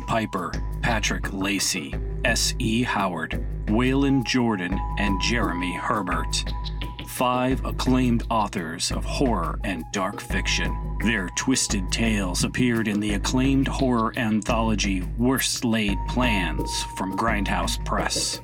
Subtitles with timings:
[0.00, 1.94] Piper, Patrick Lacey,
[2.24, 2.82] S.E.
[2.82, 6.44] Howard, Waylon Jordan, and Jeremy Herbert.
[7.06, 10.98] Five acclaimed authors of horror and dark fiction.
[11.04, 18.40] Their twisted tales appeared in the acclaimed horror anthology Worst Laid Plans from Grindhouse Press.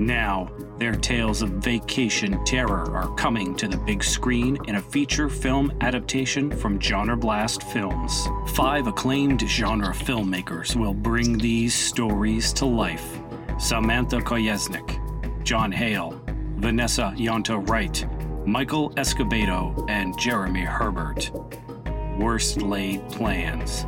[0.00, 5.28] Now, their tales of vacation terror are coming to the big screen in a feature
[5.28, 8.26] film adaptation from Genre Blast Films.
[8.54, 13.20] Five acclaimed genre filmmakers will bring these stories to life
[13.58, 14.98] Samantha Kolesnik,
[15.44, 16.18] John Hale,
[16.56, 18.06] Vanessa Ionta Wright,
[18.46, 21.30] Michael Escobedo, and Jeremy Herbert.
[22.18, 23.84] Worst Laid Plans.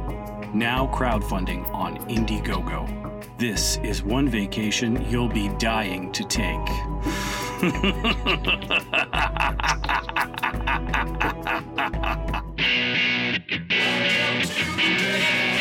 [0.52, 3.01] Now crowdfunding on Indiegogo.
[3.38, 6.68] This is one vacation you'll be dying to take.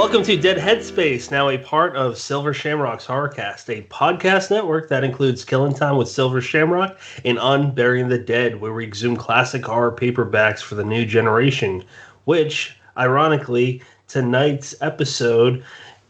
[0.00, 5.04] Welcome to Dead Headspace, now a part of Silver Shamrock's Horrorcast, a podcast network that
[5.04, 9.92] includes Killing Time with Silver Shamrock and Unburying the Dead, where we exhume classic horror
[9.92, 11.84] paperbacks for the new generation.
[12.24, 15.62] Which, ironically, tonight's episode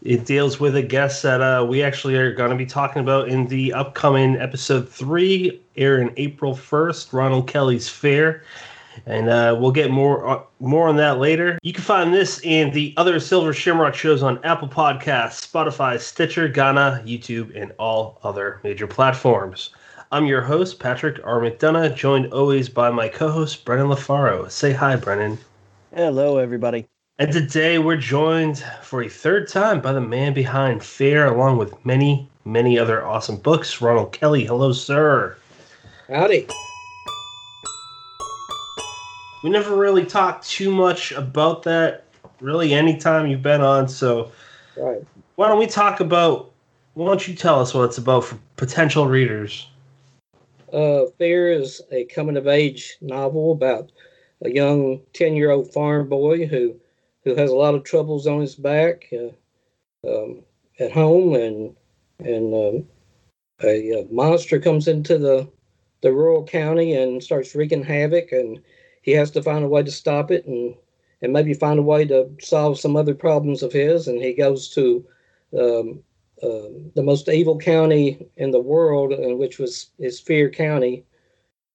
[0.03, 3.29] it deals with a guest that uh, we actually are going to be talking about
[3.29, 7.13] in the upcoming episode three, airing April first.
[7.13, 8.45] Ronald Kelly's Fear
[9.07, 11.59] and uh, we'll get more uh, more on that later.
[11.63, 16.49] You can find this and the other Silver Shamrock shows on Apple Podcasts, Spotify, Stitcher,
[16.49, 19.71] Ghana, YouTube, and all other major platforms.
[20.13, 21.41] I'm your host, Patrick R.
[21.41, 24.51] McDonough, joined always by my co-host Brennan LaFaro.
[24.51, 25.39] Say hi, Brennan.
[25.95, 26.87] Hello, everybody.
[27.19, 31.85] And today we're joined for a third time by the man behind Fear, along with
[31.85, 34.45] many, many other awesome books, Ronald Kelly.
[34.47, 35.37] Hello, sir.
[36.09, 36.49] Howdy
[39.43, 42.05] we never really talked too much about that
[42.41, 43.89] really anytime you've been on.
[43.89, 44.33] So
[44.77, 45.03] right.
[45.37, 46.53] why don't we talk about?
[46.95, 49.69] Why don't you tell us what it's about for potential readers?
[50.73, 53.91] Uh, Fear is a coming of age novel about
[54.43, 56.77] a young ten year old farm boy who
[57.25, 60.43] who has a lot of troubles on his back uh, um,
[60.79, 61.77] at home, and
[62.19, 62.87] and um,
[63.63, 65.49] a, a monster comes into the
[66.03, 68.61] the rural county and starts wreaking havoc and
[69.03, 70.75] he has to find a way to stop it and
[71.23, 74.09] and maybe find a way to solve some other problems of his.
[74.09, 75.05] And he goes to
[75.59, 76.03] um,
[76.43, 81.05] uh, the most evil county in the world, uh, which was his Fear County,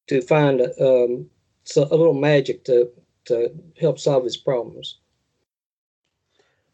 [0.08, 1.30] to find um,
[1.64, 2.90] so a little magic to
[3.26, 4.98] to help solve his problems.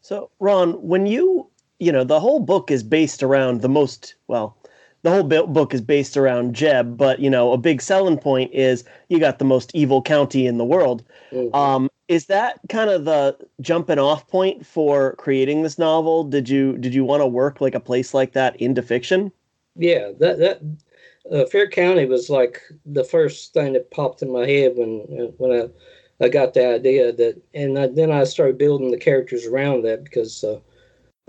[0.00, 1.48] So, Ron, when you
[1.78, 4.56] you know the whole book is based around the most well
[5.02, 8.84] the whole book is based around Jeb, but you know, a big selling point is
[9.08, 11.04] you got the most evil county in the world.
[11.32, 11.54] Mm-hmm.
[11.54, 16.24] Um, is that kind of the jumping off point for creating this novel?
[16.24, 19.32] Did you did you want to work like a place like that into fiction?
[19.76, 20.60] Yeah, that that
[21.30, 25.00] uh, Fear County was like the first thing that popped in my head when
[25.38, 29.44] when I I got the idea that, and I, then I started building the characters
[29.44, 30.60] around that because uh,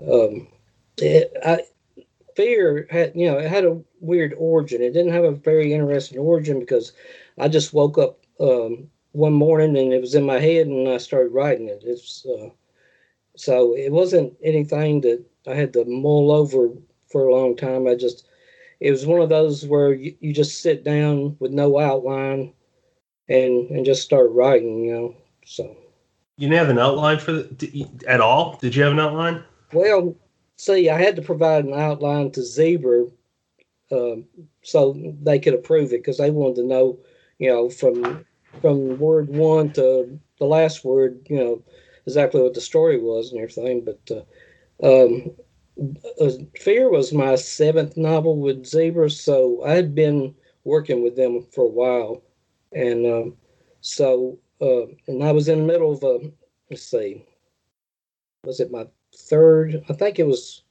[0.08, 0.46] um,
[0.98, 1.62] it, I
[2.36, 4.82] fear had you know it had a weird origin.
[4.82, 6.92] It didn't have a very interesting origin because
[7.38, 10.98] I just woke up um, one morning and it was in my head and I
[10.98, 11.82] started writing it.
[11.84, 12.50] It's uh,
[13.36, 16.70] so it wasn't anything that I had to mull over
[17.10, 17.86] for a long time.
[17.86, 18.26] I just
[18.80, 22.52] it was one of those where you, you just sit down with no outline
[23.28, 24.84] and and just start writing.
[24.84, 25.76] You know, so
[26.36, 28.58] you didn't have an outline for the, at all.
[28.60, 29.44] Did you have an outline?
[29.72, 30.16] Well,
[30.56, 33.06] see, I had to provide an outline to Zebra
[33.92, 34.24] um,
[34.62, 36.98] so they could approve it because they wanted to know,
[37.38, 38.24] you know, from
[38.60, 41.62] from word one to the last word, you know,
[42.06, 43.84] exactly what the story was and everything.
[43.84, 44.10] But
[44.82, 45.30] uh, um,
[46.20, 50.34] uh, Fear was my seventh novel with Zebra, so I had been
[50.64, 52.22] working with them for a while,
[52.72, 53.36] and um,
[53.80, 56.30] so uh, and I was in the middle of a
[56.70, 57.24] let's see,
[58.44, 59.84] was it my third.
[59.88, 60.62] I think it was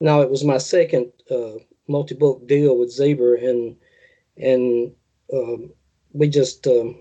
[0.00, 1.58] no, it was my second uh,
[1.88, 3.76] multi-book deal with Zebra, and
[4.36, 4.92] and
[5.32, 5.72] um,
[6.12, 6.96] we just um,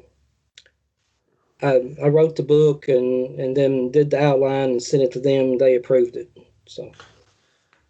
[1.61, 5.19] I, I wrote the book and and then did the outline and sent it to
[5.19, 5.57] them.
[5.57, 6.29] They approved it.
[6.67, 6.91] So.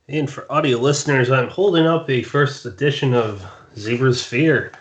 [0.07, 3.45] And for audio listeners, I'm holding up a first edition of
[3.77, 4.73] Zebra's Fear.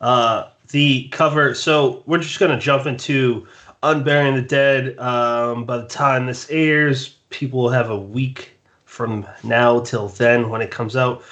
[0.00, 1.54] Uh, the cover.
[1.54, 3.46] So we're just to jump into
[3.82, 4.98] Unburying the Dead.
[4.98, 8.50] Um, by the time this airs, people will have a week
[8.84, 11.22] from now till then when it comes out,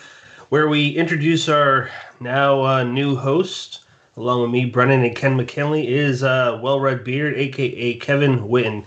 [0.50, 1.90] where we introduce our
[2.20, 3.80] now uh, new host.
[4.16, 8.84] Along with me, Brennan and Ken McKinley, is uh, Well Red Beard, aka Kevin Witten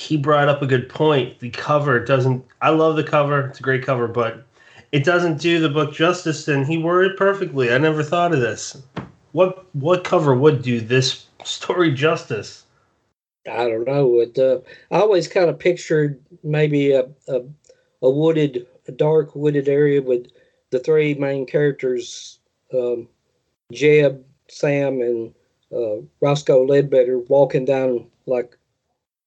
[0.00, 1.38] he brought up a good point.
[1.40, 2.44] The cover doesn't.
[2.62, 3.48] I love the cover.
[3.48, 4.46] It's a great cover, but
[4.92, 6.48] it doesn't do the book justice.
[6.48, 7.70] And he worded perfectly.
[7.70, 8.80] I never thought of this.
[9.32, 12.64] What what cover would do this story justice?
[13.50, 14.20] I don't know.
[14.20, 14.60] It, uh,
[14.90, 17.42] I always kind of pictured maybe a, a
[18.02, 20.28] a wooded, a dark wooded area with
[20.70, 22.38] the three main characters,
[22.72, 23.08] um,
[23.72, 25.34] Jeb, Sam, and
[25.72, 28.56] uh, Roscoe Ledbetter, walking down like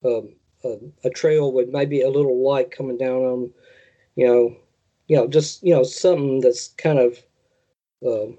[0.04, 0.34] um,
[0.64, 3.50] a, a, trail with maybe a little light coming down on,
[4.16, 4.56] you know,
[5.08, 7.22] you know, just you know something that's kind of
[8.06, 8.32] uh,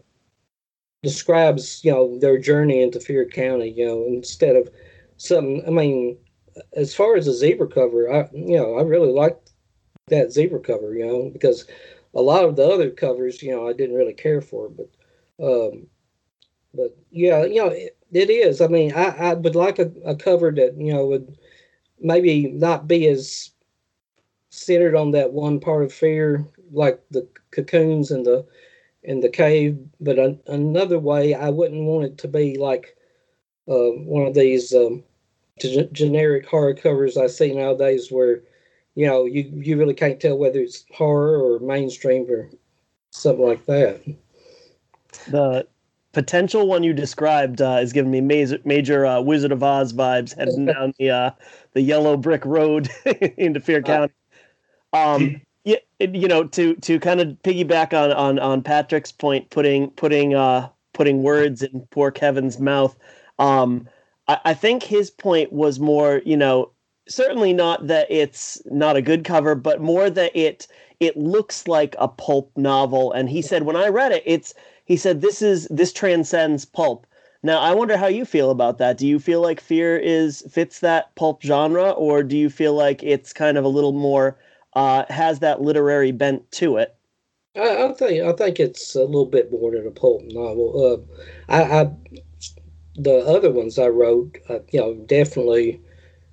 [1.03, 3.69] describes you know their journey into Fear County.
[3.69, 4.69] You know, instead of
[5.17, 5.63] something.
[5.67, 6.17] I mean,
[6.75, 9.51] as far as the zebra cover, I you know I really liked
[10.07, 10.93] that zebra cover.
[10.95, 11.65] You know, because
[12.13, 14.89] a lot of the other covers, you know, I didn't really care for, but.
[15.37, 15.87] Um,
[16.73, 18.61] but yeah, you know, it, it is.
[18.61, 21.37] I mean, I, I would like a, a cover that you know would
[21.99, 23.51] maybe not be as
[24.49, 28.45] centered on that one part of fear like the cocoons and the
[29.03, 32.95] in the cave but an, another way i wouldn't want it to be like
[33.67, 35.03] uh, one of these um,
[35.59, 38.41] g- generic horror covers i see nowadays where
[38.95, 42.49] you know you, you really can't tell whether it's horror or mainstream or
[43.11, 44.01] something like that
[45.27, 45.67] the
[46.15, 50.35] potential one you described uh, is giving me major, major uh, Wizard of Oz vibes
[50.35, 51.31] heading down the uh,
[51.73, 52.89] the yellow brick road
[53.37, 54.13] into Fear County.
[54.93, 59.89] Um, yeah, you know, to to kind of piggyback on on on Patrick's point, putting
[59.91, 62.97] putting uh putting words in poor Kevin's mouth.
[63.39, 63.87] Um,
[64.27, 66.71] I, I think his point was more, you know,
[67.07, 70.67] certainly not that it's not a good cover, but more that it
[70.99, 73.11] it looks like a pulp novel.
[73.11, 74.53] And he said when I read it, it's
[74.85, 77.05] he said this is this transcends pulp.
[77.43, 78.97] Now I wonder how you feel about that.
[78.97, 83.03] Do you feel like Fear is fits that pulp genre, or do you feel like
[83.03, 84.37] it's kind of a little more
[84.73, 86.95] uh, has that literary bent to it?
[87.55, 91.07] I, I, think I think it's a little bit more than a pulp novel.
[91.49, 91.91] Uh, I, I,
[92.95, 95.81] the other ones I wrote, uh, you know, definitely,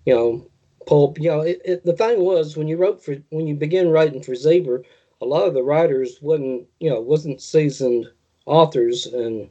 [0.06, 0.46] you know,
[0.86, 1.18] pulp.
[1.20, 4.22] You know, it, it, the thing was when you wrote for when you began writing
[4.22, 4.80] for Zebra,
[5.20, 8.06] a lot of the writers wasn't you know wasn't seasoned
[8.46, 9.50] authors and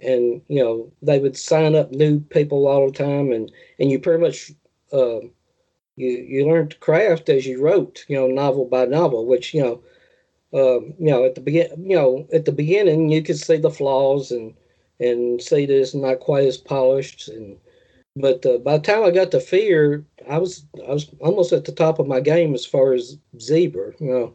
[0.00, 3.98] and you know they would sign up new people all the time and and you
[3.98, 4.52] pretty much
[4.92, 5.20] uh,
[5.96, 9.74] you you learned craft as you wrote you know novel by novel which you know
[10.54, 13.70] um, you know at the begin you know at the beginning you could see the
[13.70, 14.54] flaws and
[15.00, 17.56] and see that it's not quite as polished and
[18.16, 21.64] but uh, by the time I got to Fear, I was I was almost at
[21.64, 24.34] the top of my game as far as Zebra, you know,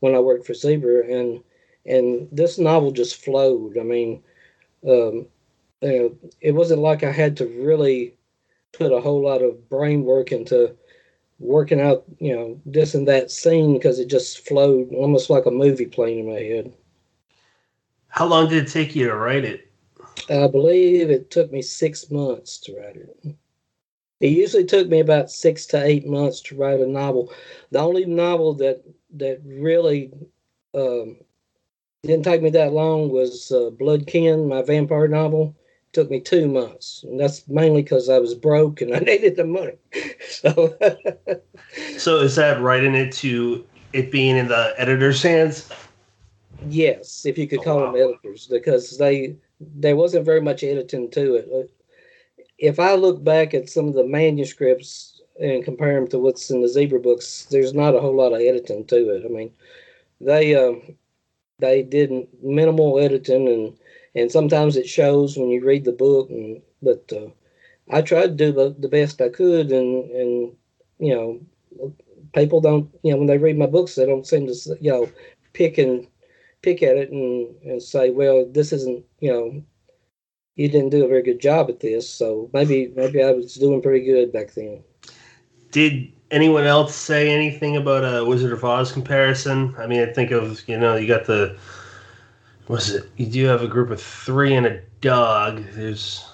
[0.00, 1.42] when I worked for Zebra, and
[1.86, 3.78] and this novel just flowed.
[3.78, 4.22] I mean,
[4.86, 5.26] um,
[5.80, 8.14] you know, it wasn't like I had to really
[8.72, 10.76] put a whole lot of brain work into
[11.38, 15.50] working out, you know, this and that scene because it just flowed almost like a
[15.50, 16.72] movie playing in my head.
[18.08, 19.70] How long did it take you to write it?
[20.30, 23.36] I believe it took me six months to write it.
[24.20, 27.32] It usually took me about six to eight months to write a novel.
[27.70, 28.82] The only novel that
[29.16, 30.12] that really
[30.74, 31.16] um,
[32.02, 35.54] didn't take me that long was uh, Blood Kin, my vampire novel.
[35.88, 39.36] It took me two months, and that's mainly because I was broke and I needed
[39.36, 39.76] the money.
[40.28, 40.76] so,
[41.98, 45.68] so is that writing it to it being in the editor's hands?
[46.68, 47.92] Yes, if you could oh, call wow.
[47.92, 51.70] them editors, because they there wasn't very much editing to it.
[52.58, 56.62] If I look back at some of the manuscripts and compare them to what's in
[56.62, 59.24] the zebra books, there's not a whole lot of editing to it.
[59.24, 59.52] I mean,
[60.20, 60.82] they um,
[61.58, 62.10] they did
[62.42, 63.78] minimal editing and
[64.16, 67.28] and sometimes it shows when you read the book and but uh,
[67.90, 70.56] I tried to do the, the best I could and and
[70.98, 71.40] you know
[72.34, 75.08] people don't you know when they read my books they don't seem to you know
[75.52, 76.06] pick and
[76.64, 79.62] pick at it and and say well this isn't you know
[80.56, 83.82] you didn't do a very good job at this so maybe maybe I was doing
[83.82, 84.82] pretty good back then.
[85.70, 89.74] Did anyone else say anything about a Wizard of Oz comparison?
[89.78, 91.56] I mean, I think of you know you got the
[92.68, 93.10] was it?
[93.16, 95.62] You do have a group of three and a dog.
[95.72, 96.24] There's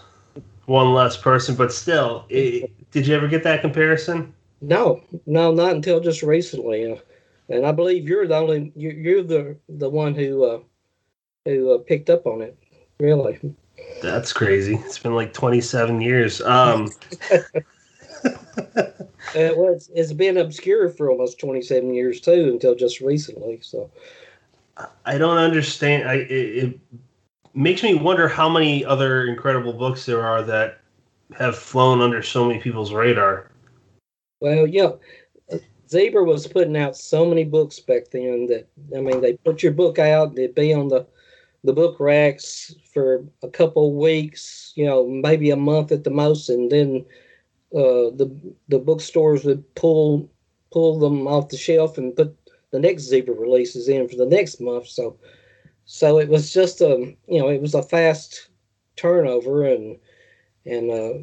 [0.67, 4.33] one less person, but still, it, did you ever get that comparison?
[4.61, 7.01] No, no, not until just recently.
[7.51, 10.61] And I believe you're the only you're, you're the the one who uh,
[11.45, 12.57] who uh, picked up on it.
[13.01, 13.41] Really,
[14.03, 14.77] that's crazy.
[14.77, 16.41] It's been like 27 years.
[16.43, 16.91] Um,
[17.33, 17.43] uh,
[19.35, 23.59] well, it's, it's been obscure for almost 27 years too, until just recently.
[23.63, 23.91] So
[25.05, 26.09] I don't understand.
[26.09, 26.81] I it, it
[27.55, 30.81] makes me wonder how many other incredible books there are that
[31.37, 33.51] have flown under so many people's radar.
[34.41, 34.93] Well, yeah,
[35.91, 39.73] Zebra was putting out so many books back then that I mean, they put your
[39.73, 41.07] book out, they'd be on the
[41.65, 46.49] the book racks for a couple weeks, you know, maybe a month at the most,
[46.49, 47.05] and then
[47.75, 48.31] uh, the
[48.69, 50.31] the bookstores would pull
[50.73, 52.37] pull them off the shelf and put
[52.71, 54.87] the next zebra releases in for the next month.
[54.87, 55.19] So
[55.85, 58.49] so it was just a you know it was a fast
[58.97, 59.99] turnover and
[60.65, 61.19] and uh,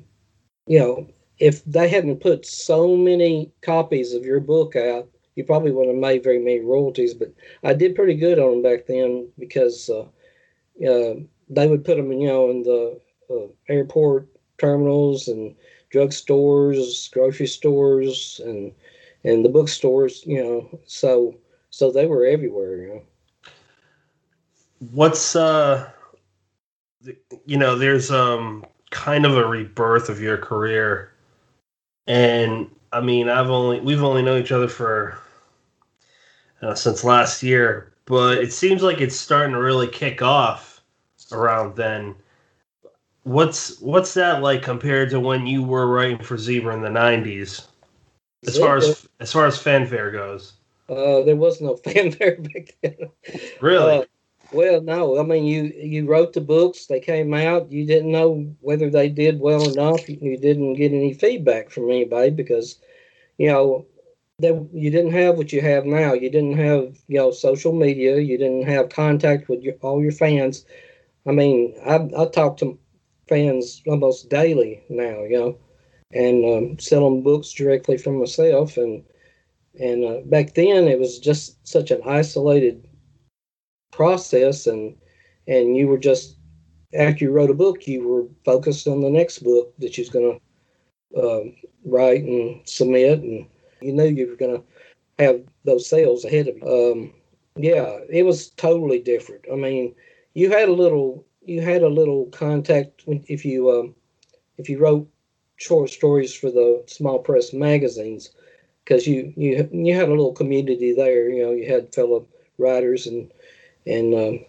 [0.68, 1.08] you know
[1.40, 6.02] if they hadn't put so many copies of your book out you probably wouldn't have
[6.02, 7.32] made very many royalties but
[7.64, 10.02] i did pretty good on them back then because uh,
[10.88, 11.14] uh,
[11.50, 14.28] they would put them you know in the uh, airport
[14.58, 15.56] terminals and
[15.92, 18.72] drugstores, grocery stores, and
[19.24, 20.24] and the bookstores.
[20.26, 21.36] You know, so
[21.70, 22.82] so they were everywhere.
[22.82, 23.02] You know.
[24.92, 25.90] What's uh,
[27.46, 31.12] you know, there's um kind of a rebirth of your career,
[32.08, 35.18] and I mean, I've only we've only known each other for
[36.62, 40.82] uh, since last year, but it seems like it's starting to really kick off
[41.32, 42.16] around then
[43.28, 47.66] what's what's that like compared to when you were writing for Zebra in the '90s?
[48.48, 50.54] As far as as far as fanfare goes,
[50.90, 52.98] uh, there was no fanfare back then.
[53.62, 54.00] Really?
[54.00, 54.06] Uh,
[54.52, 55.20] well, no.
[55.20, 57.72] I mean, you you wrote the books; they came out.
[57.72, 60.08] You didn't know whether they did well enough.
[60.10, 62.80] You didn't get any feedback from anybody because,
[63.38, 63.86] you know,
[64.40, 66.14] that you didn't have what you have now.
[66.14, 68.18] You didn't have you know social media.
[68.20, 70.66] You didn't have contact with your, all your fans.
[71.28, 72.78] I mean, I I talked to
[73.28, 75.58] fans almost daily now, you know,
[76.14, 78.78] and um, selling books directly from myself.
[78.78, 79.04] And
[79.80, 82.87] and uh, back then, it was just such an isolated
[83.98, 84.96] process, and
[85.48, 86.38] and you were just
[86.94, 90.10] after you wrote a book, you were focused on the next book that you was
[90.10, 90.40] going
[91.14, 93.48] to um, write and submit, and
[93.82, 94.64] you knew you were going to
[95.24, 96.92] have those sales ahead of you.
[96.94, 97.14] Um,
[97.58, 99.44] yeah, it was totally different.
[99.52, 99.96] I mean,
[100.36, 103.96] you had a little you had a little contact if you um,
[104.58, 105.10] if you wrote
[105.56, 108.30] short stories for the small press magazines
[108.84, 111.30] because you you you had a little community there.
[111.30, 112.28] You know, you had fellow
[112.60, 113.32] writers and
[113.88, 114.46] and um,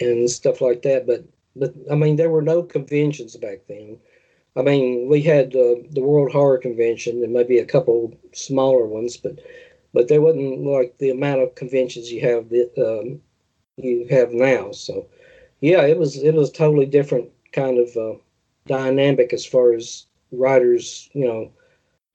[0.00, 1.06] and stuff like that.
[1.06, 1.24] But
[1.56, 3.98] but I mean, there were no conventions back then.
[4.56, 9.16] I mean, we had uh, the World Horror Convention and maybe a couple smaller ones,
[9.16, 9.38] but
[9.92, 13.20] but there wasn't like the amount of conventions you have that um,
[13.76, 14.72] you have now.
[14.72, 15.06] So
[15.60, 18.18] yeah, it was it was totally different kind of uh,
[18.66, 21.52] dynamic as far as writers, you know,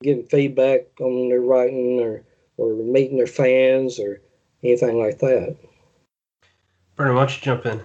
[0.01, 2.23] giving feedback on their writing or
[2.57, 4.21] or meeting their fans or
[4.63, 5.57] anything like that.
[6.95, 7.81] Brennan, why don't you jump in?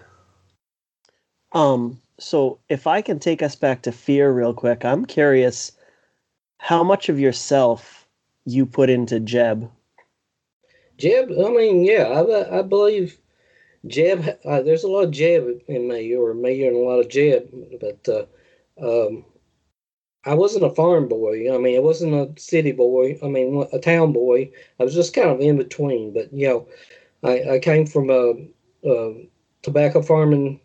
[1.53, 5.73] Um, so if I can take us back to fear real quick, I'm curious
[6.59, 8.07] how much of yourself
[8.45, 9.71] you put into Jeb.
[10.99, 13.19] Jeb, I mean, yeah, I, I believe
[13.87, 17.09] Jeb, uh, there's a lot of Jeb in me, or me and a lot of
[17.09, 17.49] Jeb,
[17.81, 18.27] but uh,
[18.81, 19.25] um,
[20.25, 21.53] I wasn't a farm boy.
[21.53, 23.19] I mean, I wasn't a city boy.
[23.23, 24.51] I mean, a town boy.
[24.79, 26.13] I was just kind of in between.
[26.13, 26.69] But you know,
[27.25, 28.35] I, I came from a,
[28.85, 29.29] a
[29.63, 30.61] tobacco farming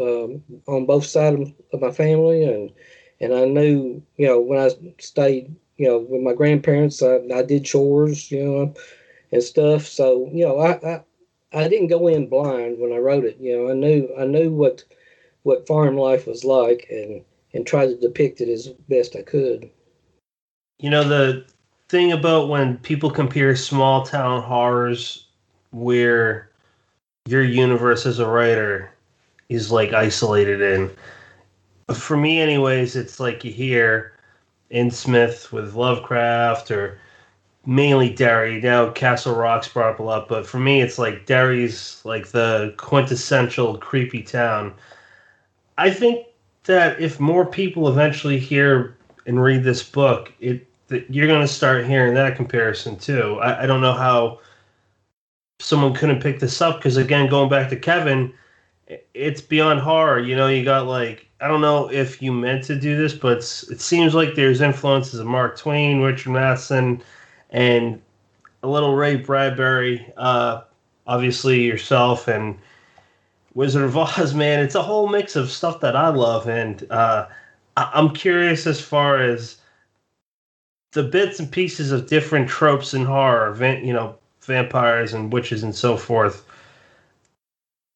[0.00, 2.72] um, on both sides of my family, and
[3.20, 7.42] and I knew, you know, when I stayed, you know, with my grandparents, I, I
[7.42, 8.74] did chores, you know,
[9.32, 9.86] and stuff.
[9.86, 11.04] So you know, I, I
[11.52, 13.38] I didn't go in blind when I wrote it.
[13.40, 14.84] You know, I knew I knew what
[15.42, 17.22] what farm life was like, and
[17.54, 19.70] and tried to depict it as best I could.
[20.78, 21.46] You know the
[21.88, 25.26] thing about when people compare small town horrors,
[25.70, 26.47] where
[27.28, 28.90] your universe as a writer
[29.50, 30.90] is like isolated in.
[31.94, 34.14] For me, anyways, it's like you hear
[34.72, 36.98] Innsmouth with Lovecraft or
[37.66, 38.62] mainly Derry.
[38.62, 42.72] Now Castle Rock's brought up a lot, but for me, it's like Derry's like the
[42.78, 44.72] quintessential creepy town.
[45.76, 46.26] I think
[46.64, 51.52] that if more people eventually hear and read this book, it that you're going to
[51.52, 53.38] start hearing that comparison too.
[53.42, 54.40] I, I don't know how
[55.60, 58.32] someone couldn't pick this up because again, going back to Kevin,
[59.14, 60.20] it's beyond horror.
[60.20, 63.38] You know, you got like I don't know if you meant to do this, but
[63.38, 67.02] it seems like there's influences of Mark Twain, Richard Matheson,
[67.50, 68.00] and
[68.62, 70.12] a little Ray Bradbury.
[70.16, 70.62] Uh,
[71.06, 72.56] obviously yourself and
[73.54, 74.34] Wizard of Oz.
[74.34, 77.26] Man, it's a whole mix of stuff that I love, and uh,
[77.76, 79.56] I- I'm curious as far as
[80.92, 84.17] the bits and pieces of different tropes in horror, you know,
[84.48, 86.44] vampires and witches and so forth.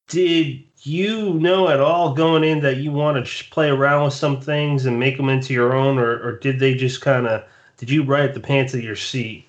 [0.07, 4.39] Did you know at all going in that you want to play around with some
[4.39, 7.43] things and make them into your own, or, or did they just kind of
[7.77, 9.45] did you write the pants of your seat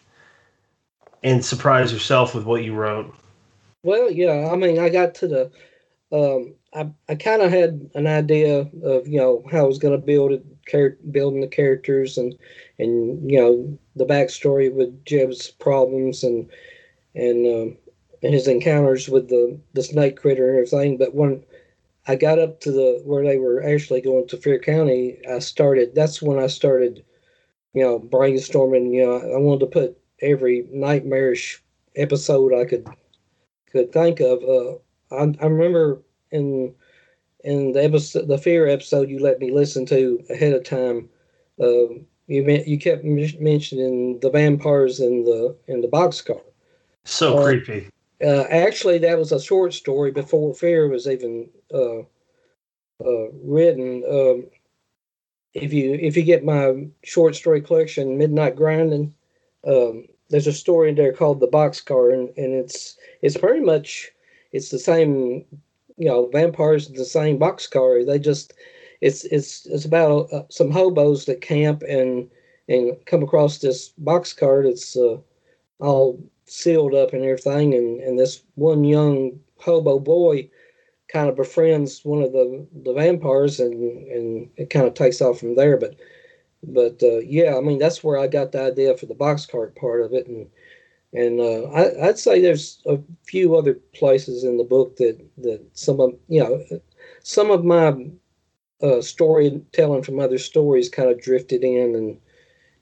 [1.23, 3.15] and surprise yourself with what you wrote?
[3.85, 5.51] Well, yeah, I mean, I got to the,
[6.11, 9.99] um, I, I kind of had an idea of you know how I was going
[9.99, 12.37] to build it, char- building the characters and
[12.79, 16.51] and you know the backstory with Jeb's problems and
[17.15, 17.77] and um,
[18.23, 20.99] and his encounters with the the snake critter and everything.
[20.99, 21.45] But when
[22.07, 25.95] I got up to the where they were actually going to Fear County, I started.
[25.95, 27.05] That's when I started,
[27.75, 28.93] you know, brainstorming.
[28.95, 31.63] You know, I wanted to put every nightmarish
[31.97, 32.87] episode I could
[33.71, 34.43] could think of.
[34.45, 34.75] Uh,
[35.15, 36.75] I, I remember in
[37.45, 41.09] in the episode, the fear episode you let me listen to ahead of time.
[41.61, 41.89] Uh,
[42.27, 46.41] you you kept mentioning the vampires in the in the boxcar.
[47.05, 47.89] So uh, creepy.
[48.23, 52.01] Uh, actually, that was a short story before Fear was even uh,
[53.05, 54.03] uh, written.
[54.09, 54.47] Um,
[55.53, 59.15] if you if you get my short story collection, Midnight Grinding,
[59.67, 64.11] um, there's a story in there called The Boxcar, and, and it's it's pretty much
[64.53, 65.45] it's the same.
[65.97, 68.05] You know, vampires in the same boxcar.
[68.05, 68.53] They just
[69.01, 72.29] it's it's it's about uh, some hobos that camp and
[72.69, 75.19] and come across this boxcar that's uh,
[75.79, 80.49] all sealed up and everything, and and this one young hobo boy
[81.09, 85.39] kind of befriends one of the the vampires, and and it kind of takes off
[85.41, 85.77] from there.
[85.77, 85.97] But
[86.63, 89.77] but uh, yeah, I mean that's where I got the idea for the box cart
[89.77, 90.49] part of it, and
[91.13, 95.63] and uh, I, would say there's a few other places in the book that that
[95.75, 96.65] some of you know
[97.23, 97.95] some of my
[98.83, 102.19] uh, storytelling from other stories kind of drifted in and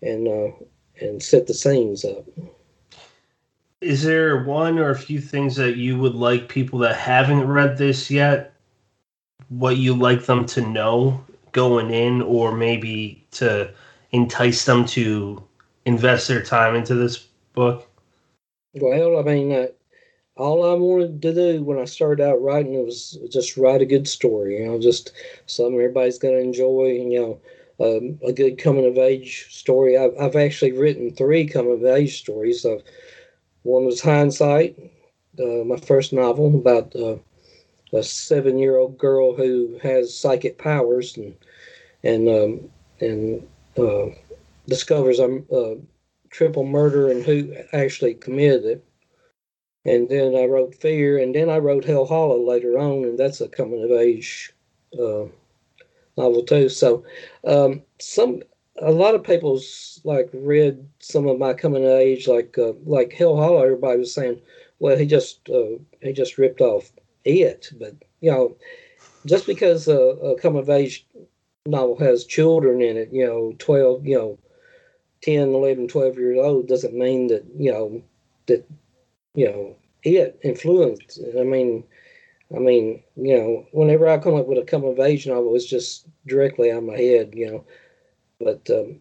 [0.03, 0.53] and uh,
[1.01, 2.25] and set the scenes up.
[3.83, 7.77] Is there one or a few things that you would like people that haven't read
[7.77, 8.55] this yet,
[9.49, 13.73] what you like them to know going in, or maybe to
[14.13, 15.43] entice them to
[15.85, 17.89] invest their time into this book?
[18.75, 19.67] Well, I mean, uh,
[20.37, 24.07] all I wanted to do when I started out writing was just write a good
[24.07, 24.61] story.
[24.61, 25.13] You know, just
[25.47, 26.87] something everybody's going to enjoy.
[26.87, 29.99] You know, um, a good coming of age story.
[29.99, 32.65] I've, I've actually written three coming of age stories.
[32.65, 32.83] I've
[33.63, 34.77] one was Hindsight,
[35.39, 37.17] uh, my first novel about uh,
[37.93, 41.35] a seven-year-old girl who has psychic powers and
[42.03, 42.71] and um,
[43.01, 43.47] and
[43.79, 44.07] uh,
[44.67, 45.77] discovers a, a,
[46.31, 48.85] triple murder and who actually committed it.
[49.85, 53.41] And then I wrote Fear, and then I wrote Hell Hollow later on, and that's
[53.41, 54.53] a coming of age
[54.99, 55.25] uh,
[56.17, 56.69] novel too.
[56.69, 57.05] So
[57.45, 58.43] um, some
[58.83, 63.13] a lot of people's like read some of my coming of age, like uh, like
[63.13, 63.63] Hell Hollow.
[63.63, 64.41] Everybody was saying,
[64.81, 66.93] well, he just uh, he just ripped off
[67.25, 68.57] it, but you know,
[69.25, 71.07] just because a, a coming of age
[71.65, 74.39] novel has children in it, you know, twelve, you know,
[75.23, 78.03] 10, 11, 12 years old, doesn't mean that you know
[78.47, 78.69] that
[79.35, 81.21] you know it influenced.
[81.39, 81.85] I mean.
[82.55, 85.65] I mean, you know, whenever I come up with a coming of age novel, it's
[85.65, 87.65] just directly out of my head, you know.
[88.45, 89.01] But um,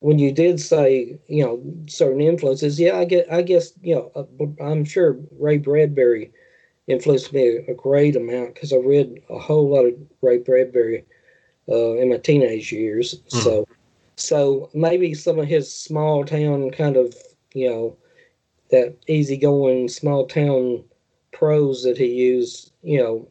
[0.00, 4.12] when you did say, you know, certain influences, yeah, I get, I guess, you know,
[4.14, 6.30] uh, I'm sure Ray Bradbury
[6.86, 11.04] influenced me a, a great amount because I read a whole lot of Ray Bradbury
[11.68, 13.20] uh, in my teenage years.
[13.30, 13.42] Mm.
[13.42, 13.68] So,
[14.16, 17.14] so maybe some of his small town kind of,
[17.52, 17.96] you know,
[18.70, 20.84] that easygoing small town
[21.32, 23.28] prose that he used, you know,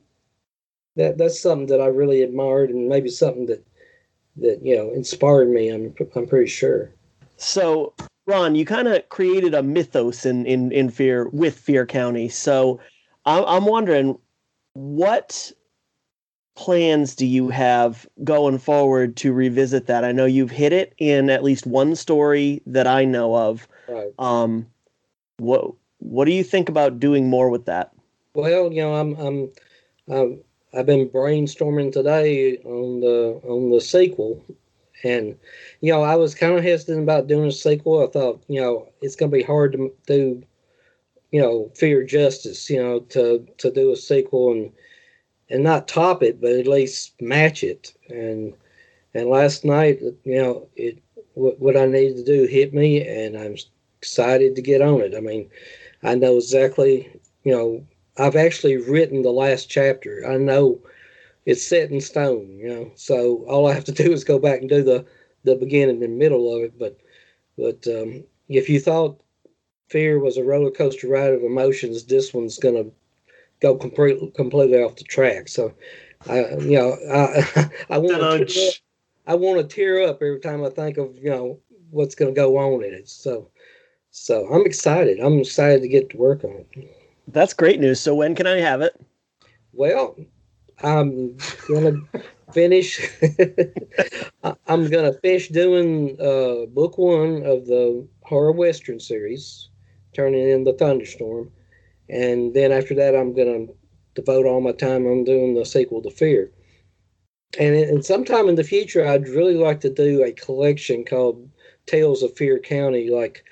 [0.95, 3.63] that that's something that I really admired, and maybe something that
[4.37, 5.69] that you know inspired me.
[5.69, 6.91] I'm I'm pretty sure.
[7.37, 7.93] So,
[8.25, 12.29] Ron, you kind of created a mythos in in in Fear with Fear County.
[12.29, 12.79] So,
[13.25, 14.17] I'm I'm wondering
[14.73, 15.51] what
[16.57, 20.03] plans do you have going forward to revisit that?
[20.03, 23.67] I know you've hit it in at least one story that I know of.
[23.87, 24.11] Right.
[24.19, 24.67] Um,
[25.37, 27.93] what what do you think about doing more with that?
[28.33, 29.51] Well, you know, I'm I'm,
[30.09, 30.39] I'm
[30.73, 34.43] I've been brainstorming today on the on the sequel,
[35.03, 35.37] and
[35.81, 38.03] you know I was kind of hesitant about doing a sequel.
[38.03, 40.43] I thought you know it's going to be hard to do,
[41.31, 44.71] you know, Fear Justice, you know, to to do a sequel, and
[45.49, 47.93] and not top it, but at least match it.
[48.09, 48.53] And
[49.13, 50.99] and last night, you know, it
[51.33, 53.55] what, what I needed to do hit me, and I'm
[53.99, 55.15] excited to get on it.
[55.15, 55.49] I mean,
[56.03, 57.09] I know exactly,
[57.43, 57.85] you know,
[58.17, 60.23] I've actually written the last chapter.
[60.27, 60.79] I know
[61.45, 62.91] it's set in stone, you know.
[62.95, 65.05] So all I have to do is go back and do the
[65.43, 66.77] the beginning and middle of it.
[66.79, 66.97] But
[67.57, 69.19] but um, if you thought
[69.89, 72.85] fear was a roller coaster ride of emotions, this one's gonna
[73.61, 75.47] go completely completely off the track.
[75.47, 75.73] So
[76.27, 78.71] I you know I I want to
[79.27, 81.59] I want to tear up every time I think of you know
[81.91, 83.09] what's gonna go on in it.
[83.09, 83.49] So
[84.11, 85.19] so I'm excited.
[85.19, 86.96] I'm excited to get to work on it.
[87.27, 87.99] That's great news.
[87.99, 88.99] So when can I have it?
[89.73, 90.15] Well,
[90.81, 91.37] I'm
[91.67, 91.97] gonna
[92.53, 92.99] finish.
[94.43, 99.69] I'm gonna finish doing uh, book one of the horror western series,
[100.13, 101.51] turning in the thunderstorm,
[102.09, 103.67] and then after that, I'm gonna
[104.15, 106.51] devote all my time on doing the sequel to Fear.
[107.59, 111.49] And, and sometime in the future, I'd really like to do a collection called
[111.85, 113.43] Tales of Fear County, like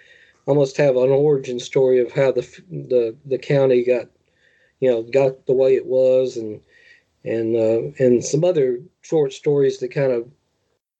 [0.47, 4.09] almost have an origin story of how the the the county got,
[4.79, 6.61] you know, got the way it was, and
[7.25, 10.23] and uh, and some other short stories that kind of,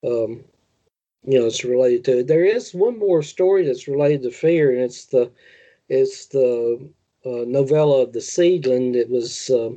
[0.05, 0.43] um,
[1.25, 2.27] you know, it's related to it.
[2.27, 5.31] There is one more story that's related to fear, and it's the
[5.89, 6.89] it's the
[7.25, 9.71] uh, novella of the seedling that was uh,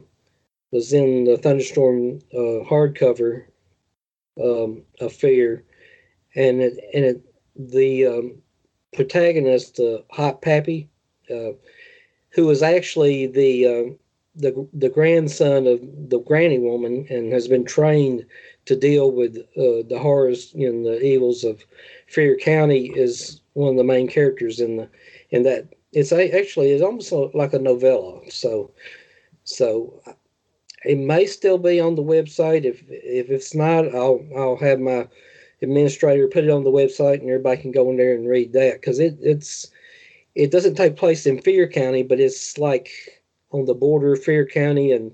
[0.73, 3.45] was in the thunderstorm uh, hardcover
[4.43, 4.83] um,
[6.35, 7.23] and it and it
[7.57, 8.43] the um,
[8.93, 10.89] protagonist, uh, Hot Pappy,
[11.31, 11.53] uh,
[12.63, 13.95] actually the uh,
[14.37, 18.25] the the grandson of the granny woman and has been trained
[18.67, 21.65] to deal with uh, the horrors and the evils of
[22.07, 24.89] Fear County, is one of the main characters in the
[25.31, 25.69] in that.
[25.93, 28.21] It's a, actually it's almost like a novella.
[28.31, 28.71] So
[29.45, 30.03] so
[30.85, 32.65] it may still be on the website.
[32.65, 35.09] If if it's not, I'll I'll have my
[35.63, 38.81] administrator put it on the website and everybody can go in there and read that
[38.81, 39.71] because it, it's
[40.35, 42.91] it doesn't take place in Fear County, but it's like
[43.51, 45.13] on the border of Fear County and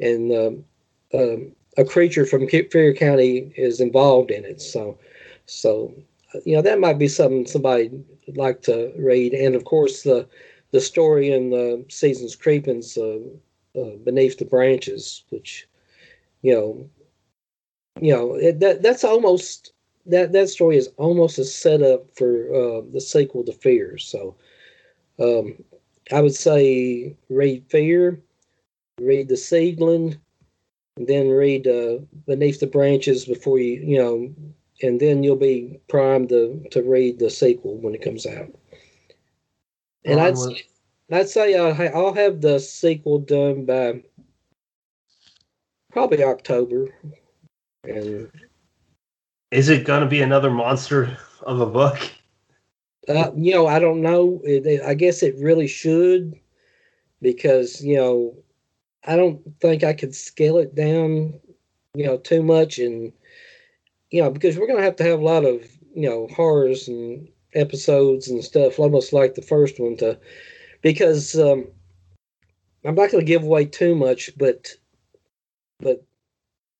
[0.00, 0.64] and um,
[1.12, 4.60] um, a creature from Fear County is involved in it.
[4.60, 4.98] So
[5.46, 5.92] so
[6.44, 7.90] you know that might be something somebody
[8.26, 9.34] would like to read.
[9.34, 10.26] And of course the
[10.70, 13.18] the story in the Seasons Creepings uh,
[13.78, 15.68] uh, beneath the branches, which
[16.42, 16.88] you know
[18.00, 19.72] you know it, that that's almost
[20.06, 23.98] that that story is almost a setup for uh, the sequel to Fear.
[23.98, 24.36] So
[25.18, 25.62] um,
[26.12, 28.20] I would say read Fear,
[29.00, 30.18] read The Seedling,
[30.96, 34.34] and then read uh, Beneath the Branches before you you know,
[34.82, 38.50] and then you'll be primed to to read the sequel when it comes out.
[40.04, 40.66] And I'd say,
[41.10, 44.02] I'd say I'll, I'll have the sequel done by
[45.92, 46.92] probably October.
[47.84, 48.30] And
[49.50, 51.98] is it going to be another monster of a book?
[53.08, 54.40] Uh, you know, I don't know.
[54.44, 56.34] It, it, I guess it really should
[57.20, 58.34] because you know
[59.06, 61.38] I don't think I could scale it down,
[61.94, 63.12] you know, too much, and
[64.10, 65.62] you know because we're going to have to have a lot of
[65.94, 70.18] you know horrors and episodes and stuff, almost like the first one, to
[70.80, 71.66] because um,
[72.84, 74.70] I'm not going to give away too much, but
[75.80, 76.02] but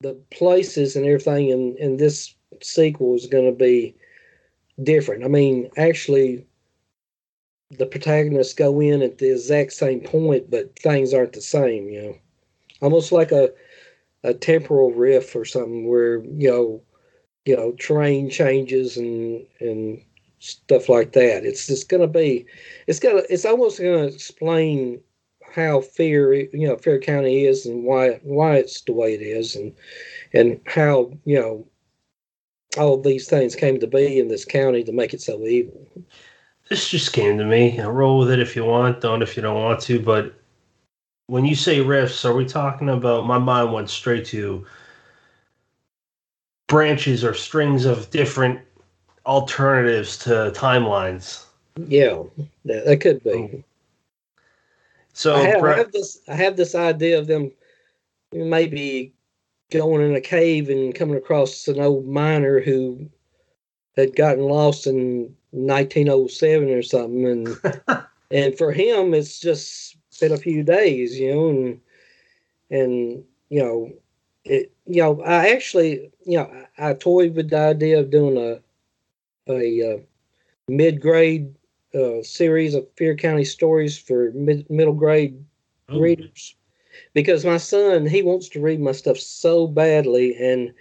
[0.01, 3.95] the places and everything in in this sequel is going to be
[4.83, 5.25] different.
[5.25, 6.47] I mean, actually,
[7.71, 11.89] the protagonists go in at the exact same point, but things aren't the same.
[11.89, 12.19] You know,
[12.83, 13.51] almost like a
[14.23, 16.83] a temporal rift or something where you know,
[17.45, 20.03] you know, terrain changes and and
[20.45, 21.45] stuff like that.
[21.45, 22.45] It's just going to be,
[22.87, 25.01] it's gonna, it's almost going to explain
[25.55, 29.55] how fair you know, Fear County is and why why it's the way it is,
[29.55, 29.73] and
[30.33, 31.67] and how you know
[32.77, 35.87] all these things came to be in this county to make it so evil.
[36.69, 37.79] This just came to me.
[37.79, 40.01] I'll roll with it if you want, don't if you don't want to.
[40.01, 40.35] But
[41.27, 43.27] when you say rifts, are we talking about?
[43.27, 44.67] My mind went straight to
[46.67, 48.61] branches or strings of different
[49.27, 51.45] alternatives to timelines.
[51.87, 52.23] Yeah,
[52.65, 53.31] that, that could be.
[53.31, 53.65] Oh.
[55.15, 56.21] So I have, I have, this.
[56.29, 57.53] I have this idea of them
[58.33, 59.15] maybe
[59.71, 63.09] going in a cave and coming across an old miner who
[63.97, 70.37] had gotten lost in 1907 or something, and and for him it's just been a
[70.37, 71.81] few days, you know, and
[72.71, 73.93] and you know,
[74.45, 78.37] it you know I actually you know I, I toyed with the idea of doing
[78.37, 78.61] a
[79.49, 79.99] a uh,
[80.67, 81.55] mid grade
[81.95, 85.43] uh, series of Fear County stories for mid, middle grade
[85.93, 86.01] Ooh.
[86.01, 86.55] readers.
[87.13, 90.73] because my son he wants to read my stuff so badly, and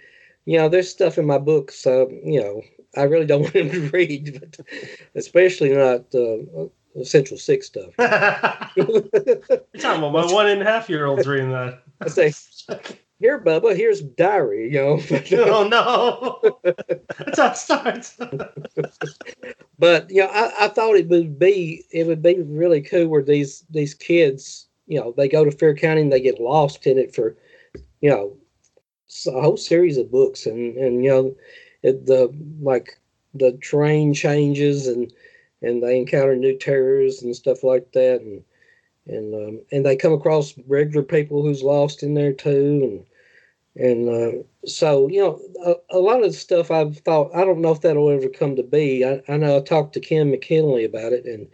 [0.44, 1.86] you know there's stuff in my books.
[1.86, 2.62] Uh, you know
[2.96, 4.66] I really don't want him to read, but
[5.14, 7.92] especially not uh, Essential Sick stuff.
[8.76, 9.00] You're
[9.78, 11.82] talking about my one and a half year old's reading that.
[12.00, 12.32] I say,
[13.20, 14.72] here, Bubba, here's diary.
[14.72, 15.02] You know.
[15.32, 16.60] oh no,
[17.18, 18.16] that's how it starts.
[19.78, 23.22] but you know, I, I thought it would be it would be really cool where
[23.22, 26.98] these these kids, you know, they go to Fear County and they get lost in
[26.98, 27.36] it for,
[28.00, 28.36] you know,
[29.28, 31.36] a whole series of books, and and you know,
[31.82, 32.98] it, the like
[33.34, 35.12] the terrain changes and
[35.62, 38.44] and they encounter new terrors and stuff like that, and
[39.06, 43.04] and um, and they come across regular people who's lost in there too,
[43.76, 47.44] and and uh, so you know a, a, lot of the stuff I've thought I
[47.44, 49.04] don't know if that'll ever come to be.
[49.04, 51.48] I, I know I talked to Ken McKinley about it, and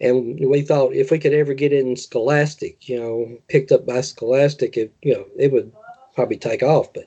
[0.00, 4.00] and we thought if we could ever get in Scholastic, you know, picked up by
[4.00, 5.72] Scholastic, it you know it would
[6.14, 7.04] probably take off, but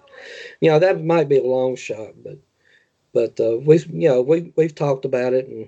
[0.61, 2.37] you know that might be a long shot, but
[3.13, 5.67] but uh, we you know we we've talked about it, and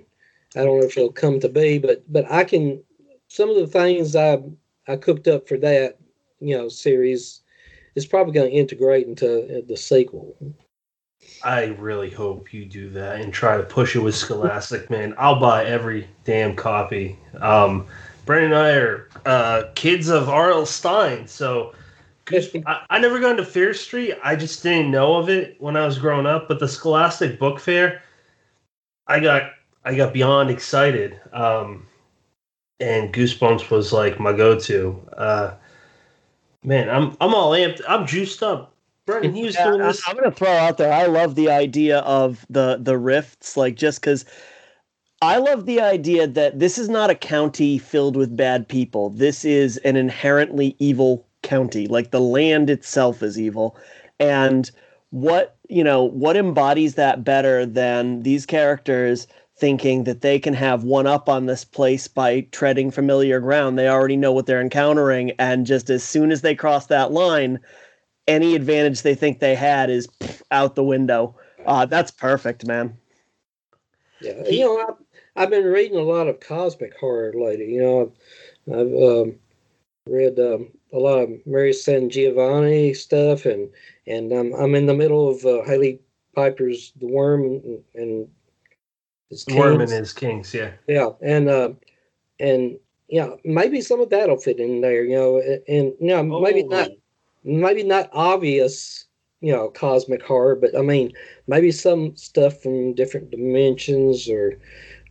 [0.54, 2.82] I don't know if it'll come to be, but but I can
[3.32, 4.42] some of the things I
[4.86, 5.96] I cooked up for that
[6.40, 7.40] you know series
[7.94, 10.36] is probably going to integrate into uh, the sequel.
[11.42, 15.14] I really hope you do that and try to push it with Scholastic, man.
[15.18, 17.18] I'll buy every damn copy.
[17.40, 17.86] Um,
[18.24, 20.66] Brennan and I are uh, kids of R.L.
[20.66, 21.74] Stine, so
[22.30, 24.14] I, I never gone to Fear Street.
[24.22, 26.48] I just didn't know of it when I was growing up.
[26.48, 28.02] But the Scholastic Book Fair,
[29.06, 29.52] I got
[29.84, 31.20] I got beyond excited.
[31.32, 31.86] Um,
[32.82, 35.00] and Goosebumps was like my go-to.
[35.16, 35.54] Uh,
[36.64, 37.80] man, I'm I'm all amped.
[37.88, 38.74] I'm juiced up.
[39.06, 40.02] Brennan, he was yeah, doing this.
[40.06, 40.92] I'm gonna throw out there.
[40.92, 44.24] I love the idea of the the rifts, like just because.
[45.24, 49.10] I love the idea that this is not a county filled with bad people.
[49.10, 51.86] This is an inherently evil county.
[51.86, 53.76] Like the land itself is evil.
[54.18, 54.68] And
[55.10, 59.28] what, you know, what embodies that better than these characters
[59.62, 63.78] thinking that they can have one up on this place by treading familiar ground?
[63.78, 65.30] They already know what they're encountering.
[65.38, 67.60] And just as soon as they cross that line,
[68.26, 70.08] any advantage they think they had is
[70.50, 71.36] out the window.
[71.64, 72.98] Uh, that's perfect, man.
[74.20, 77.72] Yeah, you know, I've, I've been reading a lot of cosmic horror lately.
[77.72, 78.12] You know,
[78.66, 79.38] I've, I've um,
[80.08, 83.70] read um, a lot of Mary SanGiovanni stuff, and
[84.08, 86.00] and um, I'm in the middle of uh, Hailey
[86.34, 88.28] Piper's The Worm and, and
[89.32, 91.70] his Worm and his Kings, yeah, yeah, and uh,
[92.38, 96.64] and yeah, maybe some of that'll fit in there, you know, and you know, maybe
[96.64, 96.68] oh.
[96.68, 96.88] not,
[97.44, 99.06] maybe not obvious,
[99.40, 101.12] you know, cosmic horror, but I mean,
[101.46, 104.58] maybe some stuff from different dimensions or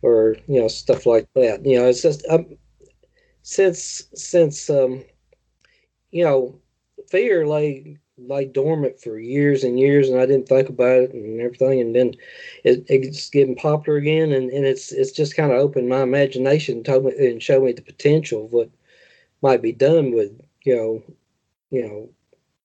[0.02, 1.66] or you know stuff like that.
[1.66, 2.46] You know, it's just um,
[3.42, 5.04] since since um,
[6.12, 6.60] you know,
[7.08, 11.40] fear lay lay dormant for years and years, and I didn't think about it and
[11.40, 11.80] everything.
[11.80, 12.14] And then
[12.64, 16.82] it, it's getting popular again, and, and it's it's just kind of opened my imagination,
[16.82, 18.70] told me and showed me the potential of what
[19.42, 20.32] might be done with
[20.64, 21.02] you know,
[21.70, 22.10] you know,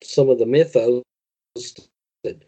[0.03, 1.03] some of the mythos
[2.23, 2.43] that.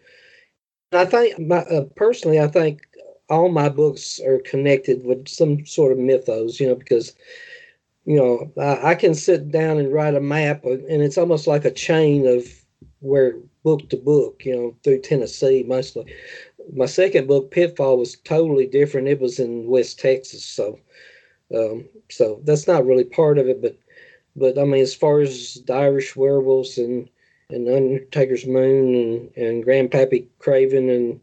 [0.92, 2.82] I think my, uh, personally, I think
[3.30, 7.16] all my books are connected with some sort of mythos, you know, because
[8.06, 11.64] you know, I, I, can sit down and write a map, and it's almost like
[11.64, 12.44] a chain of
[13.02, 16.14] where book to book, you know, through Tennessee mostly.
[16.74, 19.08] My second book, Pitfall, was totally different.
[19.08, 20.80] It was in West Texas, so
[21.56, 23.62] um, so that's not really part of it.
[23.62, 23.78] But
[24.36, 27.10] but I mean, as far as the Irish werewolves and
[27.50, 31.20] and Undertaker's Moon and and Grandpappy Craven and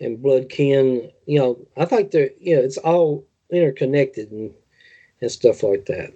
[0.00, 4.52] and Blood Kin, you know, I think they're you know, it's all interconnected and
[5.20, 6.12] and stuff like that.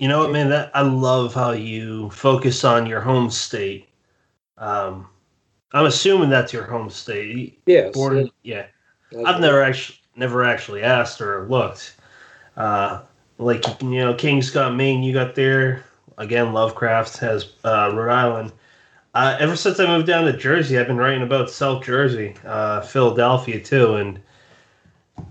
[0.00, 0.48] You know what, man?
[0.48, 3.89] That I love how you focus on your home state.
[4.60, 5.08] Um,
[5.72, 7.60] I'm assuming that's your home state.
[7.66, 7.92] Yes.
[7.94, 8.66] Born, yeah.
[9.10, 9.22] yeah.
[9.26, 11.96] I've never actually never actually asked or looked.
[12.56, 13.00] Uh,
[13.38, 15.02] like you know, King's got Maine.
[15.02, 15.84] You got there
[16.18, 16.52] again.
[16.52, 18.52] Lovecraft has uh, Rhode Island.
[19.14, 22.80] Uh, ever since I moved down to Jersey, I've been writing about South Jersey, uh,
[22.82, 24.20] Philadelphia too, and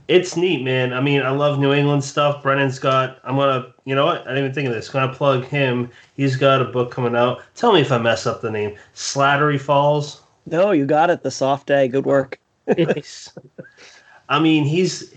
[0.10, 0.92] it's neat, man.
[0.92, 2.42] I mean, I love New England stuff.
[2.42, 3.20] Brennan's got.
[3.24, 3.74] I'm gonna.
[3.86, 4.22] You know what?
[4.22, 4.90] I didn't even think of this.
[4.90, 5.90] I'm gonna plug him.
[6.18, 7.44] He's got a book coming out.
[7.54, 8.76] Tell me if I mess up the name.
[8.96, 10.24] Slattery Falls.
[10.48, 11.22] No, you got it.
[11.22, 11.88] The soft A.
[11.88, 12.40] Good work.
[12.68, 13.32] nice.
[14.30, 15.14] I mean, he's.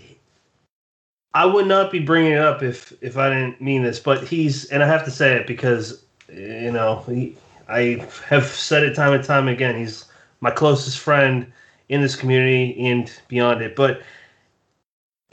[1.33, 4.65] I would not be bringing it up if if I didn't mean this, but he's,
[4.65, 7.35] and I have to say it because you know he,
[7.67, 9.75] I have said it time and time again.
[9.75, 10.05] He's
[10.39, 11.51] my closest friend
[11.89, 14.03] in this community and beyond it, but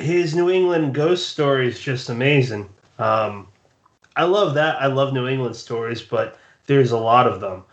[0.00, 2.68] his New England ghost story is just amazing.
[2.98, 3.48] Um,
[4.16, 4.80] I love that.
[4.80, 7.64] I love New England stories, but there's a lot of them.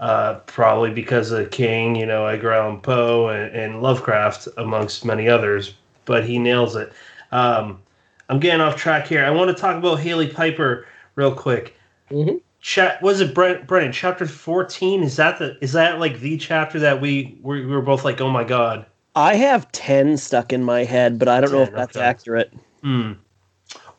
[0.00, 5.28] Uh, probably because of King, you know, Edgar Allan Poe and, and Lovecraft, amongst many
[5.28, 5.74] others.
[6.04, 6.92] But he nails it.
[7.32, 7.80] Um,
[8.28, 9.24] I'm getting off track here.
[9.24, 11.76] I want to talk about Hailey Piper real quick.
[12.10, 12.40] Mhm.
[12.60, 16.78] Chat was it Brent, Brennan chapter 14 is that the is that like the chapter
[16.80, 20.84] that we, we were both like oh my god I have 10 stuck in my
[20.84, 22.04] head, but I don't know if that's okay.
[22.04, 22.52] accurate.
[22.82, 23.12] Hmm.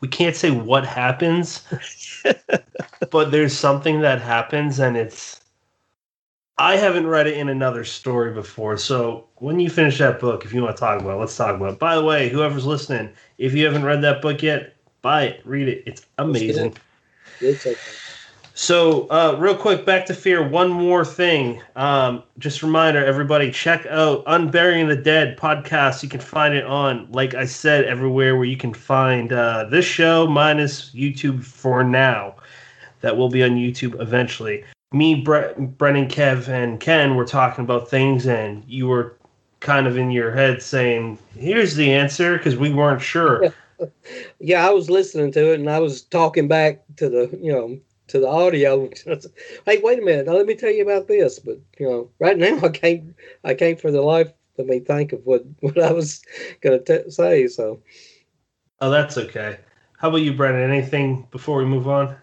[0.00, 1.62] We can't say what happens,
[3.10, 5.40] but there's something that happens, and it's.
[6.58, 10.52] I haven't read it in another story before, so when you finish that book, if
[10.52, 11.78] you want to talk about it, let's talk about it.
[11.78, 15.68] By the way, whoever's listening, if you haven't read that book yet, buy it, read
[15.68, 15.82] it.
[15.86, 16.76] It's amazing.
[17.40, 18.05] It's okay.
[18.58, 20.42] So, uh, real quick, back to fear.
[20.42, 21.60] One more thing.
[21.76, 26.02] Um, just reminder, everybody, check out Unburying the Dead podcast.
[26.02, 29.84] You can find it on, like I said, everywhere where you can find uh, this
[29.84, 32.34] show, minus YouTube for now.
[33.02, 34.64] That will be on YouTube eventually.
[34.90, 39.18] Me, Bre- Brennan, Kev, and Ken were talking about things, and you were
[39.60, 43.52] kind of in your head saying, "Here's the answer," because we weren't sure.
[44.40, 47.78] Yeah, I was listening to it and I was talking back to the, you know,
[48.08, 48.88] to the audio.
[49.66, 50.26] hey, wait a minute.
[50.26, 51.38] Now let me tell you about this.
[51.38, 53.14] But you know, right now I can't,
[53.44, 56.22] I can't for the life of me think of what what I was
[56.60, 57.46] gonna t- say.
[57.48, 57.80] So
[58.80, 59.58] Oh, that's okay.
[59.98, 60.70] How about you, Brennan?
[60.70, 62.14] Anything before we move on?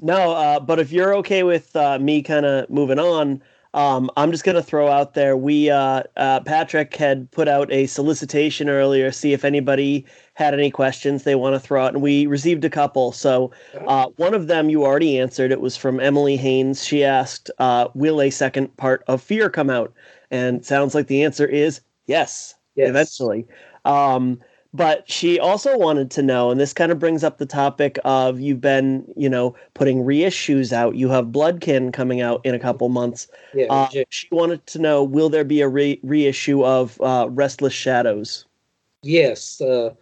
[0.00, 3.42] No, uh, but if you're okay with uh, me kind of moving on,
[3.74, 5.36] um, I'm just going to throw out there.
[5.36, 10.70] We, uh, uh, Patrick had put out a solicitation earlier, see if anybody had any
[10.70, 13.10] questions they want to throw out, and we received a couple.
[13.10, 13.50] So
[13.86, 15.50] uh, one of them you already answered.
[15.50, 16.84] It was from Emily Haynes.
[16.84, 19.94] She asked, uh, "Will a second part of Fear come out?"
[20.30, 22.90] And sounds like the answer is yes, yes.
[22.90, 23.46] eventually.
[23.86, 24.40] Um,
[24.74, 28.38] but she also wanted to know, and this kind of brings up the topic of
[28.38, 30.96] you've been, you know, putting reissues out.
[30.96, 33.26] You have Bloodkin coming out in a couple months.
[33.54, 37.72] Yeah, Uh, she wanted to know, will there be a re- reissue of uh, Restless
[37.72, 38.44] Shadows?
[39.02, 39.60] yes.
[39.60, 39.94] Uh,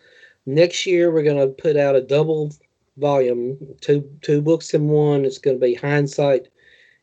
[0.47, 2.53] next year we're gonna put out a double
[2.97, 5.25] volume, two two books in one.
[5.25, 6.49] It's gonna be Hindsight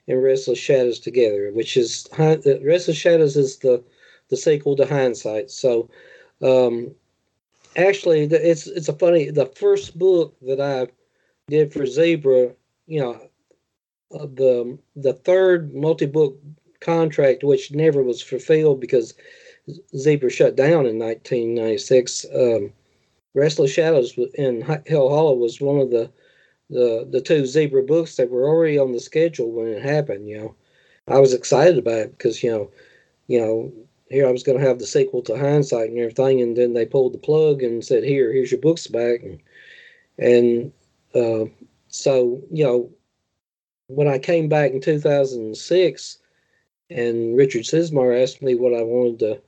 [0.07, 3.83] and Restless Shadows together, which is uh, Restless Shadows is the
[4.29, 5.51] the sequel to Hindsight.
[5.51, 5.89] So,
[6.41, 6.95] um,
[7.75, 9.29] actually, it's it's a funny.
[9.29, 10.87] The first book that I
[11.47, 12.53] did for Zebra,
[12.87, 13.21] you know,
[14.13, 16.39] uh, the the third multi book
[16.79, 19.13] contract, which never was fulfilled because
[19.95, 22.25] Zebra shut down in 1996.
[22.33, 22.73] Um,
[23.33, 26.11] Restless Shadows in Hell Hollow was one of the,
[26.69, 30.27] the the two Zebra books that were already on the schedule when it happened.
[30.27, 30.55] You know,
[31.07, 32.71] I was excited about it because you know,
[33.27, 33.71] you know,
[34.09, 36.85] here I was going to have the sequel to Hindsight and everything, and then they
[36.85, 39.39] pulled the plug and said, "Here, here's your books back," and
[40.17, 40.73] and
[41.15, 41.45] uh,
[41.87, 42.89] so you know,
[43.87, 46.17] when I came back in 2006,
[46.89, 49.41] and Richard Chizmar asked me what I wanted to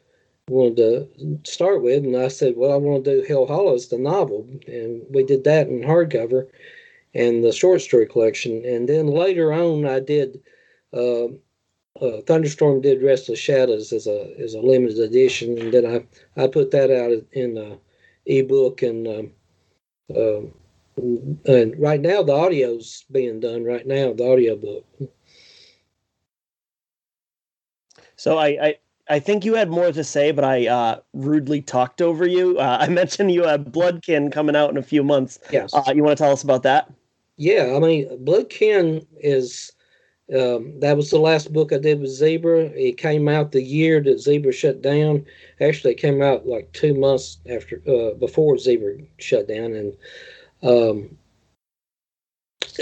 [0.49, 3.97] wanted to start with, and I said, "Well, I want to do Hell Hollows, the
[3.97, 6.47] novel," and we did that in hardcover
[7.13, 10.41] and the short story collection, and then later on, I did.
[10.93, 11.27] Uh,
[12.01, 16.47] uh, Thunderstorm did Restless Shadows as a as a limited edition, and then I I
[16.47, 17.77] put that out in uh,
[18.25, 19.31] ebook and um,
[20.15, 20.53] um,
[21.45, 24.85] and right now the audio's being done right now the audio book.
[28.15, 28.75] So I, I,
[29.09, 32.57] I think you had more to say, but I uh, rudely talked over you.
[32.57, 35.39] Uh, I mentioned you have Bloodkin coming out in a few months.
[35.51, 35.73] Yes.
[35.73, 36.91] Uh, you want to tell us about that?
[37.37, 39.71] Yeah, I mean, Bloodkin is
[40.33, 42.65] um, that was the last book I did with Zebra.
[42.67, 45.25] It came out the year that Zebra shut down.
[45.59, 49.97] Actually, it came out like two months after uh, before Zebra shut down, and
[50.63, 51.17] um,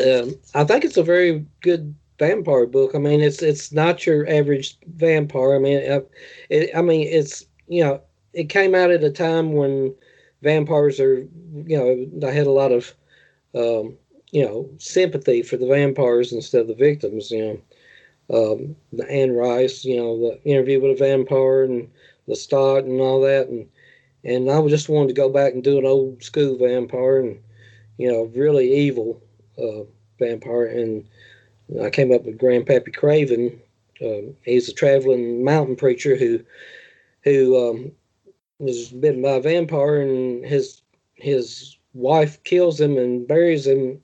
[0.05, 2.91] um, I think it's a very good vampire book.
[2.95, 5.55] I mean, it's it's not your average vampire.
[5.55, 6.01] I mean, uh,
[6.49, 8.01] it, I mean, it's you know,
[8.33, 9.95] it came out at a time when
[10.43, 12.95] vampires are you know they had a lot of
[13.55, 13.97] um,
[14.31, 17.31] you know, sympathy for the vampires instead of the victims.
[17.31, 17.61] You
[18.29, 21.89] know, um, the Anne Rice, you know, the interview with a vampire and
[22.27, 23.67] the Lestat and all that, and
[24.23, 27.39] and I just wanted to go back and do an old school vampire and
[27.97, 29.21] you know, really evil
[29.57, 29.83] uh,
[30.19, 31.05] vampire, and
[31.79, 33.61] I came up with Grandpappy Craven.
[34.01, 36.41] Um, he's a traveling mountain preacher who
[37.23, 37.91] who um,
[38.59, 40.81] was bitten by a vampire, and his
[41.13, 44.01] his wife kills him and buries him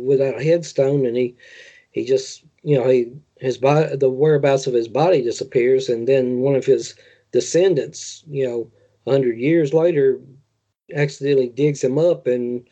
[0.00, 1.34] without a headstone, and he
[1.90, 6.38] he just you know he his body the whereabouts of his body disappears, and then
[6.38, 6.94] one of his
[7.32, 8.70] descendants, you know,
[9.06, 10.20] hundred years later,
[10.94, 12.66] accidentally digs him up and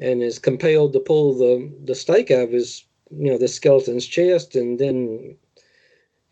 [0.00, 2.84] and is compelled to pull the the stake out of his
[3.18, 5.36] you know the skeleton's chest, and then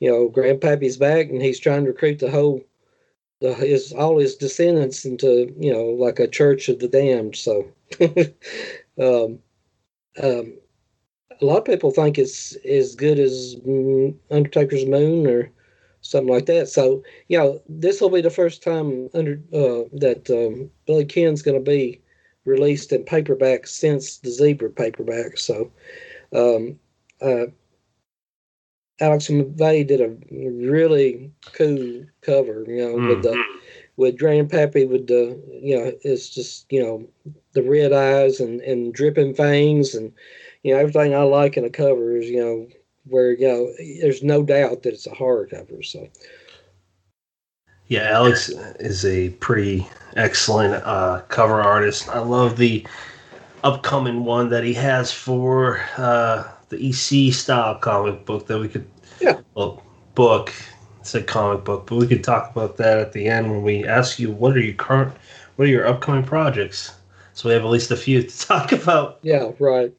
[0.01, 2.63] you know Grandpappy's back, and he's trying to recruit the whole
[3.41, 7.37] the his all his descendants into you know like a church of the damned.
[7.37, 7.69] So.
[9.01, 9.39] um,
[10.23, 10.55] um,
[11.41, 13.57] a lot of people think it's as good as
[14.31, 15.51] Undertaker's Moon or
[16.01, 16.69] something like that.
[16.69, 21.63] So, you know, this will be the first time under uh, that um, Bloodkin's going
[21.63, 22.01] to be
[22.45, 25.39] released in paperback since the Zebra paperback.
[25.39, 25.71] So,
[26.35, 26.79] um,
[27.21, 27.47] uh,
[29.01, 33.09] Alex McVey did a really cool cover, you know, mm.
[33.09, 33.59] with the mm-hmm.
[33.97, 38.95] with Grandpappy with the you know, it's just you know the red eyes and and
[38.95, 40.13] dripping fangs and
[40.63, 42.69] you know everything I like in a cover is you know
[43.07, 45.83] where you know there's no doubt that it's a horror cover.
[45.83, 46.09] So
[47.89, 52.09] yeah, Alex is a pretty excellent uh, cover artist.
[52.09, 52.87] I love the
[53.65, 58.89] upcoming one that he has for uh, the EC style comic book that we could
[59.21, 59.83] yeah well,
[60.15, 60.53] book.
[61.01, 63.85] It's a comic book, but we could talk about that at the end when we
[63.85, 65.13] ask you what are your current,
[65.57, 66.95] what are your upcoming projects.
[67.35, 69.19] So we have at least a few to talk about.
[69.23, 69.93] Yeah, right.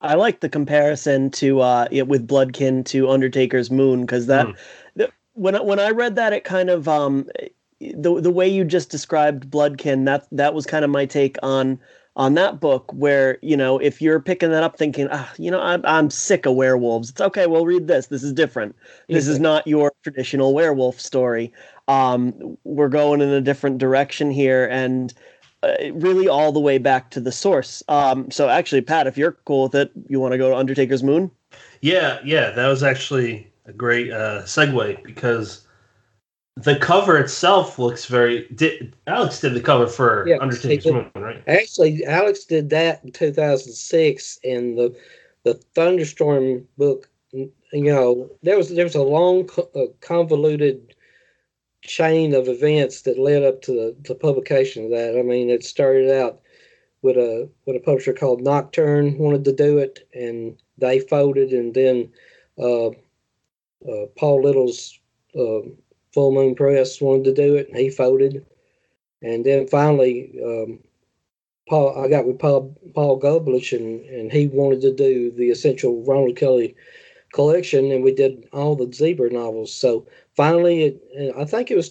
[0.00, 4.56] I like the comparison to uh, with Bloodkin to Undertaker's Moon because that mm.
[4.96, 7.28] the, when when I read that it kind of um,
[7.80, 11.78] the the way you just described Bloodkin that that was kind of my take on
[12.16, 15.60] on that book where you know if you're picking that up thinking ah you know
[15.60, 17.10] I'm I'm sick of werewolves.
[17.10, 18.08] It's okay we'll read this.
[18.08, 18.76] This is different.
[19.08, 21.52] This is not your traditional werewolf story.
[21.88, 25.14] Um we're going in a different direction here and
[25.62, 27.82] uh, really all the way back to the source.
[27.86, 31.02] Um, so actually, Pat, if you're cool with it, you want to go to Undertaker's
[31.02, 31.30] Moon?
[31.82, 35.66] Yeah, yeah, that was actually a great uh, segue because
[36.56, 38.46] the cover itself looks very.
[38.54, 41.42] Did, Alex did the cover for yeah, Undertaker's Moon, right?
[41.46, 44.96] Actually, Alex did that in 2006, and the
[45.44, 47.08] the Thunderstorm book.
[47.32, 49.48] You know, there was there was a long,
[50.00, 50.94] convoluted
[51.82, 55.18] chain of events that led up to the, the publication of that.
[55.18, 56.40] I mean, it started out
[57.02, 61.72] with a with a publisher called Nocturne wanted to do it, and they folded, and
[61.74, 62.10] then
[62.58, 64.98] uh, uh, Paul Little's
[65.38, 65.60] uh,
[66.12, 68.44] Full Moon Press wanted to do it, and he folded,
[69.22, 70.38] and then finally.
[70.44, 70.80] Um,
[71.68, 76.34] Paul, I got with Paul Paul and, and he wanted to do the essential Ronald
[76.36, 76.74] Kelly
[77.32, 79.72] collection, and we did all the zebra novels.
[79.72, 81.90] So finally, it, I think it was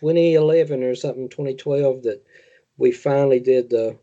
[0.00, 2.22] 2011 or something, 2012, that
[2.76, 3.96] we finally did the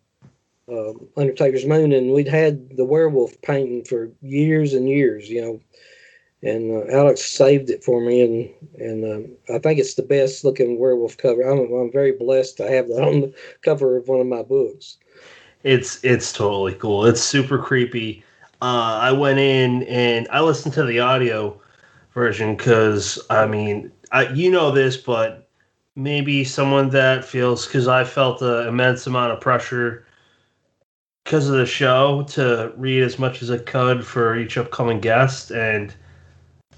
[0.72, 5.59] uh, Undertaker's Moon, and we'd had the werewolf painting for years and years, you know.
[6.44, 8.50] And uh, Alex saved it for me, and
[8.82, 11.42] and um, I think it's the best looking werewolf cover.
[11.44, 14.98] I'm I'm very blessed to have that on the cover of one of my books.
[15.64, 17.06] It's it's totally cool.
[17.06, 18.24] It's super creepy
[18.62, 21.60] uh, I went in and I listened to the audio
[22.14, 25.50] version because I mean, I, you know this, but
[25.96, 30.06] maybe someone that feels because I felt an immense amount of pressure
[31.24, 35.52] because of the show to read as much as I could for each upcoming guest
[35.52, 35.94] and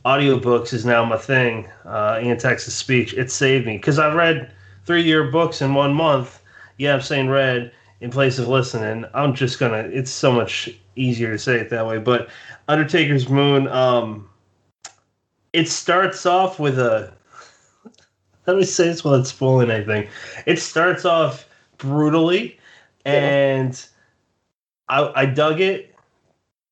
[0.05, 4.51] audiobooks is now my thing uh, to speech it saved me because i've read
[4.85, 6.41] three year books in one month
[6.77, 11.31] yeah i'm saying read in place of listening i'm just gonna it's so much easier
[11.31, 11.97] to say it that way.
[11.97, 12.29] But
[12.67, 14.29] Undertaker's Moon, um,
[15.51, 17.13] it starts off with a.
[18.47, 20.07] Let me say this without spoiling anything.
[20.45, 21.47] It starts off
[21.77, 22.59] brutally,
[23.05, 23.85] and
[24.89, 25.95] I, I dug it.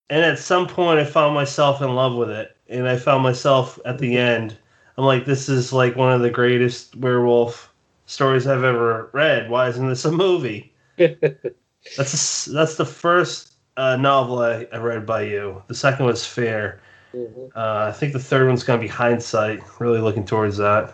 [0.10, 3.80] And at some point, I found myself in love with it, and I found myself
[3.86, 4.58] at the end.
[4.98, 7.72] I'm like, this is like one of the greatest werewolf
[8.06, 9.50] stories I've ever read.
[9.50, 10.74] Why isn't this a movie?
[10.98, 15.64] that's a, that's the first uh, novel I, I, read by you.
[15.68, 16.82] The second was Fear.
[17.14, 17.58] Mm-hmm.
[17.58, 19.62] Uh, I think the third one's going to be Hindsight.
[19.80, 20.94] Really looking towards that.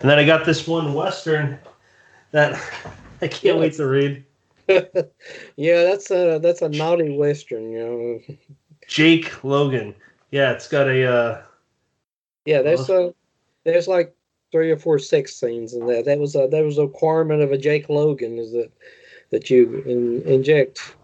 [0.00, 1.58] And then I got this one Western
[2.30, 2.54] that
[3.22, 3.56] I can't yeah.
[3.56, 4.24] wait to read.
[4.68, 8.36] yeah, that's a that's a naughty Western, you know.
[8.88, 9.94] Jake Logan.
[10.34, 11.06] Yeah, it's got a.
[11.06, 11.42] Uh,
[12.44, 13.14] yeah, there's uh, a
[13.62, 14.16] there's like
[14.50, 16.06] three or four sex scenes in that.
[16.06, 18.72] That was a that was a requirement of a Jake Logan is that
[19.30, 20.96] that you in, inject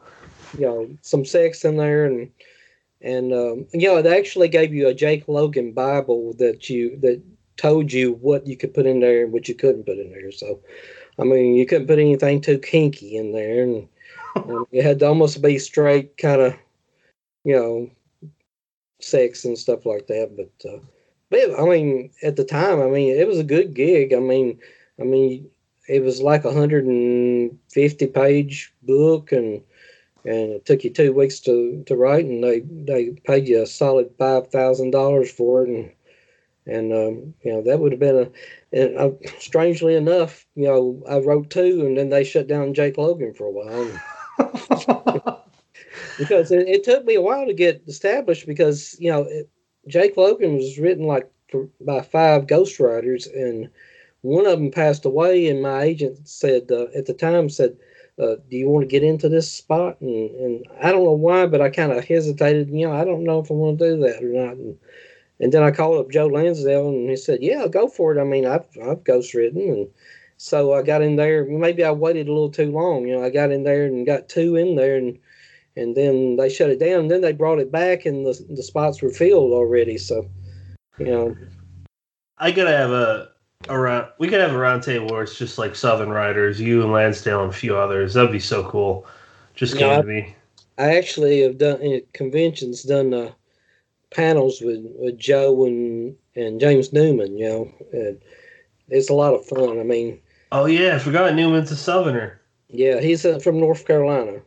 [0.59, 2.28] you know some sex in there and
[3.03, 7.22] and um, you know it actually gave you a Jake Logan Bible that you that
[7.57, 10.33] told you what you could put in there and what you couldn't put in there.
[10.33, 10.59] So,
[11.20, 13.87] I mean, you couldn't put anything too kinky in there, and,
[14.35, 16.57] and it had to almost be straight kind of,
[17.45, 17.91] you know,
[19.03, 20.36] sex and stuff like that.
[20.36, 20.78] But, uh,
[21.30, 24.12] but I mean, at the time, I mean, it was a good gig.
[24.12, 24.59] I mean,
[25.01, 25.48] I mean,
[25.88, 29.62] it was like a hundred and fifty page book, and
[30.24, 33.66] and it took you two weeks to, to write, and they they paid you a
[33.66, 35.92] solid five thousand dollars for it, and
[36.66, 38.30] and um, you know that would have been a.
[38.72, 42.98] And uh, strangely enough, you know, I wrote two, and then they shut down Jake
[42.98, 45.36] Logan for a while.
[46.21, 49.49] because it, it, took me a while to get established because you know it,
[49.89, 51.29] Jake Logan was written like
[51.81, 53.71] by five ghostwriters, and
[54.21, 55.49] one of them passed away.
[55.49, 57.77] And my agent said uh, at the time said,
[58.18, 61.47] uh, "Do you want to get into this spot?" And and I don't know why,
[61.47, 62.68] but I kind of hesitated.
[62.71, 64.57] You know, I don't know if I want to do that or not.
[64.57, 64.79] And,
[65.41, 68.25] and then I called up Joe Lansdale, and he said, "Yeah, go for it." I
[68.25, 69.89] mean, I've I've ghostwritten, and
[70.37, 71.47] so I got in there.
[71.47, 73.07] Maybe I waited a little too long.
[73.07, 75.18] You know, I got in there and got two in there, and
[75.81, 77.01] and then they shut it down.
[77.01, 79.99] And then they brought it back, and the the spots were filled already.
[79.99, 80.28] So,
[80.99, 81.37] you know,
[82.39, 83.31] I gotta have a
[83.68, 84.09] around.
[84.18, 87.51] We could have a roundtable where it's just like Southern writers, you and Lansdale and
[87.51, 88.14] a few others.
[88.14, 89.07] That'd be so cool.
[89.55, 90.35] Just came to me.
[90.78, 93.33] I actually have done conventions done uh,
[94.11, 97.37] panels with, with Joe and and James Newman.
[97.37, 98.20] You know, and
[98.89, 99.81] it's a lot of fun.
[99.81, 100.20] I mean,
[100.53, 102.41] oh yeah, I forgot Newman's a Southerner.
[102.68, 104.41] Yeah, he's uh, from North Carolina.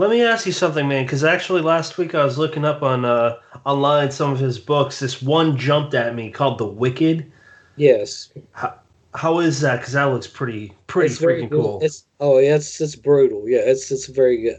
[0.00, 1.04] Let me ask you something, man.
[1.04, 3.36] Because actually, last week I was looking up on uh,
[3.66, 4.98] online some of his books.
[4.98, 7.30] This one jumped at me called The Wicked.
[7.76, 8.32] Yes.
[8.52, 8.76] How,
[9.14, 9.80] how is that?
[9.80, 11.80] Because that looks pretty pretty it's freaking cool.
[11.82, 13.46] It's oh yeah, it's it's brutal.
[13.46, 14.56] Yeah, it's it's very good.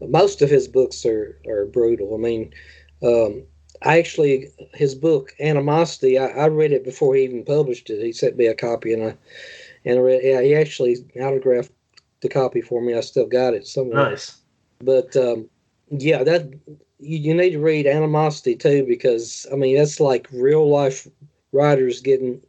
[0.00, 2.14] Most of his books are are brutal.
[2.14, 2.54] I mean,
[3.02, 3.42] um,
[3.82, 6.20] I actually his book Animosity.
[6.20, 8.00] I, I read it before he even published it.
[8.00, 9.16] He sent me a copy, and I
[9.84, 10.20] and I read.
[10.22, 11.72] Yeah, he actually autographed
[12.20, 12.94] the copy for me.
[12.94, 14.10] I still got it somewhere.
[14.10, 14.40] Nice.
[14.84, 15.48] But um,
[15.90, 16.52] yeah, that
[16.98, 21.08] you, you need to read Animosity too because I mean that's like real life
[21.52, 22.40] writers getting,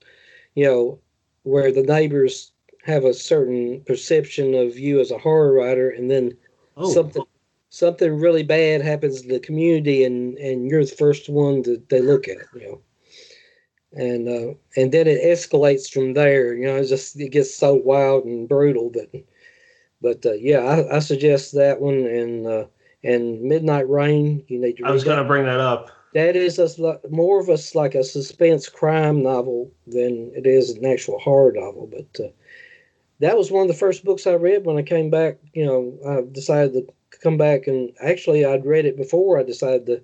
[0.56, 1.00] you know,
[1.44, 2.52] where the neighbors
[2.84, 6.36] have a certain perception of you as a horror writer, and then
[6.78, 6.92] oh.
[6.92, 7.24] something
[7.70, 12.02] something really bad happens to the community, and and you're the first one that they
[12.02, 12.82] look at, you know.
[13.94, 16.54] And uh, and then it escalates from there.
[16.54, 19.10] You know, it just it gets so wild and brutal that
[20.06, 22.66] but uh, yeah, I, I, suggest that one and uh,
[23.04, 24.46] and Midnight Rain.
[24.48, 24.86] You need to.
[24.86, 25.90] I was going to bring that up.
[26.14, 30.86] That is a, more of a like a suspense crime novel than it is an
[30.86, 31.88] actual horror novel.
[31.92, 32.30] But uh,
[33.20, 35.40] that was one of the first books I read when I came back.
[35.54, 39.88] You know, I decided to come back and actually I'd read it before I decided
[39.88, 40.04] to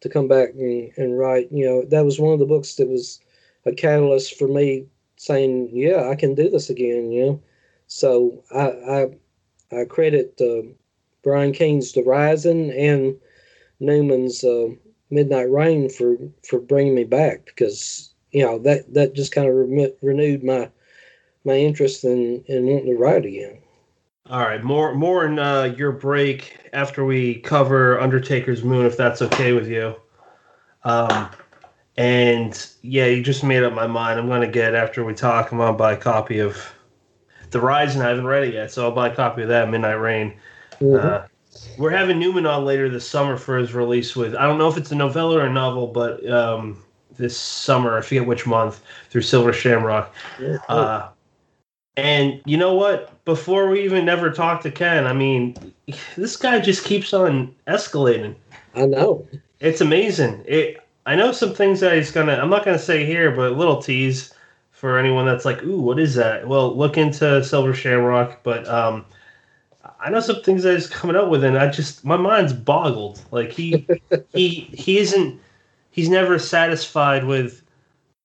[0.00, 1.48] to come back and, and write.
[1.52, 3.20] You know, that was one of the books that was
[3.66, 4.86] a catalyst for me
[5.16, 7.42] saying, "Yeah, I can do this again." You know,
[7.86, 9.10] so I,
[9.72, 10.68] I credit uh,
[11.22, 13.16] Brian Keene's The Rising and
[13.80, 14.68] Newman's uh,
[15.10, 16.16] Midnight Rain for
[16.48, 20.70] for bringing me back because you know that that just kind of re- renewed my
[21.44, 23.58] my interest in in wanting to write again.
[24.30, 29.20] All right, more more in uh, your break after we cover Undertaker's Moon, if that's
[29.22, 29.94] okay with you.
[30.84, 31.28] Um,
[31.96, 34.18] and yeah, you just made up my mind.
[34.18, 35.52] I'm gonna get after we talk.
[35.52, 36.56] I'm gonna buy a copy of
[37.52, 39.70] the Rise, and I haven't read it yet, so I'll buy a copy of that.
[39.70, 40.34] Midnight Rain.
[40.80, 41.06] Mm-hmm.
[41.06, 41.26] Uh,
[41.78, 44.76] we're having Newman on later this summer for his release with I don't know if
[44.76, 46.82] it's a novella or a novel, but um,
[47.16, 50.12] this summer I forget which month through Silver Shamrock.
[50.68, 51.08] Uh,
[51.96, 53.24] and you know what?
[53.24, 55.54] Before we even never talked to Ken, I mean,
[56.16, 58.34] this guy just keeps on escalating.
[58.74, 59.26] I know.
[59.60, 60.42] It's amazing.
[60.46, 60.78] It.
[61.04, 62.34] I know some things that he's gonna.
[62.34, 64.32] I'm not gonna say here, but little tease
[64.82, 66.48] for anyone that's like, ooh, what is that?
[66.48, 69.04] Well, look into Silver Shamrock, but um,
[70.00, 73.22] I know some things that he's coming up with, and I just my mind's boggled.
[73.30, 73.86] Like he
[74.34, 75.40] he he isn't
[75.92, 77.62] he's never satisfied with.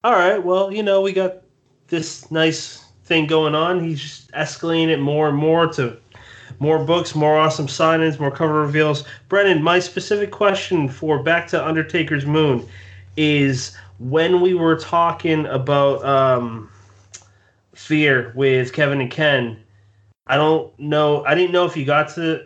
[0.04, 1.44] All right, well, you know, we got
[1.90, 3.80] this nice thing going on.
[3.80, 5.96] He's just escalating it more and more to
[6.58, 9.04] more books, more awesome signings, more cover reveals.
[9.30, 12.68] Brennan, my specific question for Back to Undertaker's Moon
[13.16, 16.70] is when we were talking about um,
[17.74, 19.60] fear with Kevin and Ken,
[20.28, 21.24] I don't know.
[21.26, 22.46] I didn't know if you got to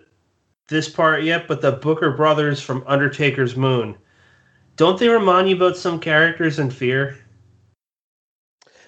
[0.67, 3.97] this part yet, but the Booker brothers from Undertaker's Moon,
[4.77, 7.17] don't they remind you about some characters in Fear?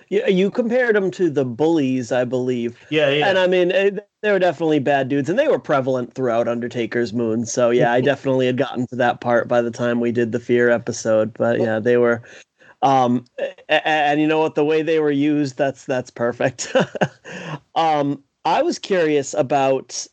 [0.09, 2.78] Yeah, you compared them to the bullies, I believe.
[2.89, 3.28] Yeah, yeah.
[3.28, 3.91] And I mean, eh,
[4.22, 7.45] they were definitely bad dudes, and they were prevalent throughout Undertaker's Moon.
[7.45, 10.39] So yeah, I definitely had gotten to that part by the time we did the
[10.39, 11.34] Fear episode.
[11.34, 12.22] But yeah, they were
[12.84, 13.25] um,
[13.69, 14.55] and, and you know what?
[14.55, 16.71] The way they were used, that's that's perfect.
[17.75, 20.05] um, I was curious about.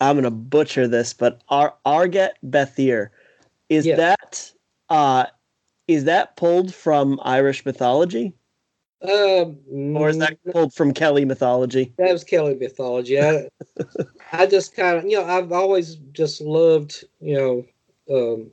[0.00, 3.10] I'm gonna butcher this, but Ar- Arget Bethir,
[3.68, 3.94] is yeah.
[3.94, 4.50] that
[4.88, 5.26] uh,
[5.86, 8.32] is that pulled from Irish mythology?
[9.02, 9.58] Um,
[9.94, 11.92] or is that pulled from Kelly mythology?
[11.98, 13.20] That was Kelly mythology.
[13.20, 13.48] I,
[14.32, 17.66] I just kind of, you know, I've always just loved, you know,
[18.10, 18.50] um,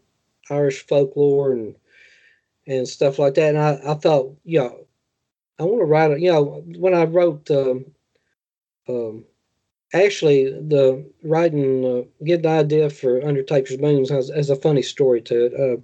[0.49, 1.73] Irish folklore and
[2.67, 3.55] and stuff like that.
[3.55, 4.85] And I, I thought, you know,
[5.59, 6.19] I want to write.
[6.19, 7.85] You know, when I wrote, um,
[8.87, 9.25] um,
[9.93, 15.21] actually, the writing, uh, get the idea for Undertaker's Moons has, has a funny story
[15.21, 15.53] to it.
[15.53, 15.81] Uh,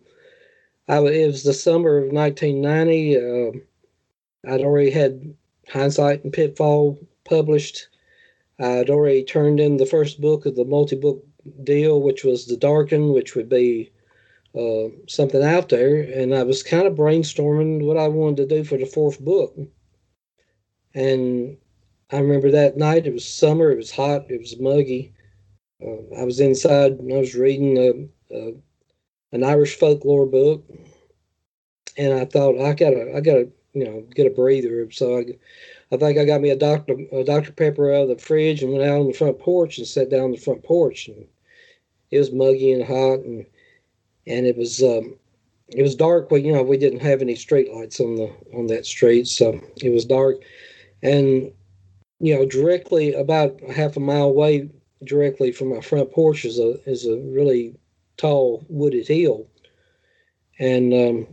[0.91, 3.17] I, it was the summer of 1990.
[3.17, 5.35] Uh, I'd already had
[5.69, 7.87] Hindsight and Pitfall published.
[8.59, 11.23] I'd already turned in the first book of the multi book
[11.63, 13.91] deal, which was The Darken, which would be
[14.57, 16.01] uh, something out there.
[16.01, 19.55] And I was kind of brainstorming what I wanted to do for the fourth book.
[20.93, 21.57] And
[22.11, 25.13] I remember that night, it was summer, it was hot, it was muggy.
[25.81, 28.53] Uh, I was inside and I was reading a, a,
[29.31, 30.65] an Irish folklore book.
[31.97, 34.89] And I thought, I gotta, I gotta you know get a breather.
[34.91, 35.25] So I,
[35.91, 36.97] I think I got me a Dr.
[37.11, 37.51] A Dr.
[37.51, 40.21] Pepper out of the fridge and went out on the front porch and sat down
[40.25, 41.07] on the front porch.
[41.07, 41.27] And
[42.11, 43.45] it was muggy and hot, and
[44.27, 45.15] and it was um,
[45.69, 46.31] it was dark.
[46.31, 49.59] We you know we didn't have any street lights on the on that street, so
[49.81, 50.37] it was dark.
[51.03, 51.51] And
[52.19, 54.69] you know, directly about half a mile away,
[55.03, 57.75] directly from my front porch is a is a really
[58.17, 59.47] tall wooded hill,
[60.59, 61.27] and um,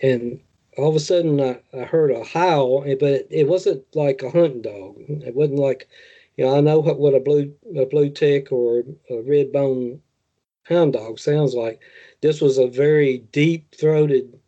[0.00, 0.40] and
[0.76, 4.30] all of a sudden I, I heard a howl, but it, it, wasn't like a
[4.30, 4.96] hunting dog.
[4.98, 5.88] It wasn't like,
[6.36, 10.00] you know, I know what, what a blue a blue tick or a red bone
[10.64, 11.80] hound dog sounds like.
[12.24, 14.40] This was a very deep throated,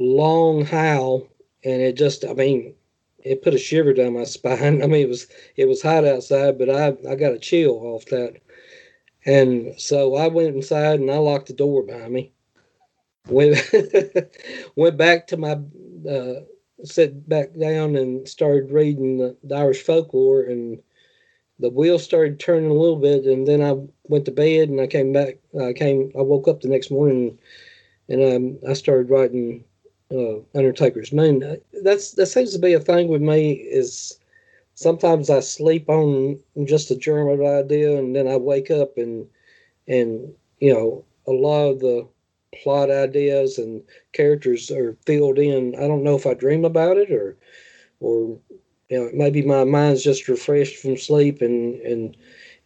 [0.00, 1.28] long howl,
[1.64, 2.74] and it just, I mean,
[3.20, 4.82] it put a shiver down my spine.
[4.82, 8.06] I mean, it was it was hot outside, but I I got a chill off
[8.06, 8.34] that,
[9.24, 12.32] and so I went inside and I locked the door behind me
[13.28, 13.56] went
[14.76, 15.58] went back to my
[16.10, 16.40] uh,
[16.84, 20.82] sat back down and started reading the, the, Irish folklore, and
[21.62, 24.86] the wheels started turning a little bit, and then I went to bed, and I
[24.86, 25.38] came back.
[25.60, 26.12] I came.
[26.18, 27.38] I woke up the next morning,
[28.08, 29.64] and um, I started writing
[30.10, 31.58] uh, Undertaker's Moon.
[31.82, 33.52] That's that seems to be a thing with me.
[33.52, 34.18] Is
[34.74, 38.98] sometimes I sleep on just a germ of an idea, and then I wake up
[38.98, 39.26] and
[39.88, 42.08] and you know a lot of the
[42.62, 43.82] plot ideas and
[44.12, 45.74] characters are filled in.
[45.76, 47.36] I don't know if I dream about it or,
[48.00, 48.38] or
[48.92, 52.14] you know, maybe my mind's just refreshed from sleep and and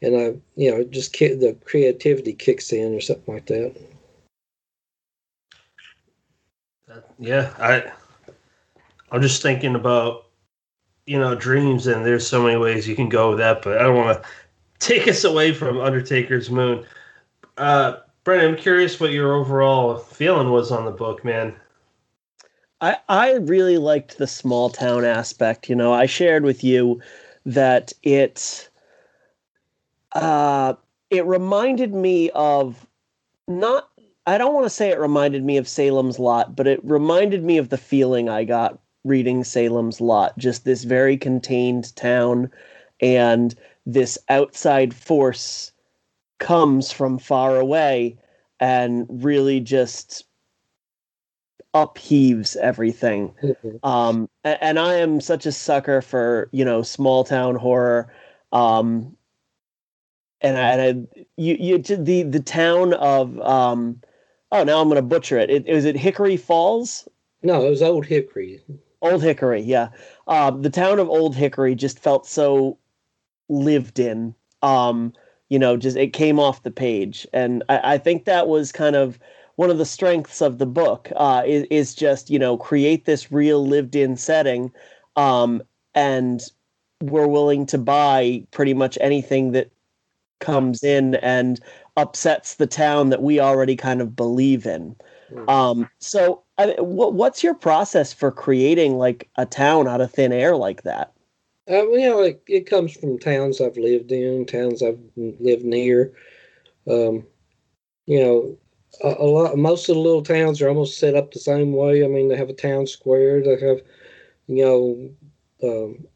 [0.02, 3.76] and I you know just the creativity kicks in or something like that.
[7.20, 7.92] Yeah, I
[9.12, 10.26] I'm just thinking about
[11.06, 13.84] you know dreams and there's so many ways you can go with that, but I
[13.84, 14.28] don't want to
[14.80, 16.84] take us away from Undertaker's Moon.
[17.56, 21.54] Uh, Brennan, I'm curious what your overall feeling was on the book, man.
[22.80, 25.68] I I really liked the small town aspect.
[25.68, 27.00] You know, I shared with you
[27.44, 28.68] that it
[30.12, 30.74] uh
[31.10, 32.86] it reminded me of
[33.48, 33.88] not
[34.26, 37.58] I don't want to say it reminded me of Salem's Lot, but it reminded me
[37.58, 40.36] of the feeling I got reading Salem's Lot.
[40.36, 42.50] Just this very contained town
[43.00, 43.54] and
[43.86, 45.70] this outside force
[46.38, 48.18] comes from far away
[48.58, 50.25] and really just
[51.84, 53.34] upheaves everything.
[53.42, 53.86] Mm-hmm.
[53.86, 58.12] Um, and, and, I am such a sucker for you know small town horror.
[58.52, 59.16] Um,
[60.40, 64.00] and I, and I, you you the the town of um,
[64.52, 65.50] oh now I'm going to butcher it.
[65.50, 65.66] it.
[65.72, 67.08] Was it Hickory Falls?
[67.42, 68.60] No, it was Old Hickory.
[69.02, 69.88] Old Hickory, yeah.
[70.26, 72.78] Uh, the town of Old Hickory just felt so
[73.48, 74.34] lived in.
[74.62, 75.12] Um,
[75.48, 78.96] you know just it came off the page and i, I think that was kind
[78.96, 79.18] of
[79.56, 83.32] one of the strengths of the book uh, is, is just you know create this
[83.32, 84.70] real lived in setting
[85.16, 85.62] um,
[85.94, 86.42] and
[87.02, 89.70] we're willing to buy pretty much anything that
[90.40, 91.60] comes in and
[91.96, 94.94] upsets the town that we already kind of believe in
[95.30, 95.48] hmm.
[95.48, 100.32] um, so I, what, what's your process for creating like a town out of thin
[100.32, 101.12] air like that
[101.68, 106.12] uh, you know, it, it comes from towns I've lived in, towns I've lived near.
[106.88, 107.26] Um,
[108.06, 108.56] you know,
[109.02, 109.56] a, a, lot.
[109.56, 112.04] Most of the little towns are almost set up the same way.
[112.04, 113.42] I mean, they have a town square.
[113.42, 113.80] They have,
[114.46, 115.10] you know,
[115.62, 116.06] um,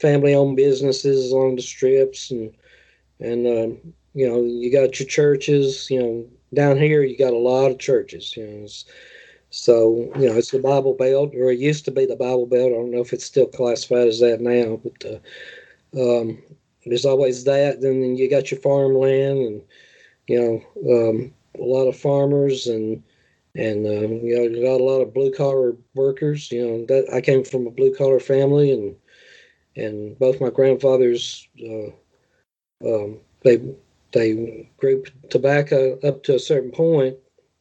[0.00, 2.52] family-owned businesses along the strips, and
[3.20, 5.90] and um, you know, you got your churches.
[5.90, 8.36] You know, down here you got a lot of churches.
[8.36, 8.66] You know,
[9.50, 12.72] so, you know, it's the Bible Belt, or it used to be the Bible Belt.
[12.72, 15.22] I don't know if it's still classified as that now, but
[15.96, 16.42] uh, um,
[16.84, 17.80] there's always that.
[17.80, 19.62] Then you got your farmland and,
[20.26, 23.02] you know, um, a lot of farmers and
[23.54, 26.50] and um, you know, got a lot of blue collar workers.
[26.52, 28.96] You know, that I came from a blue collar family, and
[29.76, 31.90] and both my grandfathers, uh,
[32.84, 33.60] um, they
[34.12, 37.16] they grew tobacco up to a certain point,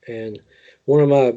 [0.08, 0.39] and
[0.86, 1.34] one of my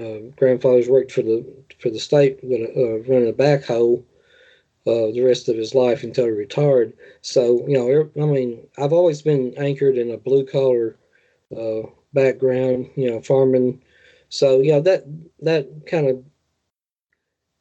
[0.00, 1.44] uh, grandfathers worked for the
[1.78, 4.02] for the state uh, running a backhoe
[4.86, 6.92] uh, the rest of his life until he retired.
[7.22, 10.96] So you know, I mean, I've always been anchored in a blue collar
[11.56, 11.82] uh,
[12.12, 13.82] background, you know, farming.
[14.28, 15.04] So yeah, that
[15.40, 16.24] that kind of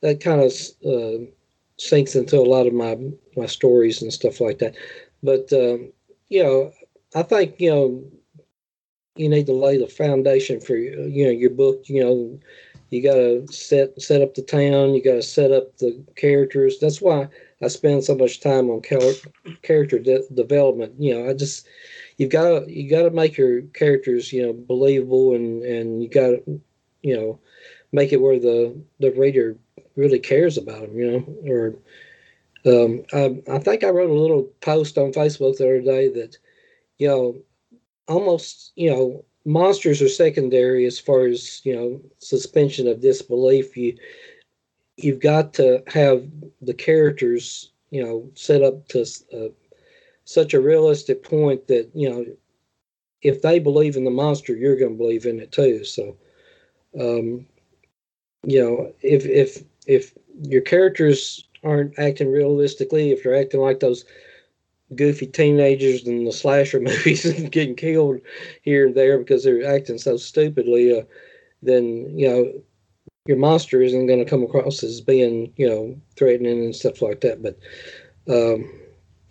[0.02, 0.52] that kind of
[0.86, 1.26] uh,
[1.78, 2.98] sinks into a lot of my
[3.36, 4.76] my stories and stuff like that.
[5.24, 5.92] But um,
[6.30, 6.72] you know,
[7.16, 8.04] I think you know
[9.16, 11.84] you need to lay the foundation for you know your book.
[11.88, 12.40] You know,
[12.90, 14.94] you got to set set up the town.
[14.94, 16.78] You got to set up the characters.
[16.80, 17.28] That's why
[17.62, 18.82] I spend so much time on
[19.62, 20.96] character de- development.
[20.98, 21.68] You know, I just
[22.22, 26.08] you've got to you got to make your characters you know believable and and you
[26.08, 26.62] got to
[27.02, 27.40] you know
[27.92, 29.58] make it where the the reader
[29.96, 30.96] really cares about them.
[30.96, 31.76] You know, or
[32.64, 36.38] um, I, I think I wrote a little post on Facebook the other day that
[37.00, 37.42] you know
[38.08, 43.98] almost you know monsters are secondary as far as you know suspension of disbelief you
[44.98, 46.24] you've got to have
[46.62, 49.02] the characters you know set up to
[49.34, 49.50] uh,
[50.34, 52.26] such a realistic point that you know
[53.22, 56.16] if they believe in the monster you're going to believe in it too so
[57.00, 57.46] um
[58.46, 60.14] you know if if if
[60.44, 64.06] your characters aren't acting realistically if they're acting like those
[64.96, 68.20] goofy teenagers in the slasher movies and getting killed
[68.62, 71.04] here and there because they're acting so stupidly, uh,
[71.62, 72.52] then you know
[73.28, 77.22] your monster isn't going to come across as being you know threatening and stuff like
[77.22, 77.42] that.
[77.42, 77.58] But
[78.30, 78.81] um,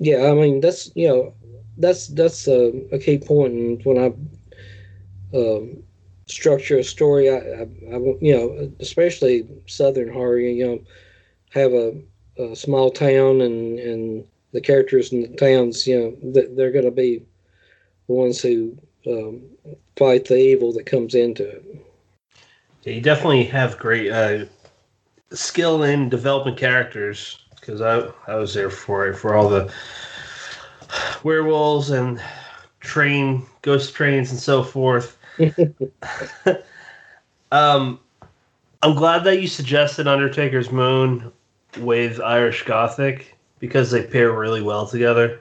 [0.00, 1.34] yeah, I mean that's you know
[1.76, 3.52] that's that's a, a key point.
[3.52, 5.82] And when I um,
[6.26, 7.62] structure a story, I, I,
[7.94, 10.80] I, you know especially Southern horror, you know,
[11.50, 11.94] have a,
[12.38, 16.90] a small town and and the characters in the towns, you know, they're going to
[16.90, 17.22] be
[18.08, 18.76] the ones who
[19.06, 19.42] um,
[19.96, 21.64] fight the evil that comes into it.
[22.82, 24.46] Yeah, you definitely have great uh,
[25.32, 29.72] skill in developing characters because I I was there for it for all the
[31.22, 32.22] werewolves and
[32.80, 35.18] train ghost trains and so forth.
[37.52, 38.00] um,
[38.82, 41.30] I'm glad that you suggested Undertaker's Moon
[41.78, 45.40] with Irish Gothic because they pair really well together.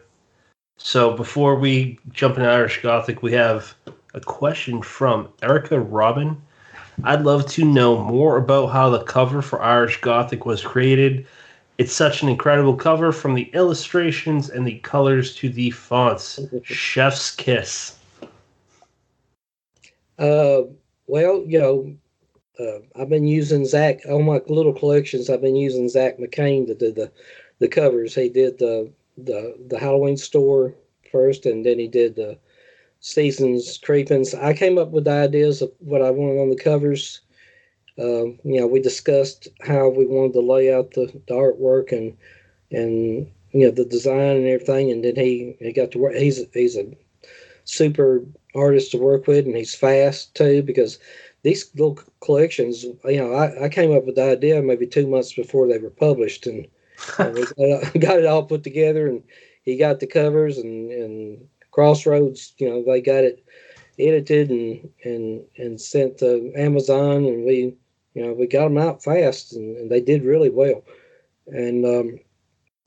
[0.78, 3.74] So before we jump into Irish Gothic, we have
[4.14, 6.42] a question from Erica Robin.
[7.04, 11.26] I'd love to know more about how the cover for Irish Gothic was created.
[11.80, 16.38] It's such an incredible cover from the illustrations and the colors to the fonts.
[16.62, 17.98] Chef's kiss.
[20.20, 20.64] Uh,
[21.08, 21.96] well, you know,
[22.60, 25.30] uh, I've been using Zach on my little collections.
[25.30, 27.10] I've been using Zach McCain to do the
[27.60, 28.14] the covers.
[28.14, 30.76] He did the the the Halloween store
[31.10, 32.38] first, and then he did the
[33.00, 34.34] seasons creepings.
[34.36, 37.22] I came up with the ideas of what I wanted on the covers.
[38.00, 42.16] Um, you know, we discussed how we wanted to lay out the, the artwork and
[42.72, 46.16] and you know the design and everything, and then he he got to work.
[46.16, 46.86] He's he's a
[47.66, 48.24] super
[48.56, 50.98] artist to work with, and he's fast too because
[51.44, 52.84] these little collections.
[52.84, 55.90] You know, I, I came up with the idea maybe two months before they were
[55.90, 56.68] published, and
[57.18, 59.24] got it all put together, and
[59.64, 62.54] he got the covers and and Crossroads.
[62.60, 63.44] You know, they got it
[64.00, 67.76] edited and and and sent to Amazon, and we
[68.14, 70.84] you know we got them out fast, and, and they did really well.
[71.48, 72.20] And um,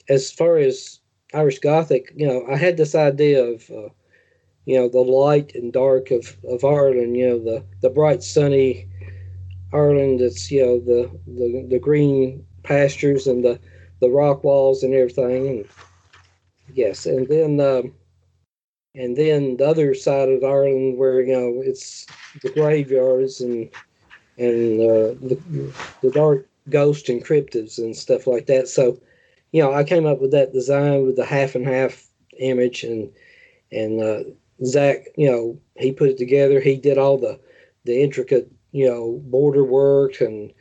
[0.08, 1.00] as far as
[1.34, 3.88] Irish Gothic, you know, I had this idea of uh,
[4.64, 7.16] you know the light and dark of of Ireland.
[7.16, 8.88] You know, the the bright sunny
[9.72, 10.20] Ireland.
[10.20, 13.58] That's you know the the the green pastures and the
[14.00, 15.48] the rock walls and everything.
[15.48, 15.68] And
[16.74, 17.94] yes, and then um,
[18.94, 22.06] and then the other side of Ireland where you know it's
[22.42, 23.70] the graveyards and
[24.38, 25.72] and uh, the
[26.02, 28.68] the dark ghost and cryptids and stuff like that.
[28.68, 28.98] So,
[29.52, 32.06] you know, I came up with that design with the half and half
[32.38, 33.10] image and
[33.70, 34.22] and uh,
[34.64, 36.60] Zach, you know, he put it together.
[36.60, 37.38] He did all the
[37.84, 40.52] the intricate, you know, border work and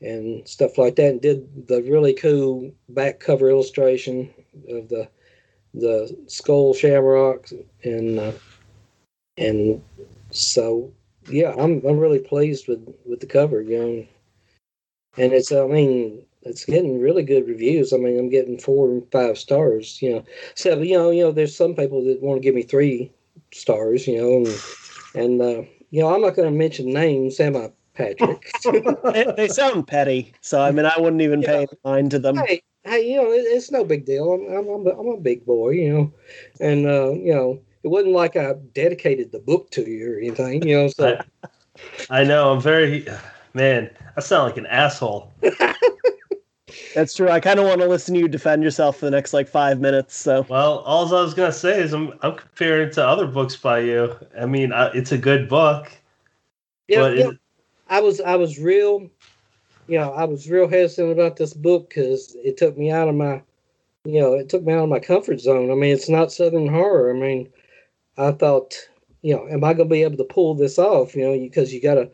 [0.00, 4.32] and stuff like that, and did the really cool back cover illustration
[4.68, 5.08] of the
[5.74, 7.48] the skull shamrock,
[7.84, 8.32] and uh,
[9.36, 9.82] and
[10.30, 10.92] so
[11.30, 14.06] yeah, I'm I'm really pleased with with the cover, you know,
[15.16, 17.92] and it's I mean it's getting really good reviews.
[17.92, 20.24] I mean, I'm getting four and five stars, you know.
[20.54, 23.12] So you know, you know, there's some people that want to give me three
[23.52, 24.62] stars, you know, and
[25.14, 28.50] and uh, you know, I'm not going to mention names, am I, Patrick?
[29.12, 32.36] they, they sound petty, so I mean, I wouldn't even pay any mind to them.
[32.36, 34.32] hey, hey, you know, it, it's no big deal.
[34.32, 36.12] I'm, I'm, I'm, a, I'm a big boy, you know,
[36.60, 40.66] and uh, you know, it wasn't like I dedicated the book to you or anything,
[40.66, 40.88] you know.
[40.88, 41.18] So
[42.10, 42.52] I, I know.
[42.52, 43.06] I'm very
[43.54, 43.90] man.
[44.16, 45.32] I sound like an asshole.
[46.94, 47.30] That's true.
[47.30, 49.80] I kind of want to listen to you defend yourself for the next like five
[49.80, 50.16] minutes.
[50.16, 53.56] So Well, all I was gonna say is I'm I'm comparing it to other books
[53.56, 54.14] by you.
[54.38, 55.90] I mean, I, it's a good book,
[56.88, 57.38] yeah, but yeah, it,
[57.88, 59.08] I was, I was real,
[59.86, 63.14] you know, I was real hesitant about this book because it took me out of
[63.14, 63.42] my,
[64.04, 65.70] you know, it took me out of my comfort zone.
[65.70, 67.14] I mean, it's not Southern horror.
[67.14, 67.48] I mean,
[68.18, 68.74] I thought,
[69.22, 71.14] you know, am I going to be able to pull this off?
[71.16, 72.10] You know, because you got to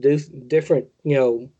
[0.00, 1.50] do different, you know,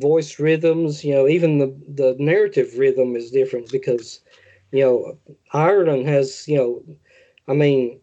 [0.00, 1.04] voice rhythms.
[1.04, 4.20] You know, even the the narrative rhythm is different because,
[4.72, 5.18] you know,
[5.52, 6.84] Ireland has, you know,
[7.48, 8.00] I mean,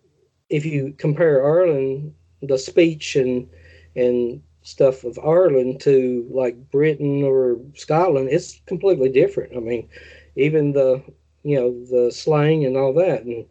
[0.50, 3.50] if you compare Ireland, the speech and
[3.96, 9.56] and stuff of Ireland to like Britain or Scotland, it's completely different.
[9.58, 9.90] I mean,
[10.36, 11.04] even the
[11.44, 13.46] you know the slang and all that, and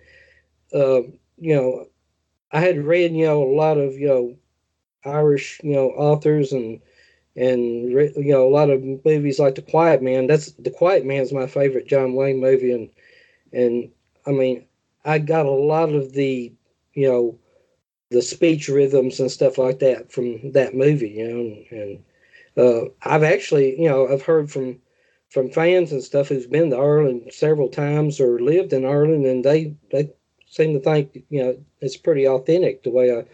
[0.74, 1.02] uh,
[1.38, 1.86] you know,
[2.52, 4.36] I had read you know a lot of you know
[5.04, 6.80] Irish you know authors and
[7.36, 10.26] and you know a lot of movies like The Quiet Man.
[10.26, 12.90] That's The Quiet Man is my favorite John Wayne movie, and
[13.52, 13.90] and
[14.26, 14.66] I mean
[15.04, 16.52] I got a lot of the
[16.94, 17.38] you know
[18.10, 22.04] the speech rhythms and stuff like that from that movie, you know, and, and
[22.56, 24.80] uh, I've actually, you know, I've heard from
[25.28, 29.44] from fans and stuff who's been to Ireland several times or lived in Ireland, and
[29.44, 30.10] they they
[30.56, 33.24] seem to think, you know, it's pretty authentic the way I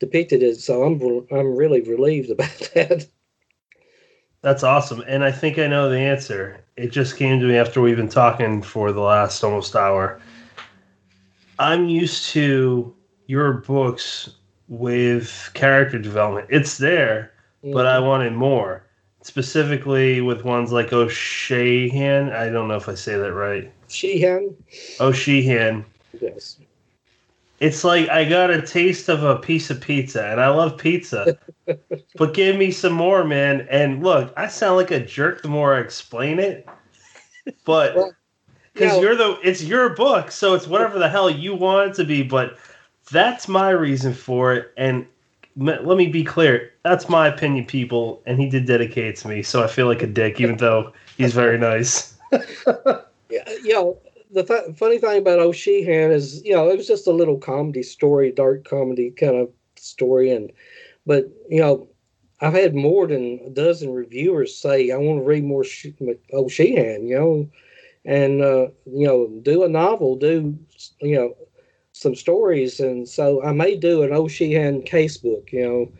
[0.00, 0.56] depicted it.
[0.56, 3.06] So I'm I'm really relieved about that.
[4.42, 5.02] that's awesome.
[5.06, 6.64] And I think I know the answer.
[6.76, 10.20] It just came to me after we've been talking for the last almost hour.
[11.58, 12.94] I'm used to
[13.26, 14.30] your books
[14.68, 16.48] with character development.
[16.50, 18.06] It's there, but I mm-hmm.
[18.06, 18.84] wanted more.
[19.24, 22.32] Specifically with ones like O'Sheehan.
[22.32, 23.72] I don't know if I say that right.
[23.86, 24.56] Sheehan,
[24.98, 25.84] O'Sheehan.
[26.20, 26.58] yes,
[27.62, 31.38] It's like I got a taste of a piece of pizza, and I love pizza.
[32.16, 33.68] but give me some more, man.
[33.70, 36.68] And look, I sound like a jerk the more I explain it.
[37.64, 38.12] But Well,
[38.74, 41.90] because you know- you're the it's your book, so it's whatever the hell you want
[41.90, 42.24] it to be.
[42.24, 42.58] But
[43.12, 44.72] that's my reason for it.
[44.76, 45.06] And
[45.56, 48.22] let me be clear, that's my opinion, people.
[48.26, 51.32] And he did dedicate to me, so I feel like a dick, even though he's
[51.32, 52.14] very nice.
[53.32, 53.98] Yeah, you know,
[54.32, 57.82] the th- funny thing about O'Sheehan is, you know, it was just a little comedy
[57.82, 60.52] story, dark comedy kind of story, and
[61.06, 61.88] but you know,
[62.40, 65.94] I've had more than a dozen reviewers say I want to read more She-
[66.32, 67.50] O'Sheehan, you know,
[68.04, 70.58] and uh, you know, do a novel, do
[71.00, 71.36] you know,
[71.92, 75.92] some stories, and so I may do an O'Sheehan casebook, you know.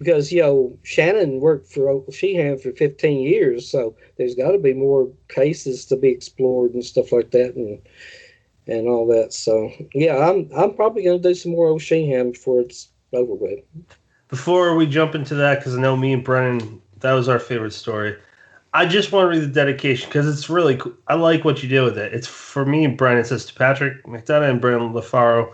[0.00, 4.74] Because you know Shannon worked for O'Sheehan for 15 years, so there's got to be
[4.74, 7.80] more cases to be explored and stuff like that and
[8.66, 12.60] and all that so yeah i'm i'm probably going to do some more O'Sheehan before
[12.60, 13.58] it's over with
[14.28, 17.72] Before we jump into that, because I know me and Brennan, that was our favorite
[17.72, 18.16] story.
[18.72, 20.94] I just want to read the dedication because it's really cool.
[21.08, 22.14] I like what you did with it.
[22.14, 23.22] It's for me and Brennan.
[23.22, 25.52] It says to Patrick McDonough and Brennan LaFaro,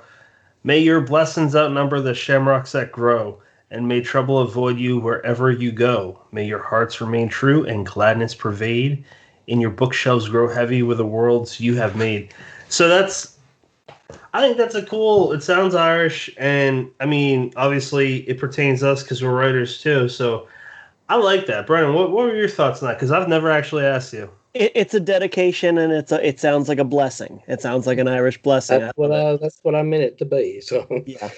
[0.65, 3.41] may your blessings outnumber the shamrocks that grow,
[3.71, 6.21] and may trouble avoid you wherever you go.
[6.33, 9.05] May your hearts remain true and gladness pervade,
[9.49, 12.33] and your bookshelves grow heavy with the worlds you have made.
[12.69, 13.37] So that's
[14.33, 15.33] I think that's a cool.
[15.33, 20.09] It sounds Irish, and I mean, obviously, it pertains to us because we're writers too.
[20.09, 20.47] So,
[21.09, 21.95] I like that, Brennan.
[21.95, 22.95] What, what were your thoughts on that?
[22.95, 24.31] Because I've never actually asked you.
[24.55, 27.43] it, it's a dedication, and it's a, it sounds like a blessing.
[27.49, 28.81] It sounds like an Irish blessing.
[28.81, 31.31] that's what i that's what i meant it to be so yeah.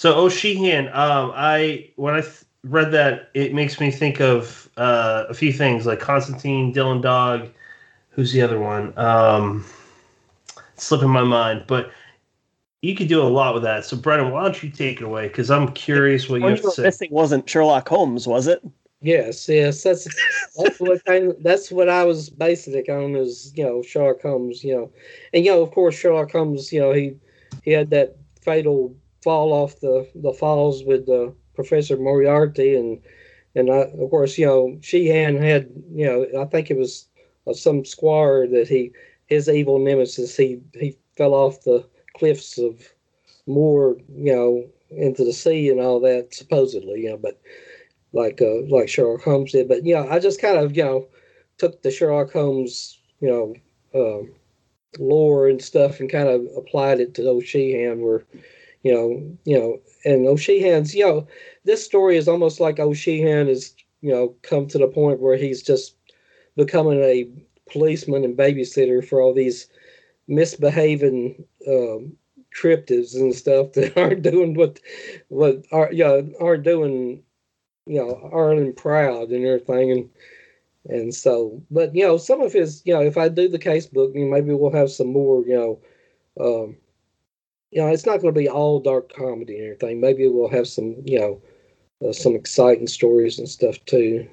[0.00, 5.26] So O'Sheehan, um, I when I th- read that, it makes me think of uh,
[5.28, 7.50] a few things like Constantine, Dylan Dog.
[8.08, 8.96] Who's the other one?
[8.96, 9.62] Um,
[10.76, 11.90] slipping my mind, but
[12.80, 13.84] you could do a lot with that.
[13.84, 15.28] So, Brennan, why don't you take it away?
[15.28, 16.82] Because I'm curious what you One have you to were say.
[16.84, 18.62] missing wasn't Sherlock Holmes, was it?
[19.02, 20.06] yes yes that's
[20.58, 24.62] that's what kind that's what i was basing it on is you know sherlock holmes
[24.62, 24.92] you know
[25.32, 27.16] and you know of course sherlock holmes you know he
[27.62, 33.00] he had that fatal fall off the the falls with uh, professor moriarty and
[33.54, 37.06] and I, of course you know sheehan had you know i think it was
[37.46, 38.92] uh, some squire that he
[39.26, 42.92] his evil nemesis he he fell off the cliffs of
[43.46, 47.40] Moher, you know, into the sea and all that, supposedly, you know, but
[48.12, 49.68] like uh, like Sherlock Holmes did.
[49.68, 51.08] But yeah, I just kind of you know
[51.58, 53.54] took the Sherlock Holmes you know
[53.94, 54.32] um,
[54.98, 58.24] lore and stuff and kind of applied it to O'Sheehan, where
[58.82, 61.26] you know, you know, and O'Sheehan's, you know,
[61.64, 65.62] this story is almost like O'Sheehan has, you know, come to the point where he's
[65.62, 65.96] just
[66.56, 67.28] becoming a
[67.70, 69.68] policeman and babysitter for all these
[70.28, 72.16] misbehaving um,
[72.56, 74.80] cryptids and stuff that aren't doing what
[75.28, 77.22] what are you know, aren't doing
[77.86, 80.10] you know aren't proud and everything and
[80.88, 83.86] and so but you know some of his you know if I do the case
[83.86, 85.80] book maybe we'll have some more you know
[86.40, 86.76] um,
[87.70, 90.66] you know it's not going to be all dark comedy and everything maybe we'll have
[90.66, 91.40] some you know
[92.06, 94.26] uh, some exciting stories and stuff too.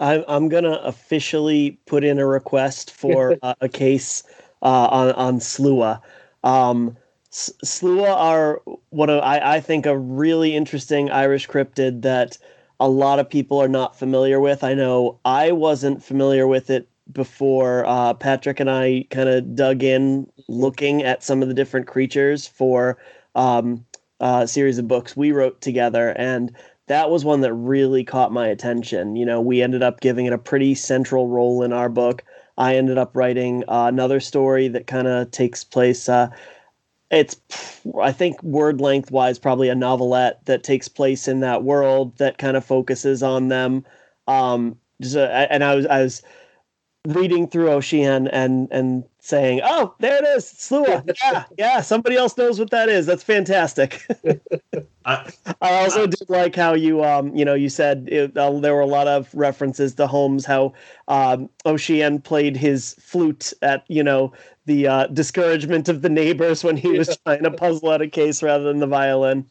[0.00, 4.22] I'm I'm gonna officially put in a request for uh, a case
[4.62, 6.00] uh, on on Sluagh.
[6.42, 6.96] Um,
[7.30, 12.38] Sluagh are what I, I think a really interesting Irish cryptid that
[12.80, 14.64] a lot of people are not familiar with.
[14.64, 19.82] I know I wasn't familiar with it before uh, Patrick and I kind of dug
[19.82, 22.98] in looking at some of the different creatures for
[23.34, 23.84] um,
[24.20, 26.10] a series of books we wrote together.
[26.16, 26.54] And
[26.86, 29.16] that was one that really caught my attention.
[29.16, 32.24] You know, we ended up giving it a pretty central role in our book.
[32.58, 36.08] I ended up writing uh, another story that kind of takes place.
[36.08, 36.28] Uh,
[37.10, 37.40] it's,
[38.00, 42.38] I think, word length wise, probably a novelette that takes place in that world that
[42.38, 43.84] kind of focuses on them.
[44.28, 46.22] Um, just, uh, and I was, I was
[47.06, 51.10] reading through O'Sheehan and and saying, "Oh, there it is, Sluagh.
[51.22, 51.80] Yeah, yeah.
[51.80, 53.06] Somebody else knows what that is.
[53.06, 54.06] That's fantastic."
[55.04, 55.30] I,
[55.62, 58.74] I also I, did like how you um you know you said it, uh, there
[58.74, 60.74] were a lot of references to Holmes how
[61.08, 64.32] um O'Sheehan played his flute at you know
[64.66, 68.42] the uh, discouragement of the neighbors when he was trying to puzzle out a case
[68.42, 69.44] rather than the violin.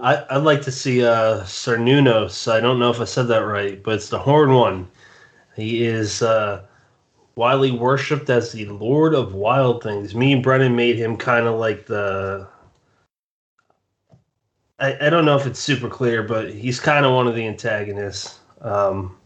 [0.00, 2.50] I, I'd like to see uh, Cernunnos.
[2.50, 4.88] I don't know if I said that right, but it's the horn one.
[5.54, 6.64] He is uh,
[7.34, 10.14] widely worshipped as the Lord of Wild Things.
[10.14, 12.48] Me and Brennan made him kind of like the.
[14.78, 17.46] I, I don't know if it's super clear, but he's kind of one of the
[17.46, 18.40] antagonists.
[18.60, 19.16] Um,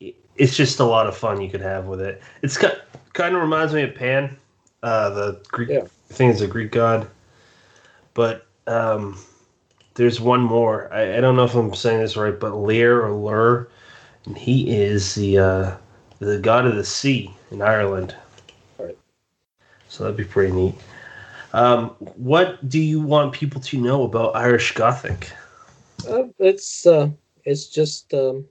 [0.00, 2.22] it's just a lot of fun you could have with it.
[2.42, 4.36] It's kind of reminds me of Pan,
[4.82, 5.68] uh, the Greek.
[5.68, 5.80] Yeah.
[6.10, 7.06] I think it's a Greek god,
[8.14, 9.18] but um,
[9.94, 10.92] there's one more.
[10.92, 13.68] I, I, don't know if I'm saying this right, but Lear or Lur,
[14.28, 15.76] and he is the uh,
[16.18, 18.14] the god of the sea in Ireland.
[18.78, 18.96] Right.
[19.88, 20.74] So that'd be pretty neat.
[21.54, 25.32] Um, what do you want people to know about Irish Gothic?
[26.06, 27.08] Uh, it's uh,
[27.44, 28.44] it's just um,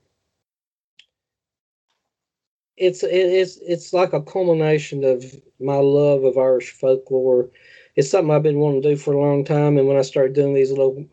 [2.76, 5.24] it's it's it's like a culmination of
[5.60, 7.48] my love of Irish folklore.
[7.94, 10.34] It's something I've been wanting to do for a long time, and when I started
[10.34, 11.06] doing these little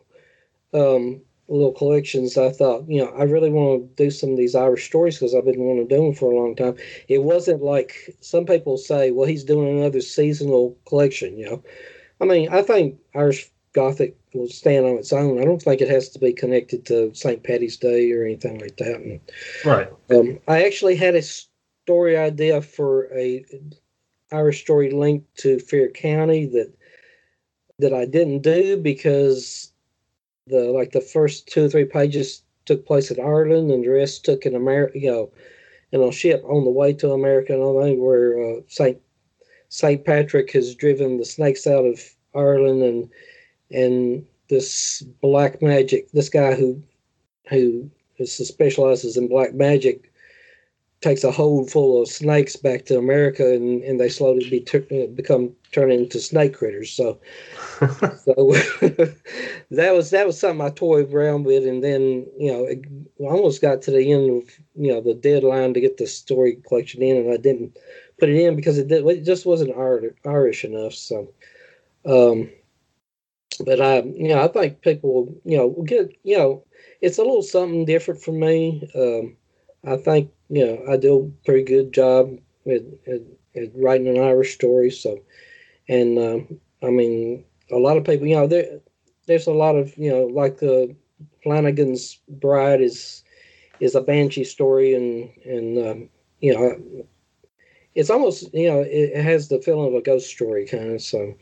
[0.74, 4.54] um, little collections, I thought, you know, I really want to do some of these
[4.54, 6.76] Irish stories because I've been wanting to do them for a long time.
[7.08, 11.38] It wasn't like some people say, well, he's doing another seasonal collection.
[11.38, 11.64] You know,
[12.20, 15.40] I mean, I think Irish Gothic will stand on its own.
[15.40, 17.42] I don't think it has to be connected to St.
[17.42, 18.96] Patty's Day or anything like that.
[18.96, 19.20] And,
[19.64, 19.88] right.
[20.10, 23.44] Um, I actually had a story idea for a
[24.32, 26.72] Irish story linked to Fair County that
[27.78, 29.70] that I didn't do because
[30.46, 34.24] the like the first two or three pages took place in Ireland and the rest
[34.24, 35.30] took in America, you know,
[35.92, 38.98] in a ship on the way to America and all that, where uh, Saint
[39.68, 42.00] Saint Patrick has driven the snakes out of
[42.34, 43.10] Ireland and
[43.70, 46.82] and this black magic, this guy who
[47.48, 47.90] who
[48.24, 50.12] specializes in black magic
[51.00, 55.06] takes a hold full of snakes back to America, and, and they slowly be uh,
[55.14, 56.90] become turned into snake critters.
[56.90, 57.20] So,
[57.80, 58.52] so
[59.70, 62.84] that was that was something I toyed around with, and then you know it
[63.20, 67.02] almost got to the end of you know the deadline to get the story collection
[67.02, 67.76] in, and I didn't
[68.18, 69.76] put it in because it did, it just wasn't
[70.24, 70.94] Irish enough.
[70.94, 71.30] So,
[72.06, 72.50] um,
[73.64, 76.64] but I you know I think people you know will get you know
[77.02, 78.88] it's a little something different for me.
[78.94, 79.36] Um,
[79.86, 83.20] I think you know I do a pretty good job at, at,
[83.54, 84.90] at writing an Irish story.
[84.90, 85.20] So,
[85.88, 88.80] and um, I mean, a lot of people, you know, there
[89.26, 90.94] there's a lot of you know like the
[91.42, 93.22] Flanagan's Bride is
[93.80, 96.08] is a banshee story, and and um,
[96.40, 97.06] you know
[97.94, 101.02] it's almost you know it has the feeling of a ghost story kind of.
[101.02, 101.34] So,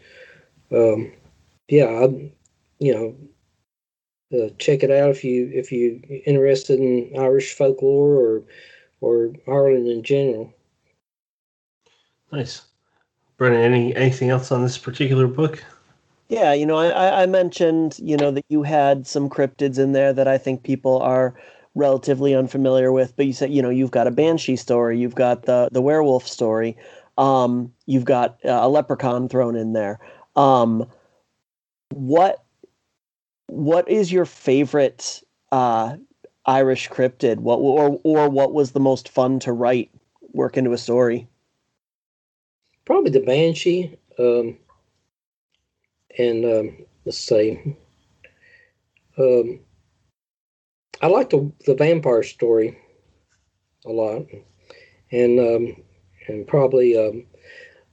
[0.72, 1.12] um,
[1.68, 2.30] yeah, I,
[2.78, 3.16] you know
[4.34, 8.42] uh, check it out if you if you interested in Irish folklore or
[9.00, 10.52] or Ireland in general.
[12.32, 12.62] Nice,
[13.36, 13.60] Brennan.
[13.60, 15.62] Any anything else on this particular book?
[16.28, 20.12] Yeah, you know, I, I mentioned you know that you had some cryptids in there
[20.12, 21.34] that I think people are
[21.74, 25.42] relatively unfamiliar with, but you said you know you've got a banshee story, you've got
[25.42, 26.76] the the werewolf story,
[27.18, 29.98] um, you've got uh, a leprechaun thrown in there.
[30.36, 30.88] Um,
[31.90, 32.43] what
[33.46, 35.22] what is your favorite
[35.52, 35.96] uh,
[36.46, 37.38] Irish cryptid?
[37.38, 39.90] What or or what was the most fun to write,
[40.32, 41.28] work into a story?
[42.84, 43.96] Probably the Banshee.
[44.18, 44.58] Um,
[46.18, 47.76] and um, let's say,
[49.18, 49.60] um,
[51.02, 52.78] I like the the vampire story
[53.84, 54.26] a lot,
[55.10, 55.82] and um,
[56.28, 57.26] and probably um,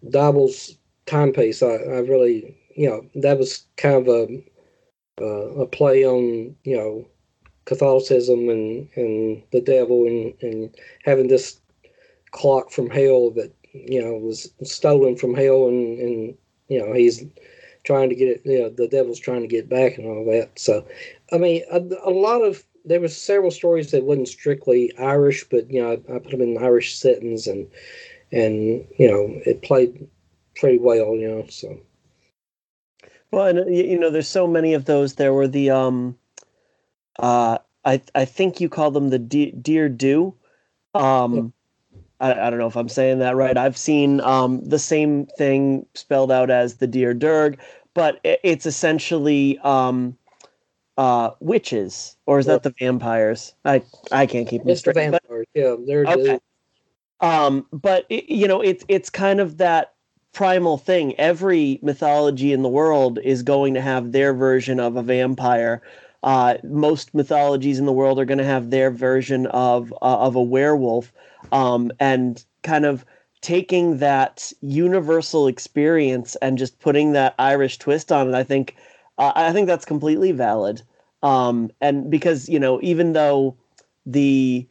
[0.10, 1.64] Diabol's timepiece.
[1.64, 4.28] I, I really, you know, that was kind of a
[5.20, 7.07] uh, a play on you know
[7.66, 11.59] Catholicism and and the devil and and having this
[12.32, 16.38] clock from hell that you know was stolen from hell and and
[16.68, 17.24] you know he's
[17.84, 20.57] trying to get it you know the devil's trying to get back and all that.
[20.59, 20.86] So
[21.32, 25.70] i mean a, a lot of there was several stories that wasn't strictly irish but
[25.70, 27.68] you know I, I put them in irish settings and
[28.32, 30.07] and you know it played
[30.55, 31.80] pretty well you know so
[33.32, 36.17] well and you know there's so many of those there were the um
[37.19, 40.34] uh i i think you call them the De- dear do
[40.93, 41.53] um
[42.21, 43.57] I, I, don't know if I'm saying that right.
[43.57, 47.59] I've seen um, the same thing spelled out as the deer Derg,
[47.95, 50.15] but it, it's essentially um,
[50.97, 53.55] uh, witches, or is that the vampires?
[53.65, 54.93] I I can't keep them it's straight.
[54.93, 55.21] The vampires.
[55.53, 56.39] But, yeah, they're okay.
[57.21, 59.95] Um, but it, you know, it's it's kind of that
[60.34, 61.17] primal thing.
[61.19, 65.82] Every mythology in the world is going to have their version of a vampire.
[66.23, 70.36] Uh, most mythologies in the world are going to have their version of uh, of
[70.36, 71.11] a werewolf
[71.51, 73.05] um, and kind of
[73.41, 78.75] taking that universal experience and just putting that Irish twist on it, I think
[79.17, 80.82] uh, I think that's completely valid.
[81.23, 83.55] Um, and because you know, even though
[84.05, 84.67] the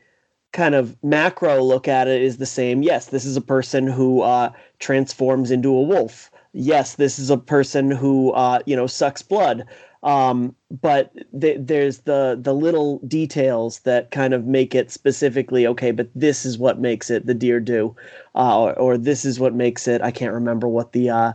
[0.53, 4.23] kind of macro look at it is the same, yes, this is a person who
[4.23, 6.31] uh, transforms into a wolf.
[6.53, 9.65] Yes, this is a person who uh, you know sucks blood.
[10.03, 15.91] Um, but th- there's the the little details that kind of make it specifically okay.
[15.91, 17.95] But this is what makes it the deer do,
[18.35, 20.01] uh, or, or, this is what makes it.
[20.03, 21.33] I can't remember what the uh,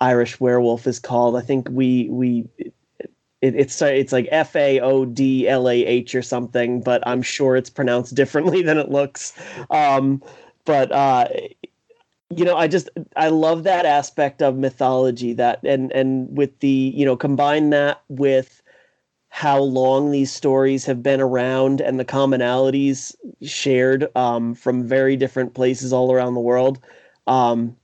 [0.00, 1.36] Irish werewolf is called.
[1.36, 2.48] I think we we
[3.40, 7.22] it, it's it's like F A O D L A H or something, but I'm
[7.22, 9.32] sure it's pronounced differently than it looks.
[9.70, 10.22] Um,
[10.64, 11.28] but uh,
[12.34, 16.92] you know i just i love that aspect of mythology that and and with the
[16.94, 18.62] you know combine that with
[19.30, 25.52] how long these stories have been around and the commonalities shared um, from very different
[25.54, 26.78] places all around the world
[27.26, 27.76] um,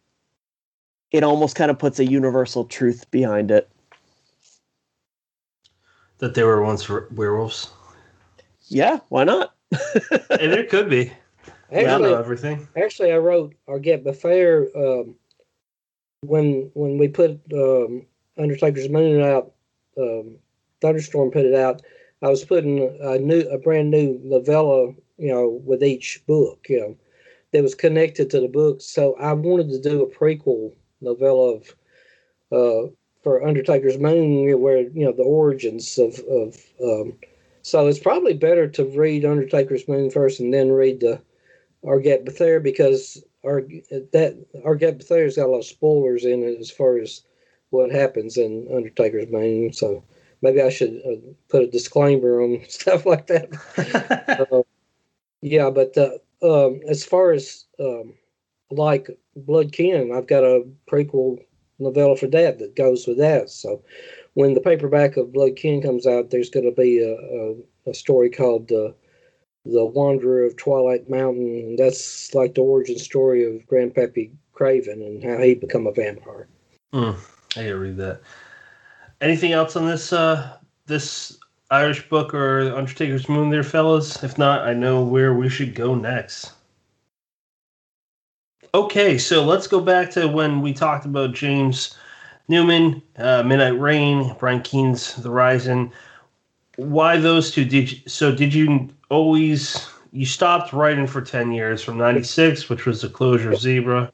[1.10, 3.70] it almost kind of puts a universal truth behind it
[6.18, 7.70] that they were once werewolves
[8.68, 9.54] yeah why not
[10.30, 11.12] and there could be
[11.74, 12.68] Actually, I know everything.
[12.76, 15.16] Actually, I wrote Arget Befair um,
[16.20, 18.06] when when we put um,
[18.38, 19.52] Undertaker's Moon out.
[19.98, 20.36] Um,
[20.80, 21.82] Thunderstorm put it out.
[22.22, 26.80] I was putting a new, a brand new novella, you know, with each book, you
[26.80, 26.96] know,
[27.52, 28.80] that was connected to the book.
[28.80, 31.74] So I wanted to do a prequel novella of
[32.52, 32.90] uh,
[33.24, 36.56] for Undertaker's Moon, where you know the origins of of.
[36.82, 37.14] Um,
[37.62, 41.18] so it's probably better to read Undertaker's Moon first and then read the
[41.82, 46.70] Arget Bethair because our that Arget Bethair's got a lot of spoilers in it as
[46.70, 47.22] far as
[47.70, 49.72] what happens in Undertaker's Moon.
[49.72, 50.04] So
[50.42, 54.46] maybe I should uh, put a disclaimer on stuff like that.
[54.50, 54.62] uh,
[55.40, 58.14] yeah, but uh, um, as far as um,
[58.70, 61.42] like Blood Kin, I've got a prequel
[61.84, 63.50] novella for that that goes with that.
[63.50, 63.82] So
[64.34, 67.94] when the paperback of Blood Kin comes out, there's going to be a, a, a
[67.94, 68.90] story called uh,
[69.64, 71.76] the Wanderer of Twilight Mountain.
[71.76, 76.48] That's like the origin story of Grandpappy Craven and how he become a vampire.
[76.92, 77.16] Mm,
[77.56, 78.20] I gotta read that.
[79.20, 81.38] Anything else on this uh, this
[81.70, 84.22] Irish book or Undertaker's Moon, there, fellas?
[84.22, 86.52] If not, I know where we should go next.
[88.74, 91.96] Okay, so let's go back to when we talked about James
[92.48, 95.92] Newman, uh, Midnight Rain, Brian Keene's The Rising.
[96.74, 97.64] Why those two?
[97.64, 98.34] Did you, so?
[98.34, 103.52] Did you always you stopped writing for 10 years from 96 which was the closure
[103.52, 104.12] of zebra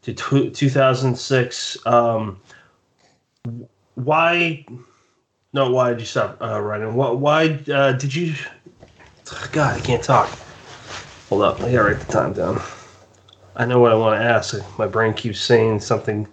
[0.00, 2.40] to t- 2006 um,
[3.94, 4.64] why
[5.52, 8.34] no why did you stop uh, writing why, why uh, did you
[9.52, 10.28] god i can't talk
[11.28, 12.60] hold up i gotta write the time down
[13.56, 16.26] i know what i want to ask my brain keeps saying something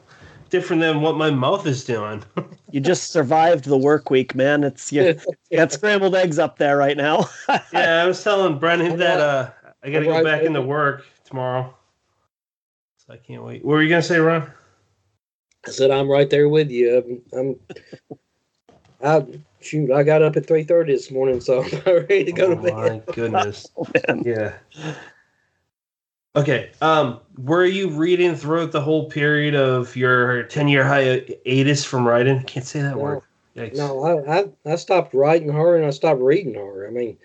[0.50, 2.24] different than what my mouth is doing.
[2.72, 4.64] you just survived the work week, man.
[4.64, 5.20] It's you,
[5.50, 7.30] you got scrambled eggs up there right now.
[7.72, 9.50] yeah, I was telling Brennan that uh,
[9.84, 11.74] I got to go back into work tomorrow,
[12.98, 13.64] so I can't wait.
[13.64, 14.52] What were you gonna say, Ron?
[15.68, 17.22] I said, I'm right there with you.
[17.34, 17.60] I'm, I'm
[19.02, 19.26] I
[19.62, 22.56] shoot, I got up at three thirty this morning, so I'm ready to go oh
[22.56, 22.74] to bed.
[22.74, 23.68] my goodness.
[23.78, 24.24] Oh, man.
[24.26, 24.54] Yeah.
[26.36, 26.72] Okay.
[26.82, 32.44] Um, were you reading throughout the whole period of your ten-year hiatus from writing?
[32.44, 33.04] Can't say that No.
[33.04, 33.22] word.
[33.56, 33.76] Yikes.
[33.76, 36.88] No, I, I I stopped writing her and I stopped reading her.
[36.88, 37.18] I mean,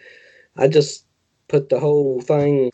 [0.57, 1.05] I just
[1.49, 2.73] put the whole thing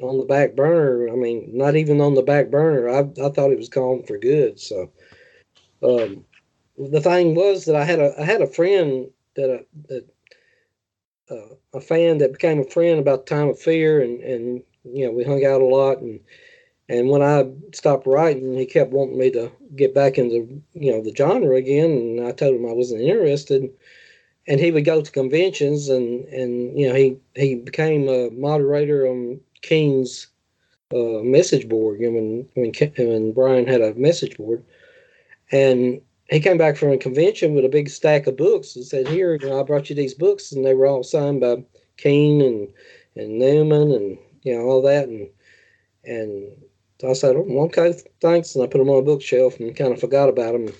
[0.00, 1.08] on the back burner.
[1.12, 2.88] I mean, not even on the back burner.
[2.88, 4.60] I I thought it was gone for good.
[4.60, 4.90] So,
[5.82, 6.24] um,
[6.78, 10.06] the thing was that I had a I had a friend that I, that
[11.28, 15.06] uh, a fan that became a friend about the time of fear, and and you
[15.06, 16.20] know we hung out a lot and.
[16.88, 21.02] And when I stopped writing, he kept wanting me to get back into you know
[21.02, 23.68] the genre again, and I told him I wasn't interested.
[24.46, 29.04] And he would go to conventions, and and you know he he became a moderator
[29.08, 30.28] on Keene's
[30.94, 32.00] uh, message board.
[32.00, 34.62] You know, when when Brian had a message board,
[35.50, 36.00] and
[36.30, 39.34] he came back from a convention with a big stack of books and said, "Here,
[39.34, 41.64] you know, I brought you these books, and they were all signed by
[41.96, 42.68] King and
[43.16, 45.28] and Newman, and you know all that." And
[46.04, 46.52] and
[47.04, 50.28] I said, "Okay, thanks," and I put them on a bookshelf and kind of forgot
[50.28, 50.72] about them.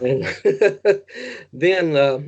[0.00, 0.24] and
[1.52, 2.18] then uh,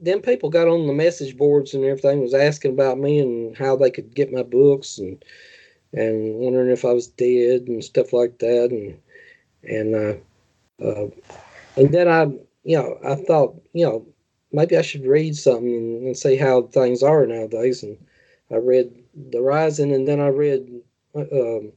[0.00, 3.76] then people got on the message boards and everything was asking about me and how
[3.76, 5.24] they could get my books and
[5.92, 8.98] and wondering if I was dead and stuff like that and
[9.64, 11.08] and uh, uh,
[11.76, 12.24] and then I
[12.64, 14.06] you know I thought you know
[14.52, 17.98] maybe I should read something and, and see how things are nowadays and
[18.50, 18.92] I read
[19.30, 20.68] The Rising and then I read
[21.14, 21.72] um,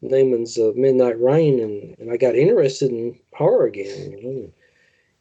[0.00, 4.52] Newman's uh, Midnight Rain and, and I got interested in horror again you know,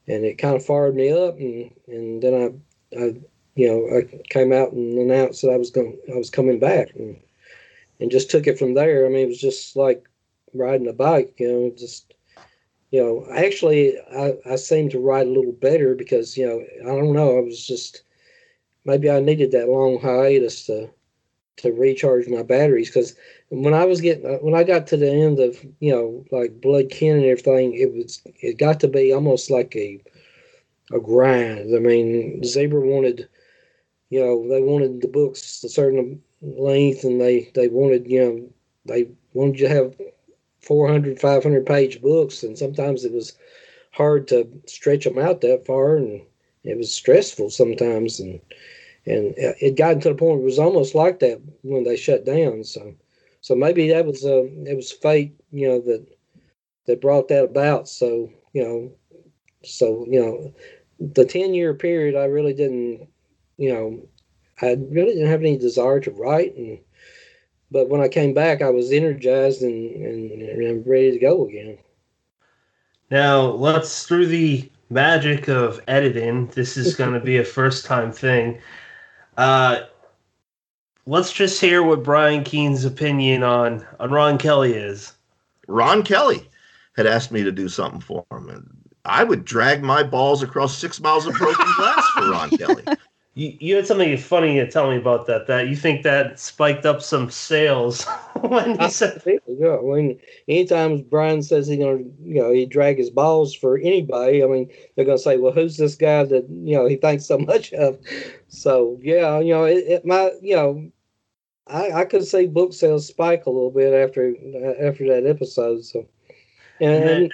[0.08, 3.16] and it kind of fired me up and and then I I
[3.56, 6.96] you know I came out and announced that I was going I was coming back
[6.96, 7.18] and
[8.00, 9.06] and just took it from there.
[9.06, 10.08] I mean, it was just like
[10.54, 12.14] riding a bike, you know, just
[12.92, 13.26] you know.
[13.34, 17.38] Actually, I I seemed to ride a little better because you know I don't know
[17.38, 18.04] I was just
[18.86, 20.90] maybe I needed that long hiatus to
[21.58, 23.16] to recharge my batteries because
[23.50, 26.62] when I was getting uh, when I got to the end of you know like
[26.62, 30.02] Blood Kin and everything, it was it got to be almost like a
[30.94, 31.76] a grind.
[31.76, 33.28] I mean, Zebra wanted
[34.10, 38.50] you know they wanted the books a certain length and they they wanted you know
[38.86, 39.96] they wanted you to have
[40.62, 43.38] 400 500 page books and sometimes it was
[43.92, 46.22] hard to stretch them out that far and
[46.64, 48.40] it was stressful sometimes and
[49.06, 52.26] and it got to the point where it was almost like that when they shut
[52.26, 52.94] down so
[53.42, 56.06] so maybe that was uh, it was fate you know that
[56.88, 58.92] that brought that about so you know
[59.64, 60.54] so you know
[61.00, 63.08] the 10 year period i really didn't
[63.58, 64.02] you know
[64.62, 66.80] I really didn't have any desire to write, and
[67.72, 71.78] but when I came back, I was energized and and, and ready to go again.
[73.10, 76.48] Now let's through the magic of editing.
[76.48, 78.62] This is going to be a first time thing.
[79.38, 79.82] Uh,
[81.06, 85.14] let's just hear what Brian Keene's opinion on on Ron Kelly is.
[85.68, 86.50] Ron Kelly
[86.96, 88.70] had asked me to do something for him, and
[89.06, 92.84] I would drag my balls across six miles of broken glass for Ron Kelly.
[93.36, 95.48] You, you had something funny to tell me about that.
[95.48, 98.06] That you think that spiked up some sales
[98.42, 103.00] when you ah, said Yeah, when anytime Brian says he's gonna, you know, he drag
[103.00, 106.76] his balls for anybody, I mean, they're gonna say, well, who's this guy that you
[106.76, 107.98] know he thinks so much of?
[108.50, 110.92] So yeah, you know, it, it my, you know,
[111.66, 115.84] I I could see book sales spike a little bit after uh, after that episode.
[115.86, 116.06] So
[116.80, 117.34] and and,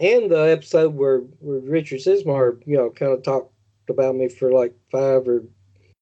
[0.00, 3.52] and the episode where where Richard Chizmar, you know, kind of talked
[3.90, 5.44] about me for like five or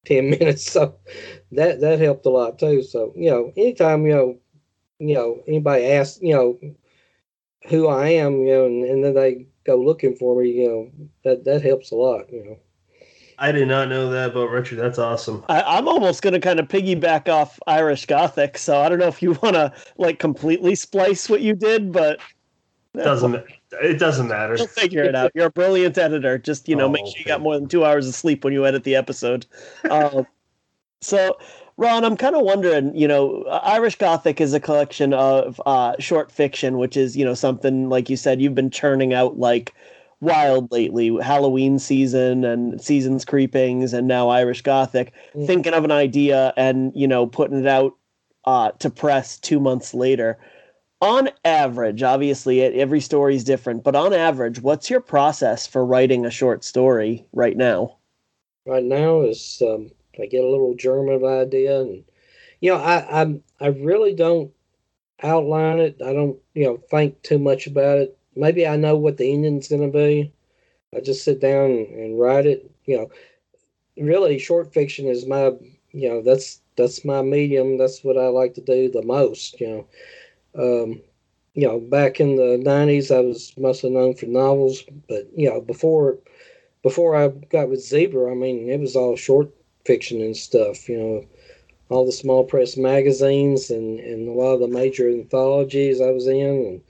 [0.04, 0.70] ten minutes.
[0.70, 0.96] So
[1.52, 2.82] that that helped a lot too.
[2.82, 4.38] So you know, anytime you know,
[4.98, 6.58] you know, anybody asks, you know,
[7.68, 10.90] who I am, you know, and, and then they go looking for me, you know,
[11.24, 12.32] that that helps a lot.
[12.32, 12.58] You know.
[13.38, 14.78] I did not know that about Richard.
[14.78, 15.44] That's awesome.
[15.48, 19.08] I, I'm almost going to kind of piggyback off Irish Gothic, so I don't know
[19.08, 22.20] if you want to like completely splice what you did, but
[23.04, 23.44] Doesn't
[23.82, 24.56] it doesn't matter.
[24.56, 25.30] You'll figure it out.
[25.34, 26.38] You're a brilliant editor.
[26.38, 27.28] Just you know, Oh, make sure you okay.
[27.30, 29.44] got more than two hours of sleep when you edit the episode.
[29.90, 30.26] Um,
[31.02, 31.36] so,
[31.76, 32.96] Ron, I'm kind of wondering.
[32.96, 37.34] You know, Irish Gothic is a collection of uh, short fiction, which is you know
[37.34, 39.74] something like you said you've been churning out like
[40.20, 41.14] wild lately.
[41.22, 45.12] Halloween season and seasons creepings, and now Irish Gothic.
[45.34, 45.46] Mhm.
[45.46, 47.92] Thinking of an idea and you know putting it out
[48.46, 50.38] uh, to press two months later
[51.00, 56.24] on average, obviously every story is different, but on average, what's your process for writing
[56.26, 57.96] a short story right now?
[58.66, 59.90] right now is um,
[60.20, 62.04] I get a little germ of idea, and
[62.60, 64.52] you know, I I I really don't
[65.22, 65.96] outline it.
[66.04, 68.18] I don't you know think too much about it.
[68.34, 70.32] maybe I know what the ending's going to be.
[70.94, 72.70] I just sit down and write it.
[72.86, 73.10] You know,
[74.04, 75.52] really, short fiction is my
[75.92, 77.78] you know that's that's my medium.
[77.78, 79.60] That's what I like to do the most.
[79.60, 79.86] You know,
[80.58, 81.00] um,
[81.54, 85.60] you know, back in the '90s, I was mostly known for novels, but you know,
[85.60, 86.18] before
[86.82, 89.50] before I got with Zebra, I mean, it was all short
[89.84, 90.88] fiction and stuff.
[90.88, 91.24] You know,
[91.88, 96.26] all the small press magazines and and a lot of the major anthologies I was
[96.26, 96.82] in,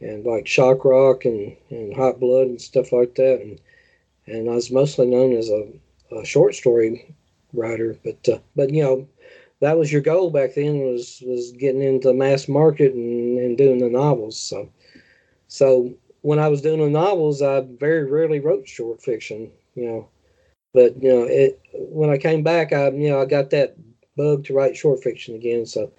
[0.00, 3.60] and and like Shock Rock and and Hot Blood and stuff like that, and
[4.26, 5.68] and I was mostly known as a,
[6.14, 7.14] a short story
[7.52, 9.08] writer, but uh, but you know
[9.60, 13.78] that was your goal back then was was getting into mass market and, and doing
[13.78, 14.38] the novels.
[14.38, 14.70] So
[15.48, 20.08] so when I was doing the novels, I very rarely wrote short fiction, you know.
[20.74, 23.76] But you know, it when I came back, I you know I got that
[24.16, 25.66] bug to write short fiction again.
[25.66, 25.90] So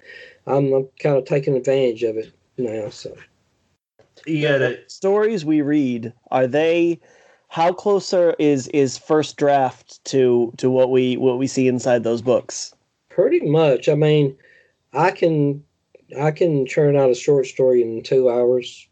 [0.46, 2.90] I'm, I'm kind of taking advantage of it now.
[2.90, 3.16] So
[4.26, 7.00] yeah, the stories we read are they
[7.50, 12.22] how closer is is first draft to to what we what we see inside those
[12.22, 12.74] books
[13.20, 14.36] pretty much i mean
[14.94, 15.64] i can
[16.20, 18.88] i can churn out a short story in two hours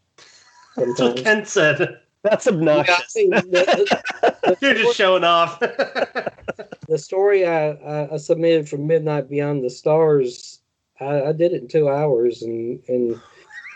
[0.78, 2.00] that's what Ken said.
[2.22, 3.14] That's obnoxious.
[3.16, 4.00] Yeah, I mean, the,
[4.42, 5.58] the, You're just showing off.
[5.60, 10.60] the story I, I, I submitted for Midnight Beyond the Stars,
[11.00, 13.20] I, I did it in two hours, and and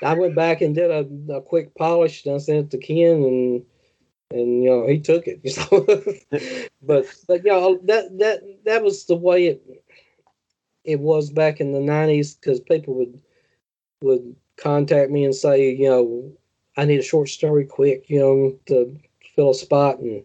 [0.03, 3.23] I went back and did a, a quick polish, and I sent it to Ken,
[3.23, 3.65] and
[4.33, 5.41] and you know he took it.
[6.83, 9.82] but but you know that that that was the way it
[10.85, 13.21] it was back in the '90s because people would
[14.03, 16.33] would contact me and say, you know,
[16.77, 18.99] I need a short story quick, you know, to
[19.35, 20.23] fill a spot, and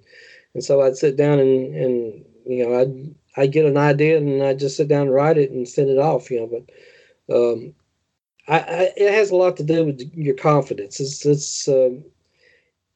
[0.53, 4.43] and so I'd sit down and and you know I'd I'd get an idea and
[4.43, 6.47] I'd just sit down and write it and send it off, you know.
[7.27, 7.73] But um,
[8.47, 10.99] I, I it has a lot to do with your confidence.
[10.99, 12.03] It's it's um,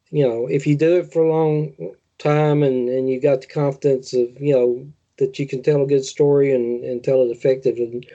[0.09, 1.73] you know if you do it for a long
[2.17, 4.87] time and and you got the confidence of you know
[5.21, 8.05] that you can tell a good story and and tell it effective and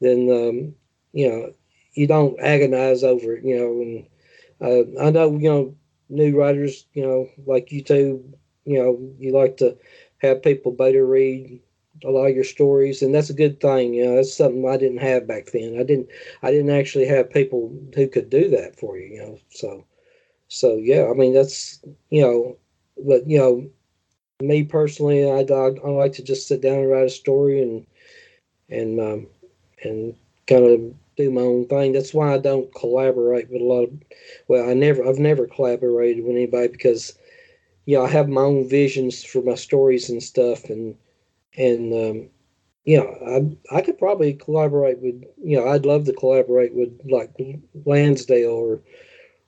[0.00, 0.74] then um,
[1.12, 1.52] you know
[1.94, 4.06] you don't agonize over it, you know and
[4.60, 5.74] uh, I know you know
[6.10, 7.82] new writers, you know, like you
[8.64, 9.76] you know, you like to
[10.22, 11.60] have people beta read
[12.04, 13.94] a lot of your stories, and that's a good thing.
[13.94, 15.76] You know, that's something I didn't have back then.
[15.80, 16.08] I didn't,
[16.42, 19.14] I didn't actually have people who could do that for you.
[19.14, 19.84] You know, so,
[20.48, 22.56] so yeah, I mean that's you know,
[23.06, 23.70] but you know,
[24.42, 27.86] me personally, I I, I like to just sit down and write a story and
[28.68, 29.26] and um,
[29.82, 30.14] and
[30.46, 31.92] kind of do my own thing.
[31.92, 33.92] That's why I don't collaborate with a lot of.
[34.48, 37.18] Well, I never, I've never collaborated with anybody because,
[37.86, 40.96] you know, I have my own visions for my stories and stuff, and
[41.56, 42.28] and um,
[42.84, 45.24] you know, I I could probably collaborate with.
[45.42, 47.32] You know, I'd love to collaborate with like
[47.86, 48.82] Lansdale or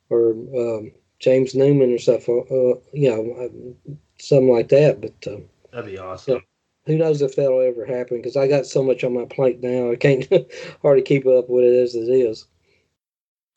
[0.08, 2.26] or um, James Newman or stuff.
[2.28, 3.76] Uh, uh you know,
[4.18, 5.00] something like that.
[5.00, 6.34] But um, that'd be awesome.
[6.34, 6.44] You know,
[6.86, 9.90] who knows if that'll ever happen because I got so much on my plate now
[9.90, 10.26] I can't
[10.82, 12.46] hardly keep up with it as it is.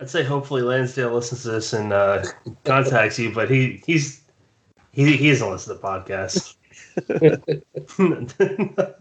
[0.02, 2.26] I'd say hopefully Lansdale listens to this and uh,
[2.64, 4.22] contacts you, but he he's
[4.92, 6.56] he he doesn't listen to podcasts.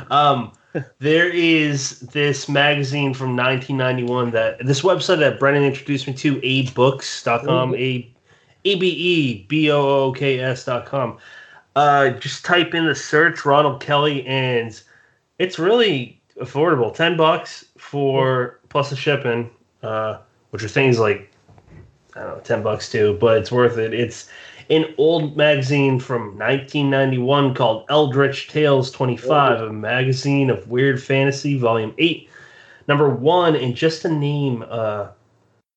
[0.10, 0.52] um,
[0.98, 7.74] there is this magazine from 1991 that this website that Brennan introduced me to, abebooks.com,
[7.74, 8.15] a
[8.72, 11.18] a b e b o o k s.com
[11.76, 14.80] uh, just type in the search Ronald Kelly, and
[15.38, 16.92] it's really affordable.
[16.92, 19.50] Ten bucks for plus the shipping,
[19.82, 20.18] uh,
[20.50, 21.30] which are things like
[22.16, 23.92] I don't know, ten bucks too, but it's worth it.
[23.92, 24.28] It's
[24.70, 31.94] an old magazine from 1991 called Eldritch Tales 25, a magazine of weird fantasy, volume
[31.98, 32.28] eight,
[32.88, 35.08] number one, and just to name uh,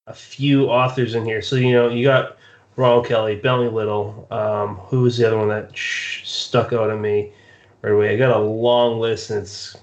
[0.08, 1.42] a few authors in here.
[1.42, 2.38] So you know you got
[2.80, 4.26] Ronald Kelly, Bentley Little.
[4.32, 7.34] Um, who was the other one that sh- stuck out at me
[7.82, 8.14] right away?
[8.14, 9.76] I got a long list, and it's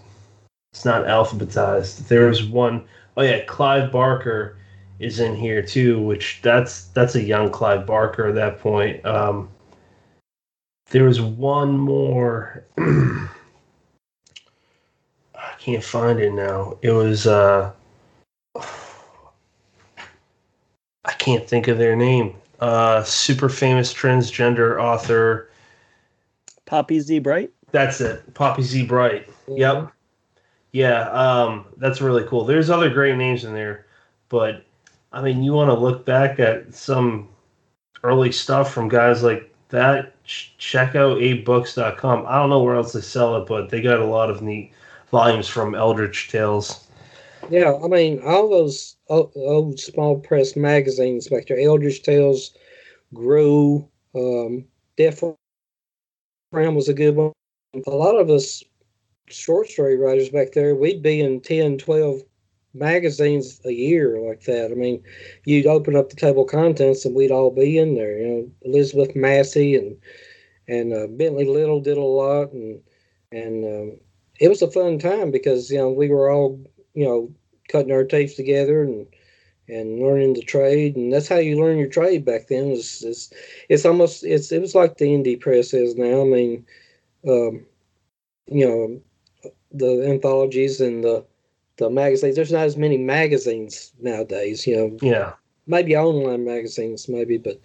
[0.72, 2.08] it's not alphabetized.
[2.08, 2.86] There was one
[3.18, 4.56] oh yeah, Clive Barker
[4.98, 9.04] is in here too, which that's that's a young Clive Barker at that point.
[9.04, 9.50] Um,
[10.88, 12.64] there was one more.
[12.78, 13.28] I
[15.58, 16.78] can't find it now.
[16.80, 17.72] It was uh,
[18.56, 18.62] I
[21.18, 25.50] can't think of their name uh, super famous transgender author.
[26.64, 27.50] Poppy Z Brite.
[27.70, 29.28] That's it, Poppy Z Brite.
[29.28, 29.56] Mm-hmm.
[29.56, 29.92] Yep.
[30.72, 32.44] Yeah, um, that's really cool.
[32.44, 33.86] There's other great names in there,
[34.28, 34.64] but
[35.12, 37.28] I mean, you want to look back at some
[38.02, 40.12] early stuff from guys like that.
[40.24, 42.26] Check out abebooks.com.
[42.26, 44.72] I don't know where else they sell it, but they got a lot of neat
[45.10, 46.85] volumes from Eldritch Tales.
[47.50, 52.52] Yeah, I mean, all those old, old small press magazines back there, Eldritch Tales,
[53.14, 54.66] Grue, um,
[54.96, 55.22] Death
[56.52, 57.32] Ram was a good one.
[57.86, 58.62] A lot of us
[59.28, 62.22] short story writers back there, we'd be in 10, 12
[62.74, 64.70] magazines a year like that.
[64.70, 65.02] I mean,
[65.44, 68.18] you'd open up the table of contents and we'd all be in there.
[68.18, 69.96] You know, Elizabeth Massie and
[70.68, 72.80] and uh, Bentley Little did a lot, and
[73.32, 74.00] and um,
[74.40, 76.60] it was a fun time because you know we were all
[76.94, 77.32] you know
[77.68, 79.06] cutting our tapes together and
[79.68, 82.70] and learning the trade, and that's how you learn your trade back then.
[82.70, 83.32] Is it's,
[83.68, 86.22] it's almost it's it was like the indie press is now.
[86.22, 86.66] I mean,
[87.28, 87.66] um,
[88.46, 89.00] you know,
[89.72, 91.24] the anthologies and the
[91.78, 92.36] the magazines.
[92.36, 94.66] There's not as many magazines nowadays.
[94.66, 95.32] You know, Yeah.
[95.66, 97.60] maybe online magazines, maybe, but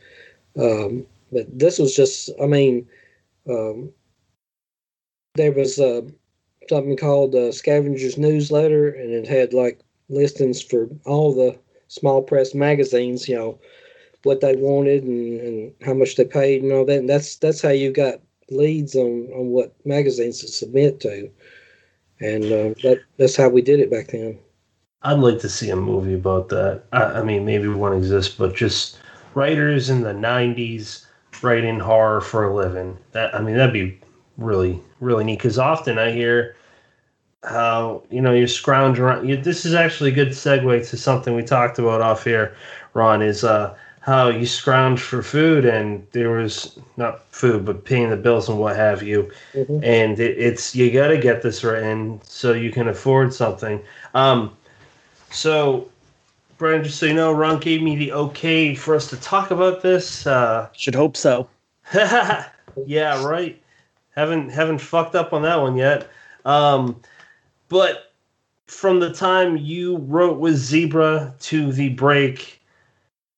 [0.57, 2.29] um, but this was just.
[2.41, 2.87] I mean,
[3.49, 3.91] um,
[5.35, 6.01] there was uh,
[6.69, 9.79] something called the Scavengers Newsletter, and it had like
[10.11, 11.57] listings for all the
[11.87, 13.27] small press magazines.
[13.27, 13.59] You know,
[14.23, 16.99] what they wanted and, and how much they paid and all that.
[16.99, 21.29] And that's that's how you got leads on on what magazines to submit to,
[22.19, 24.37] and uh, that that's how we did it back then.
[25.03, 26.83] I'd like to see a movie about that.
[26.91, 28.99] I, I mean, maybe one exists, but just
[29.33, 31.05] writers in the '90s
[31.41, 32.97] writing horror for a living.
[33.13, 33.99] That I mean, that'd be
[34.37, 35.39] really, really neat.
[35.39, 36.55] Because often I hear
[37.43, 39.27] how you know you scrounge around.
[39.27, 42.55] You, this is actually a good segue to something we talked about off here,
[42.93, 43.21] Ron.
[43.21, 48.17] Is uh, how you scrounge for food, and there was not food, but paying the
[48.17, 49.31] bills and what have you.
[49.53, 49.83] Mhm.
[49.83, 53.81] And it, it's you got to get this written so you can afford something.
[54.13, 54.55] Um,
[55.31, 55.89] so,
[56.57, 59.81] Brian, just so you know, Ron gave me the okay for us to talk about
[59.81, 60.27] this.
[60.27, 61.47] Uh, Should hope so.
[61.93, 63.59] yeah, right.
[64.15, 66.09] Haven't haven't fucked up on that one yet.
[66.45, 66.99] Um,
[67.71, 68.11] but
[68.67, 72.61] from the time you wrote with Zebra to the break,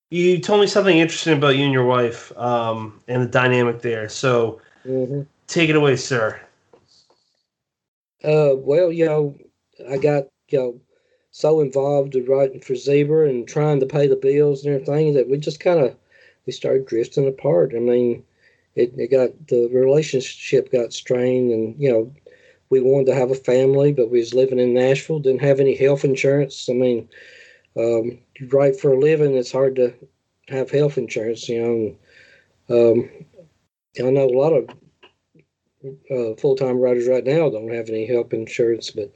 [0.09, 4.09] you told me something interesting about you and your wife um, and the dynamic there.
[4.09, 6.41] So hmm take it away, sir.
[8.23, 9.37] Uh, well, you know,
[9.89, 10.81] I got you know
[11.29, 15.29] so involved in writing for Zebra and trying to pay the bills and everything that
[15.29, 15.95] we just kind of
[16.47, 17.73] we started drifting apart.
[17.75, 18.23] I mean,
[18.75, 22.11] it, it got the relationship got strained, and you know,
[22.73, 25.75] we wanted to have a family, but we was living in Nashville, didn't have any
[25.75, 26.67] health insurance.
[26.67, 27.07] I mean,
[27.77, 29.93] um, you write for a living, it's hard to
[30.49, 31.95] have health insurance, you know.
[32.69, 33.09] And, um,
[33.99, 34.69] I know a lot of
[36.09, 39.13] uh, full-time writers right now don't have any health insurance, but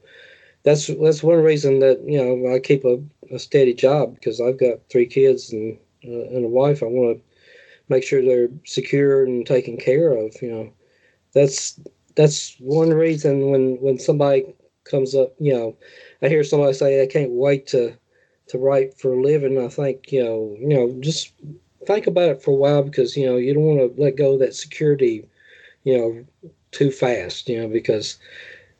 [0.64, 3.02] that's that's one reason that you know I keep a,
[3.34, 6.84] a steady job because I've got three kids and uh, and a wife.
[6.84, 7.24] I want to
[7.90, 10.36] make sure they're secure and taken care of.
[10.42, 10.74] You know,
[11.34, 11.80] that's
[12.18, 14.54] that's one reason when when somebody
[14.84, 15.78] comes up, you know,
[16.22, 17.96] I hear somebody say I can't wait to
[18.48, 19.64] to write for a living.
[19.64, 21.32] I think you know, you know, just
[21.86, 24.34] think about it for a while because you know you don't want to let go
[24.34, 25.30] of that security,
[25.84, 27.48] you know, too fast.
[27.48, 28.18] You know, because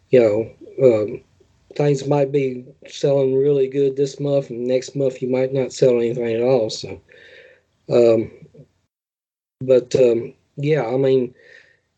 [0.10, 0.52] you know.
[0.84, 1.24] Um,
[1.76, 5.98] things might be selling really good this month, and next month you might not sell
[5.98, 6.70] anything at all.
[6.72, 7.00] So,
[7.92, 8.32] um,
[9.62, 11.36] but um, yeah, I mean,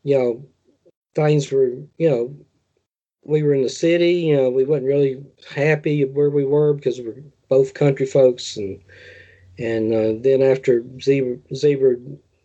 [0.04, 0.46] you know,
[1.16, 2.36] things were, you know,
[3.24, 4.14] we were in the city.
[4.14, 5.24] You know, we wasn't really
[5.54, 8.80] happy where we were because we're both country folks, and
[9.58, 11.96] and uh, then after zebra, zebra,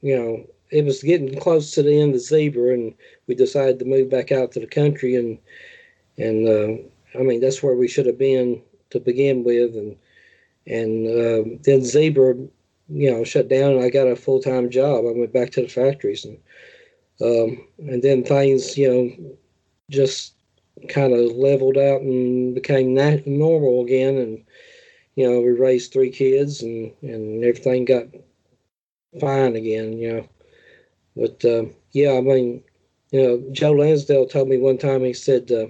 [0.03, 2.95] you know, it was getting close to the end of zebra, and
[3.27, 5.39] we decided to move back out to the country and
[6.19, 6.49] and.
[6.49, 9.97] Uh, I mean, that's where we should have been to begin with, and
[10.67, 12.35] and um, then Zebra,
[12.89, 15.05] you know, shut down, and I got a full time job.
[15.07, 16.39] I went back to the factories, and
[17.23, 19.37] um, and then things, you know,
[19.91, 20.35] just
[20.89, 24.45] kind of leveled out and became nat- normal again, and
[25.17, 28.07] you know, we raised three kids, and and everything got
[29.21, 30.29] fine again, you know.
[31.17, 32.63] But uh, yeah, I mean,
[33.11, 35.05] you know, Joe Lansdale told me one time.
[35.05, 35.51] He said.
[35.51, 35.67] Uh,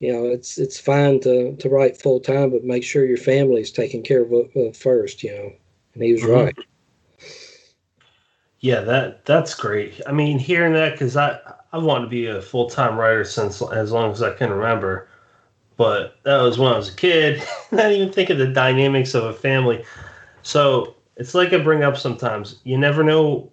[0.00, 3.70] you know, it's it's fine to to write full time, but make sure your family's
[3.72, 5.22] taken care of uh, first.
[5.22, 5.52] You know,
[5.94, 6.26] and he was Mhm.
[6.26, 6.54] right.
[8.62, 10.00] Yeah, that that's great.
[10.06, 11.38] I mean, hearing that because I
[11.72, 15.08] I wanted to be a full time writer since as long as I can remember,
[15.76, 17.42] but that was when I was a kid.
[17.70, 19.84] Didn't even think of the dynamics of a family.
[20.42, 22.60] So it's like I bring up sometimes.
[22.64, 23.52] You never know.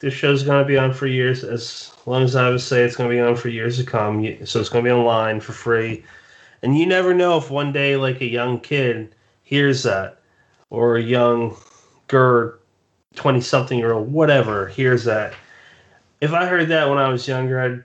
[0.00, 1.44] This show's going to be on for years.
[1.44, 4.22] As long as I would say it's going to be on for years to come.
[4.46, 6.04] So it's going to be online for free.
[6.62, 10.20] And you never know if one day, like a young kid hears that,
[10.70, 11.56] or a young
[12.08, 12.57] girl
[13.18, 15.34] 20 something year old, whatever, hears that.
[16.20, 17.84] If I heard that when I was younger, I'd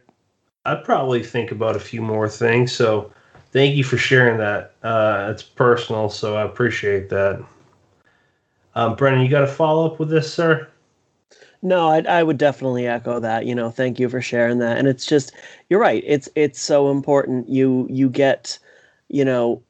[0.65, 2.71] I'd probably think about a few more things.
[2.71, 3.11] So
[3.53, 4.73] Thank you for sharing that.
[4.81, 7.39] Uh, it's personal, so I appreciate that.
[8.73, 10.67] Um, Brennan, you got a follow up with this, sir?
[11.61, 13.45] No, I, I would definitely echo that.
[13.45, 14.79] You know, thank you for sharing that.
[14.79, 15.33] And it's just,
[15.69, 16.03] you're right.
[16.03, 17.47] It's it's so important.
[17.47, 18.57] You you get,
[19.07, 19.61] you know,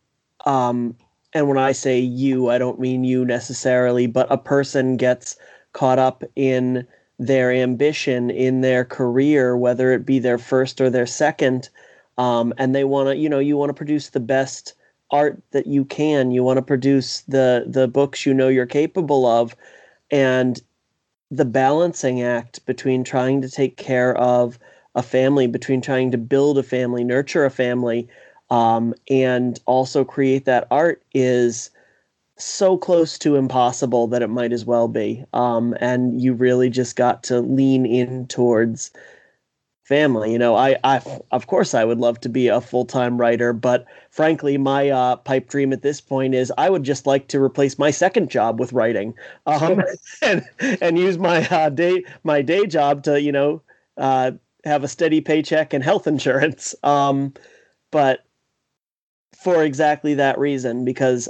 [0.46, 0.96] um,
[1.34, 5.36] and when I say you, I don't mean you necessarily, but a person gets
[5.74, 6.88] caught up in
[7.20, 11.70] their ambition in their career, whether it be their first or their second,
[12.18, 14.74] um, and they want to, you know, you want to produce the best
[15.12, 16.32] art that you can.
[16.32, 19.56] You want to produce the the books you know you're capable of,
[20.12, 20.62] and
[21.32, 24.60] the balancing act between trying to take care of
[24.96, 28.08] a family, between trying to build a family, nurture a family,
[28.50, 31.72] um, and also create that art is
[32.44, 35.24] so close to impossible that it might as well be.
[35.34, 38.92] Um, and you really just got to lean in towards
[39.84, 40.32] family.
[40.32, 41.02] You know, I, I
[41.32, 45.18] of course I would love to be a full time writer, but frankly, my uh,
[45.18, 48.60] pipe dream at this point is I would just like to replace my second job
[48.60, 49.14] with writing,
[49.46, 49.84] um,
[50.22, 53.62] and and use my uh, day my day job to you know
[53.98, 54.32] uh,
[54.64, 56.76] have a steady paycheck and health insurance.
[56.84, 57.34] Um,
[57.92, 58.24] but
[59.36, 61.28] for exactly that reason, because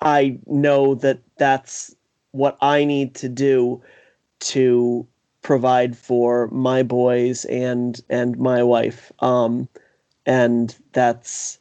[0.00, 1.94] I know that that's
[2.32, 3.82] what I need to do
[4.40, 5.06] to
[5.42, 9.12] provide for my boys and and my wife.
[9.20, 9.68] Um
[10.26, 11.58] and that's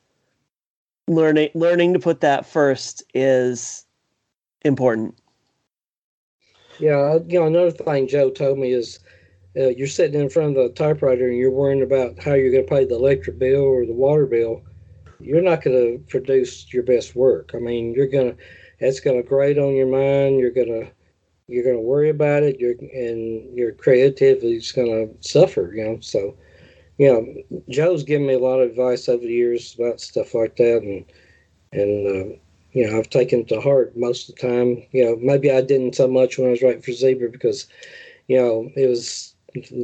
[1.08, 3.86] learning learning to put that first is
[4.64, 5.16] important.
[6.80, 9.00] Yeah you know another thing joe told me is
[9.58, 12.66] uh, you're sitting in front of the typewriter and you're worrying about how you're going
[12.66, 14.64] to pay the electric bill or the water bill
[15.20, 17.52] you're not going to produce your best work.
[17.54, 18.38] I mean you're going to
[18.80, 20.40] it's going to grate on your mind.
[20.40, 20.92] You're going to
[21.48, 22.60] you're going to worry about it.
[22.60, 26.00] You're, and your creativity is going to suffer you know?
[26.02, 26.36] So
[26.98, 30.56] you know joe's given me a lot of advice over the years about stuff like
[30.58, 30.82] that.
[30.82, 31.06] And
[31.72, 32.36] and uh,
[32.72, 34.84] you know i've taken to heart most of the time.
[34.92, 37.68] You know maybe i didn't so much when i was writing for zebra because
[38.28, 39.36] you know it was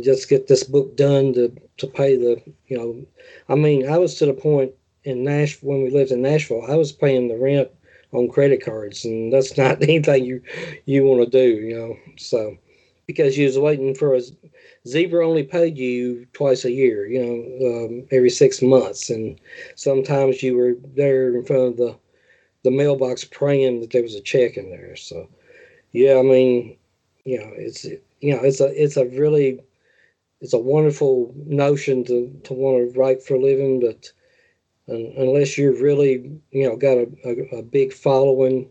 [0.02, 3.06] just get this book done to to pay the you know
[3.50, 4.72] i mean i was to the point
[5.06, 7.70] in nashville when we lived in nashville i was paying the rent
[8.16, 10.42] on credit cards, and that's not anything you
[10.86, 11.98] you want to do, you know.
[12.18, 12.58] So
[13.08, 14.22] because you was waiting for a
[14.88, 19.40] zebra only paid you twice a year, you know, um, every six months, and
[19.76, 21.96] sometimes you were there in front of the
[22.64, 24.96] the mailbox praying that there was a check in there.
[24.96, 25.28] So
[25.92, 26.78] yeah, I mean,
[27.26, 29.62] you know, it's you know, it's a it's a really
[30.42, 34.12] it's a wonderful notion to to want to write for a living, but
[34.88, 38.70] unless you've really, you know, got a, a, a big following,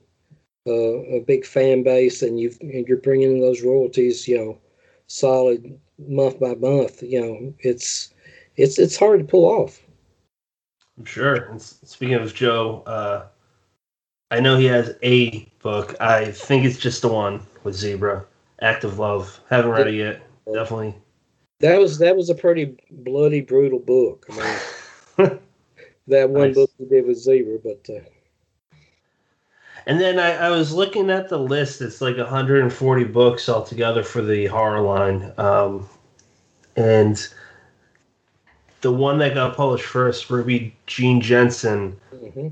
[0.66, 4.59] uh, a big fan base, and you've and you're bringing in those royalties, you know,
[5.07, 7.03] solid month by month.
[7.03, 8.12] You know, it's
[8.57, 9.81] it's it's hard to pull off.
[10.99, 11.35] I'm sure.
[11.35, 13.27] And speaking of Joe, uh,
[14.31, 15.95] I know he has a book.
[16.01, 18.24] I think it's just the one with Zebra,
[18.61, 19.41] Act of Love.
[19.51, 20.23] Haven't read it yet.
[20.53, 20.95] Definitely.
[21.61, 24.27] That was that was a pretty bloody, brutal book.
[24.31, 24.59] I
[25.19, 25.41] mean,
[26.09, 26.55] that one nice.
[26.55, 27.89] book we did with Zebra, but.
[27.89, 28.01] Uh,
[29.86, 31.82] and then I, I, was looking at the list.
[31.82, 35.89] It's like 140 books altogether for the horror line, um,
[36.76, 37.26] and
[38.81, 41.98] the one that got published first, Ruby Jean Jensen.
[42.14, 42.48] Mm-hmm.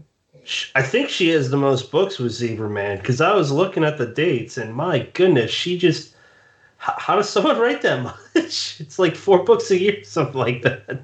[0.75, 3.97] I think she has the most books with Zebra Man because I was looking at
[3.97, 6.15] the dates, and my goodness, she just.
[6.79, 8.81] How, how does someone write that much?
[8.81, 11.03] It's like four books a year, something like that.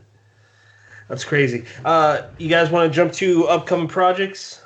[1.09, 1.65] That's crazy.
[1.85, 4.61] Uh, you guys want to jump to upcoming projects?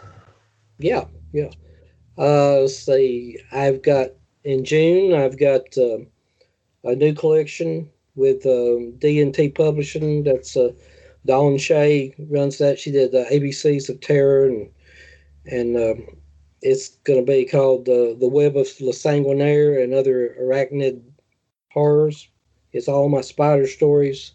[0.79, 1.51] Yeah, yeah.
[2.19, 3.39] Uh, let's see.
[3.53, 4.11] I've got
[4.45, 5.15] in June.
[5.15, 5.99] I've got uh,
[6.85, 10.25] a new collection with um, D&T Publishing.
[10.25, 10.73] That's uh,
[11.27, 12.79] Dawn Shea runs that.
[12.79, 14.71] She did the ABCs of Terror, and
[15.47, 16.17] and um,
[16.61, 21.03] it's going to be called uh, The Web of Le Sanguinaire and Other Arachnid
[21.73, 22.29] Horrors.
[22.73, 24.33] It's all my spider stories.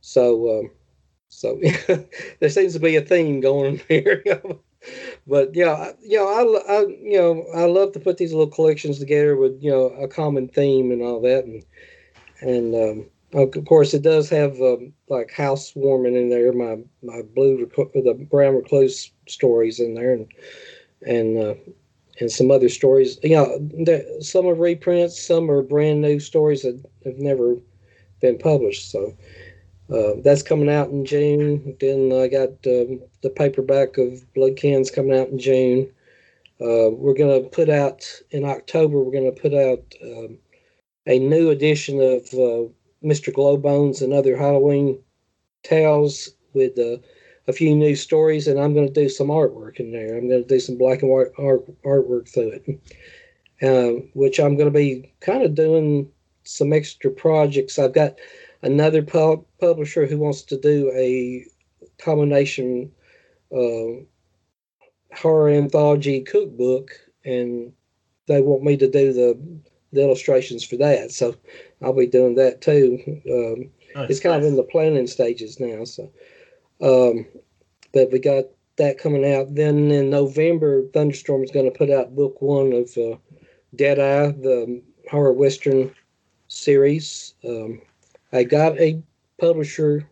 [0.00, 0.70] So um,
[1.36, 1.60] so
[2.40, 4.24] there seems to be a theme going here.
[5.26, 8.98] but yeah, you know, I, I, you know, I love to put these little collections
[8.98, 11.62] together with you know a common theme and all that, and
[12.40, 16.54] and um, of course it does have um, like housewarming in there.
[16.54, 20.32] My my blue the brown recluse stories in there, and
[21.06, 21.54] and uh,
[22.18, 23.18] and some other stories.
[23.22, 27.56] You know, some are reprints, some are brand new stories that have never
[28.22, 28.90] been published.
[28.90, 29.14] So
[29.92, 31.76] uh, that's coming out in June.
[31.80, 35.90] Then I got um, the paperback of Blood Kin's coming out in June.
[36.60, 38.98] Uh, we're going to put out in October.
[38.98, 40.38] We're going to put out um,
[41.06, 42.68] a new edition of uh,
[43.04, 43.32] Mr.
[43.32, 44.98] Glowbones and other Halloween
[45.62, 46.96] tales with uh,
[47.46, 50.16] a few new stories, and I'm going to do some artwork in there.
[50.16, 52.80] I'm going to do some black and white art, artwork through it,
[53.62, 56.10] uh, which I'm going to be kind of doing
[56.44, 57.78] some extra projects.
[57.78, 58.16] I've got
[58.62, 61.44] another pub- publisher who wants to do a
[61.98, 62.90] combination
[63.54, 64.02] uh,
[65.14, 66.90] horror anthology cookbook,
[67.24, 67.72] and
[68.26, 69.38] they want me to do the,
[69.92, 71.12] the illustrations for that.
[71.12, 71.34] So
[71.82, 72.98] I'll be doing that too.
[73.30, 74.44] Um, nice, it's kind nice.
[74.46, 75.84] of in the planning stages now.
[75.84, 76.10] So,
[76.82, 77.26] um,
[77.92, 78.44] but we got
[78.76, 79.54] that coming out.
[79.54, 83.16] Then in November, Thunderstorm is going to put out book one of uh,
[83.74, 85.94] Deadeye, the horror western
[86.48, 87.34] series.
[87.44, 87.80] Um,
[88.36, 89.02] I got a
[89.40, 90.08] publisher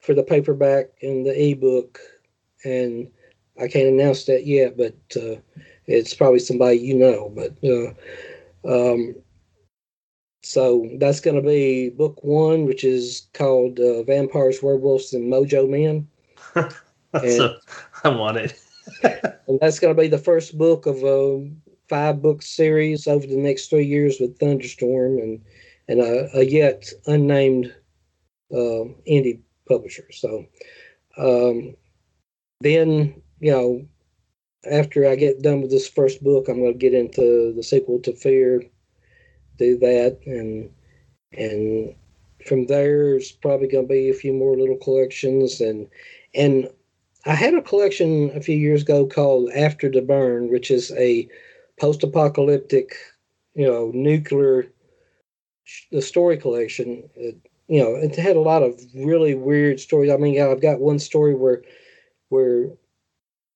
[0.00, 2.00] for the paperback and the ebook,
[2.64, 3.10] and
[3.60, 5.36] I can't announce that yet, but uh,
[5.86, 7.30] it's probably somebody you know.
[7.34, 9.16] But uh, um,
[10.42, 15.68] so that's going to be book one, which is called uh, Vampires, Werewolves, and Mojo
[15.68, 16.08] Men.
[17.12, 17.54] and,
[18.04, 18.60] I want it.
[19.02, 21.50] and that's going to be the first book of a
[21.88, 25.40] five book series over the next three years with Thunderstorm and
[25.88, 27.74] and a, a yet unnamed
[28.52, 30.06] uh, indie publisher.
[30.12, 30.46] So
[31.16, 31.74] um,
[32.60, 33.86] then, you know,
[34.70, 38.00] after I get done with this first book, I'm going to get into the sequel
[38.00, 38.64] to Fear,
[39.56, 40.70] do that, and
[41.32, 41.94] and
[42.46, 45.88] from there, it's probably going to be a few more little collections, and
[46.34, 46.68] and
[47.24, 51.28] I had a collection a few years ago called After the Burn, which is a
[51.78, 52.94] post-apocalyptic,
[53.54, 54.66] you know, nuclear
[55.92, 57.08] the story collection.
[57.14, 57.36] It,
[57.68, 60.10] you know, it had a lot of really weird stories.
[60.10, 61.62] I mean, I've got one story where
[62.30, 62.70] where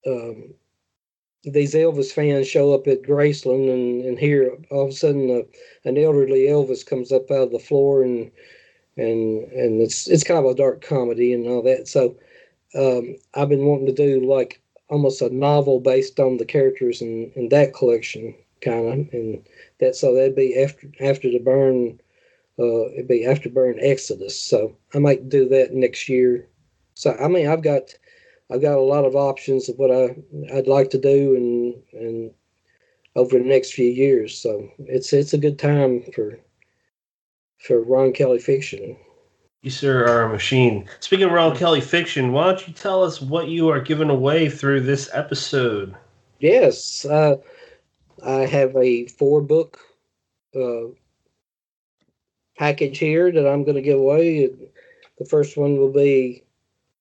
[0.06, 0.54] um,
[1.44, 5.88] these Elvis fans show up at Graceland, and, and here all of a sudden uh,
[5.88, 8.30] an elderly Elvis comes up out of the floor, and
[8.96, 11.88] and and it's it's kind of a dark comedy and all that.
[11.88, 12.16] So
[12.74, 17.32] um, I've been wanting to do like almost a novel based on the characters in,
[17.34, 19.46] in that collection, kind of, and
[19.80, 22.00] that so that'd be after after the burn
[22.58, 24.38] uh, it'd be after burn Exodus.
[24.40, 26.48] So I might do that next year.
[26.94, 27.94] So I mean, I've got
[28.50, 30.16] I've got a lot of options of what I
[30.54, 32.30] I'd like to do and and
[33.16, 34.36] over the next few years.
[34.38, 36.38] So it's it's a good time for
[37.58, 38.96] for Ron Kelly fiction.
[39.62, 40.88] You sir are a machine.
[41.00, 44.50] Speaking of Ron Kelly fiction, why don't you tell us what you are giving away
[44.50, 45.94] through this episode?
[46.40, 47.36] Yes, uh,
[48.24, 49.78] I have a four book
[50.54, 50.88] uh,
[52.56, 54.46] package here that I'm going to give away.
[55.18, 56.44] The first one will be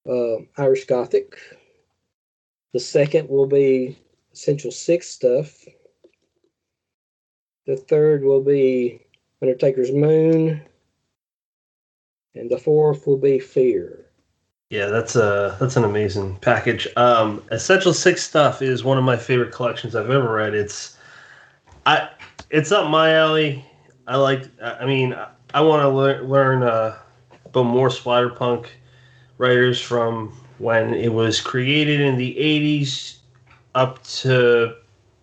[0.09, 1.37] uh, Irish Gothic.
[2.73, 3.97] The second will be
[4.33, 5.65] Essential Sick Stuff.
[7.67, 9.05] The third will be
[9.41, 10.61] Undertaker's Moon.
[12.33, 14.05] And the fourth will be Fear.
[14.69, 16.87] Yeah, that's a that's an amazing package.
[16.95, 20.53] Um, Essential Sick Stuff is one of my favorite collections I've ever read.
[20.53, 20.97] It's
[21.85, 22.09] I
[22.49, 23.65] it's up my alley.
[24.07, 24.49] I like.
[24.61, 25.15] I mean,
[25.53, 26.97] I want to learn uh,
[27.45, 28.67] about more splatterpunk
[29.37, 33.17] writers from when it was created in the '80s
[33.73, 34.75] up to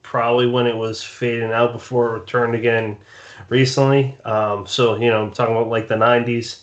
[0.03, 2.97] probably when it was fading out before it returned again
[3.51, 4.17] recently.
[4.25, 6.63] Um, so you know, I'm talking about like the '90s,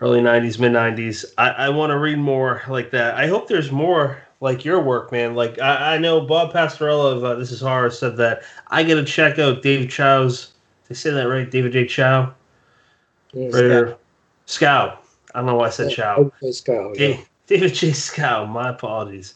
[0.00, 1.24] early '90s, mid '90s.
[1.36, 3.16] I, I want to read more like that.
[3.16, 5.34] I hope there's more like your work, man.
[5.34, 8.94] Like I, I know Bob Pastorella of uh, This Is Horror said that I got
[8.94, 10.52] to check out David Chow's.
[10.88, 11.86] They say that right, David J.
[11.86, 12.32] Chow.
[13.32, 13.96] Yeah, Schow.
[14.46, 14.98] Schow.
[15.34, 16.32] I don't know why I said Chow.
[16.42, 16.98] Schow.
[16.98, 17.20] Yeah.
[17.46, 17.90] David J.
[17.90, 18.48] Schow.
[18.48, 19.34] My apologies.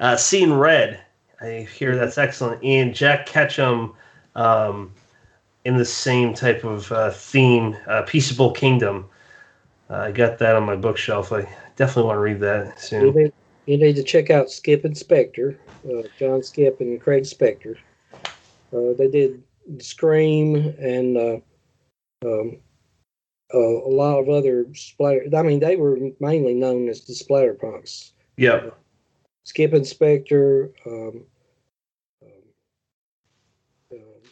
[0.00, 1.00] Uh, Seeing Red.
[1.40, 2.64] I hear that's excellent.
[2.64, 3.94] And Jack Ketchum
[4.34, 4.92] um,
[5.64, 9.06] in the same type of uh, theme, uh, Peaceable Kingdom.
[9.90, 11.32] Uh, I got that on my bookshelf.
[11.32, 13.32] I definitely want to read that soon.
[13.68, 17.76] You need to check out Skipp and Spector, uh, John Skipp and Craig Spector.
[18.72, 19.42] Uh, they did
[19.78, 21.36] Scream and uh,
[22.24, 22.56] um,
[23.52, 25.24] uh, a lot of other splatter.
[25.36, 28.14] I mean, they were mainly known as the splatter punks.
[28.38, 28.54] Yeah.
[28.54, 28.70] Uh,
[29.46, 31.26] Skipp and Spector, um,
[32.22, 32.30] um,
[33.92, 34.28] uh,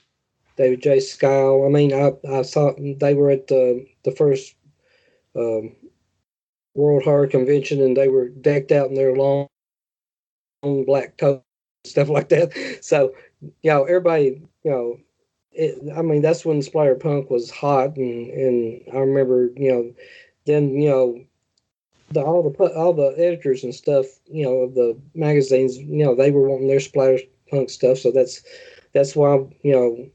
[0.57, 0.97] David J.
[0.97, 1.67] Schow.
[1.67, 4.55] I mean, I, I saw they were at the the first
[5.35, 5.77] um,
[6.77, 9.49] World Horror Convention, and they were decked out in their long,
[10.63, 11.43] long black coats,
[11.85, 12.79] stuff like that.
[12.83, 14.99] So, you know, everybody, you know,
[15.53, 19.95] it, I mean, that's when Splatter Punk was hot, and and I remember, you know,
[20.45, 21.25] then you know,
[22.11, 26.15] the all the all the editors and stuff, you know, of the magazines, you know,
[26.15, 27.21] they were wanting their Splatter
[27.51, 28.43] Punk stuff, so that's
[28.93, 30.09] that's why you know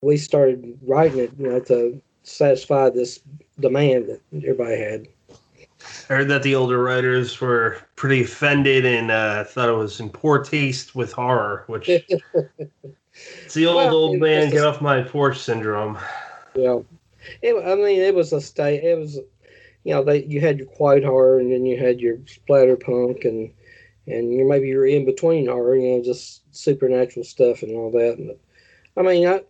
[0.00, 3.20] we started writing it, you know, to satisfy this
[3.60, 5.06] demand that everybody had.
[6.08, 10.08] I heard that the older writers were pretty offended and uh, thought it was in
[10.08, 15.38] poor taste with horror, which it's the old Well, old man get off my porch
[15.38, 15.98] syndrome.
[16.54, 16.78] Yeah,
[17.42, 18.84] it, I mean, it was a state.
[18.84, 19.16] It was,
[19.84, 23.24] you know, they you had your quiet horror, and then you had your splatter punk,
[23.24, 23.52] and
[24.06, 28.16] and you maybe you're in between horror, you know, just supernatural stuff and all that.
[28.94, 29.42] But, I mean, I,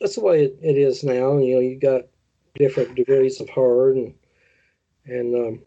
[0.00, 1.38] that's the way it, it is now.
[1.38, 2.02] You know, you got
[2.54, 4.14] different degrees of horror, and
[5.06, 5.62] and um,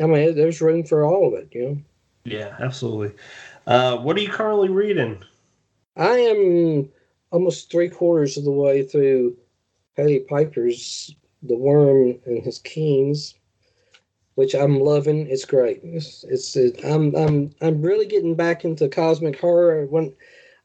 [0.00, 1.48] I mean, there's room for all of it.
[1.52, 1.78] You know,
[2.24, 3.16] Yeah, absolutely.
[3.66, 5.22] Uh, what are you currently reading?
[5.96, 6.88] I am
[7.30, 9.36] almost three quarters of the way through
[9.94, 13.34] Hailey Piper's The Worm and His Kings,
[14.34, 15.26] which I'm loving.
[15.28, 15.80] It's great.
[15.82, 19.86] It's, it's it, I'm I'm I'm really getting back into cosmic horror.
[19.86, 20.14] When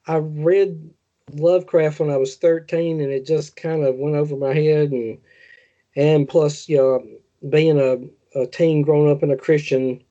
[0.08, 0.90] I read
[1.34, 5.18] Lovecraft when I was 13, and it just kind of went over my head, and
[5.96, 7.04] and plus, you know,
[7.50, 7.98] being a,
[8.36, 10.04] a teen growing up in a Christian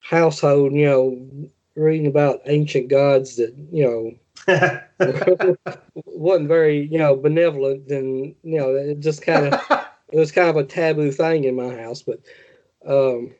[0.00, 4.14] household, you know, reading about ancient gods that you know
[6.06, 9.60] wasn't very you know benevolent and you know it just kind of
[10.12, 12.20] it was kind of a taboo thing in my house but
[12.86, 13.32] um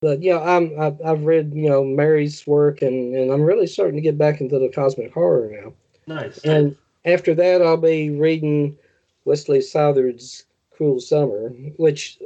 [0.00, 3.96] but yeah i'm I've, I've read you know mary's work and and i'm really starting
[3.96, 5.72] to get back into the cosmic horror now
[6.14, 6.38] nice.
[6.38, 8.76] and after that i'll be reading
[9.24, 12.18] wesley southard's cruel summer which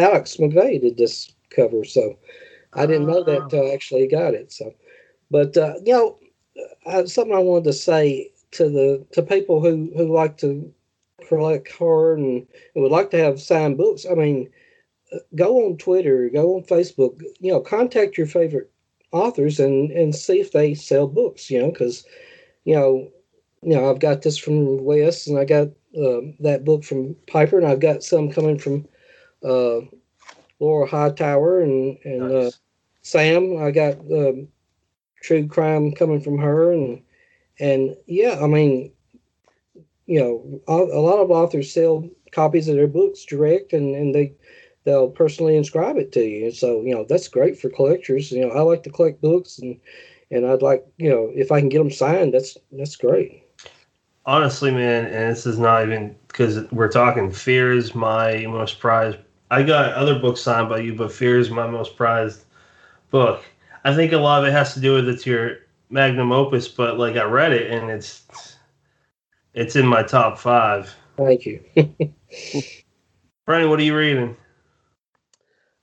[0.00, 2.16] alex mcvey did this cover so
[2.74, 4.72] i didn't know that until i actually got it so
[5.30, 6.18] but uh, you know
[6.86, 10.72] uh, something I wanted to say to the to people who who like to
[11.28, 14.06] collect horror and, and would like to have signed books.
[14.10, 14.50] I mean,
[15.12, 17.20] uh, go on Twitter, go on Facebook.
[17.40, 18.70] You know, contact your favorite
[19.12, 21.50] authors and and see if they sell books.
[21.50, 22.04] You know, because
[22.64, 23.10] you know,
[23.62, 27.58] you know, I've got this from Wes, and I got uh, that book from Piper,
[27.58, 28.86] and I've got some coming from
[29.44, 29.80] uh,
[30.58, 32.50] Laura Hightower and and uh,
[33.02, 33.58] Sam.
[33.62, 33.98] I got.
[33.98, 34.48] Um,
[35.20, 37.02] true crime coming from her and
[37.58, 38.90] and yeah i mean
[40.06, 44.14] you know a, a lot of authors sell copies of their books direct and and
[44.14, 44.32] they
[44.84, 48.52] they'll personally inscribe it to you so you know that's great for collectors you know
[48.54, 49.78] i like to collect books and
[50.30, 53.42] and i'd like you know if i can get them signed that's that's great
[54.26, 57.32] Honestly, man, and this is not even because we're talking.
[57.32, 59.16] Fear is my most prized.
[59.50, 62.44] I got other books signed by you, but Fear is my most prized
[63.10, 63.44] book.
[63.84, 65.56] I think a lot of it has to do with it's your
[65.88, 68.56] magnum opus, but like I read it and it's
[69.54, 70.94] it's in my top five.
[71.16, 71.60] thank you
[73.46, 74.36] Brennan, what are you reading?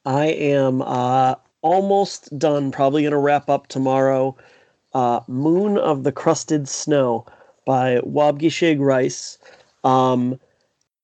[0.06, 2.72] I am uh, almost done.
[2.72, 4.38] Probably going to wrap up tomorrow.
[4.94, 7.26] Uh, Moon of the Crusted Snow
[7.66, 9.38] by Waubgeshig Rice.
[9.84, 10.40] Um,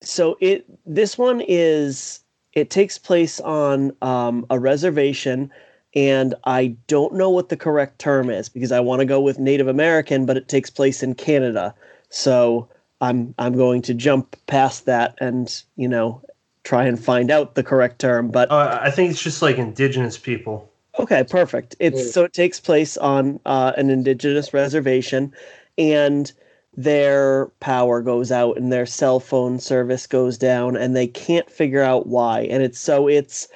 [0.02, 2.23] so it this one is
[2.53, 5.51] it takes place on um, a reservation,
[5.95, 9.39] and I don't know what the correct term is because I want to go with
[9.39, 11.73] Native American, but it takes place in Canada.
[12.09, 12.69] So
[13.01, 16.21] I'm I'm going to jump past that and you know
[16.63, 18.30] try and find out the correct term.
[18.30, 20.69] But Uh, I think it's just like indigenous people.
[20.99, 21.75] Okay, perfect.
[21.80, 25.34] It's so it takes place on uh, an indigenous reservation,
[25.77, 26.31] and
[26.76, 31.82] their power goes out and their cell phone service goes down, and they can't figure
[31.82, 32.41] out why.
[32.41, 33.48] And it's so it's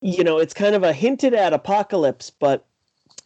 [0.00, 2.66] you know it's kind of a hinted at apocalypse, but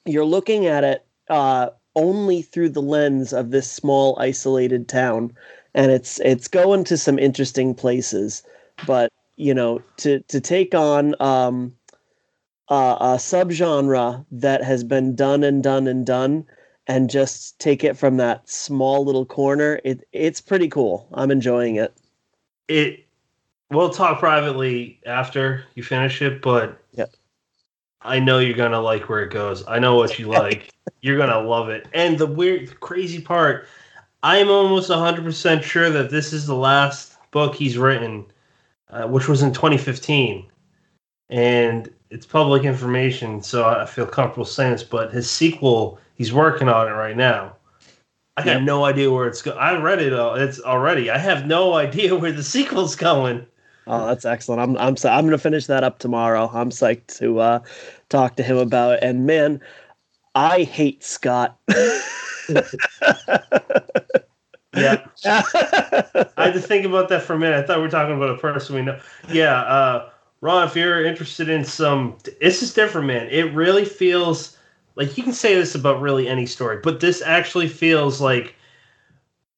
[0.05, 5.33] you're looking at it uh, only through the lens of this small isolated town,
[5.75, 8.43] and it's it's going to some interesting places.
[8.87, 11.73] But you know to to take on um,
[12.69, 16.45] uh, a subgenre that has been done and done and done
[16.89, 21.77] and just take it from that small little corner it it's pretty cool i'm enjoying
[21.77, 21.95] it
[22.69, 23.05] It
[23.71, 27.07] we'll talk privately after you finish it, but yeah.
[28.03, 29.67] I know you're gonna like where it goes.
[29.67, 30.71] I know what you like.
[31.03, 31.87] you're gonna love it.
[31.93, 33.67] And the weird, the crazy part,
[34.23, 38.27] I'm almost 100 percent sure that this is the last book he's written,
[38.91, 40.47] uh, which was in 2015,
[41.31, 44.83] and it's public information, so I feel comfortable saying this.
[44.83, 47.55] But his sequel, he's working on it right now.
[48.37, 48.63] I Yep.
[48.63, 49.59] no idea where it's going.
[49.59, 50.37] I read it all.
[50.37, 51.11] It's already.
[51.11, 53.45] I have no idea where the sequel's going.
[53.87, 57.59] oh that's excellent i'm i'm i'm gonna finish that up tomorrow i'm psyched to uh
[58.11, 59.59] talk to him about it and man
[60.35, 61.59] i hate scott
[64.77, 65.05] Yeah.
[65.25, 67.57] I had to think about that for a minute.
[67.65, 69.01] I thought we were talking about a person we know.
[69.31, 70.11] Yeah, uh,
[70.41, 73.29] Ron, if you're interested in some, this is different, man.
[73.31, 74.57] It really feels
[74.95, 78.55] like you can say this about really any story, but this actually feels like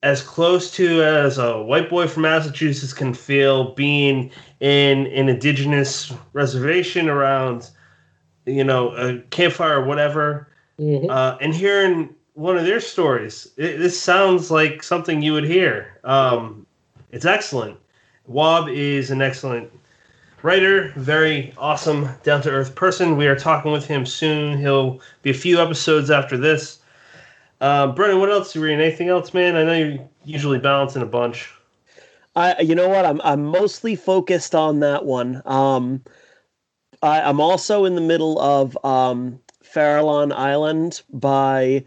[0.02, 4.31] as close to as a white boy from Massachusetts can feel being
[4.61, 7.69] in an indigenous reservation around,
[8.47, 10.48] you know, a campfire or whatever,
[10.78, 11.11] Mhm.
[11.11, 13.48] uh, and hearing one of their stories.
[13.59, 15.98] It, this sounds like something you would hear.
[16.05, 16.66] Um,
[17.12, 17.77] it's excellent.
[18.27, 19.70] Wob is an excellent
[20.43, 23.17] writer, very awesome, down to earth person.
[23.17, 24.59] We are talking with him soon.
[24.59, 26.81] He'll be a few episodes after this.
[27.61, 28.81] Um, Brennan, what else are you read?
[28.81, 29.57] Anything else, man?
[29.57, 31.53] I know you're usually balancing a bunch.
[32.37, 33.05] I, you know what?
[33.05, 35.43] I'm I'm mostly focused on that one.
[35.45, 36.03] Um,
[37.03, 41.85] I, I'm also in the middle of um, Farallon Island by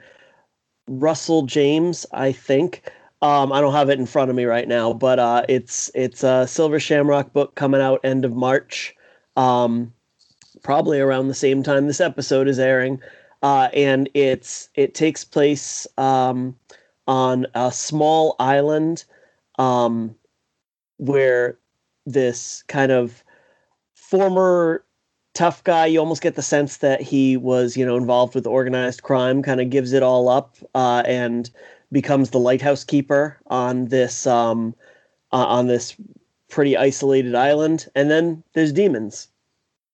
[0.87, 2.83] Russell James, I think.
[3.23, 6.23] Um, I don't have it in front of me right now, but uh, it's it's
[6.23, 8.93] a Silver Shamrock book coming out end of March,
[9.37, 9.93] um,
[10.61, 12.99] probably around the same time this episode is airing,
[13.41, 16.53] uh, and it's it takes place um,
[17.07, 19.05] on a small island.
[19.57, 20.15] Um,
[20.97, 21.57] where
[22.05, 23.23] this kind of
[23.95, 24.83] former
[25.33, 29.01] tough guy you almost get the sense that he was you know involved with organized
[29.01, 31.49] crime kind of gives it all up uh, and
[31.93, 34.75] becomes the lighthouse keeper on this um,
[35.31, 35.95] uh, on this
[36.49, 39.29] pretty isolated island and then there's demons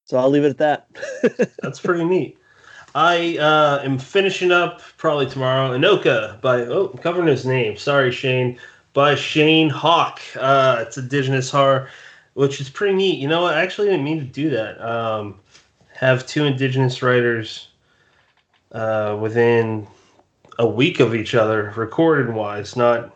[0.05, 0.87] so i'll leave it at that
[1.61, 2.37] That's pretty neat.
[2.95, 5.77] I uh, am finishing up probably tomorrow.
[5.77, 7.77] Anoka by oh, I'm covering his name.
[7.77, 8.59] Sorry, Shane.
[8.93, 10.19] By Shane Hawk.
[10.35, 11.89] Uh, it's indigenous horror,
[12.33, 13.19] which is pretty neat.
[13.19, 13.53] You know what?
[13.53, 14.81] I actually didn't mean to do that.
[14.81, 15.39] Um,
[15.93, 17.67] have two indigenous writers
[18.71, 19.85] uh, within
[20.59, 23.15] a week of each other, recorded wise, not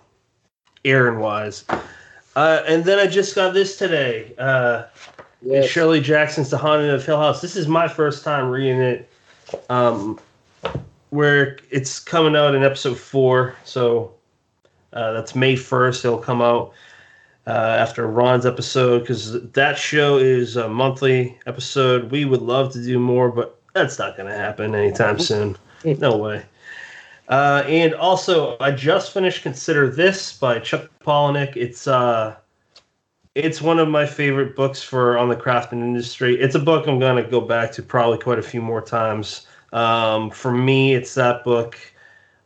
[0.84, 1.65] Aaron wise.
[2.36, 4.34] Uh, and then I just got this today.
[4.40, 4.86] Uh,
[5.45, 5.70] Yes.
[5.70, 7.41] Shirley Jackson's The Haunting of Hill House.
[7.41, 9.10] This is my first time reading it.
[9.70, 10.20] Um,
[11.10, 14.14] where it's coming out in episode four, so
[14.94, 16.06] uh, that's May first.
[16.06, 16.72] It'll come out
[17.45, 22.10] uh, after Ron's episode because that show is a monthly episode.
[22.10, 25.56] We would love to do more, but that's not going to happen anytime soon.
[25.84, 26.44] No way.
[27.29, 31.55] Uh, and also, I just finished "Consider This" by Chuck Palahniuk.
[31.55, 32.35] It's uh,
[33.35, 36.39] it's one of my favorite books for on the craftsman industry.
[36.39, 39.47] It's a book I'm going to go back to probably quite a few more times.
[39.71, 41.77] Um, for me, it's that book,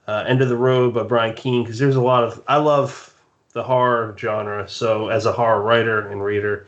[0.08, 3.14] uh, End of the Road by Brian Keene, because there's a lot of I love
[3.54, 4.70] the horror genre.
[4.70, 6.68] So as a horror writer and reader,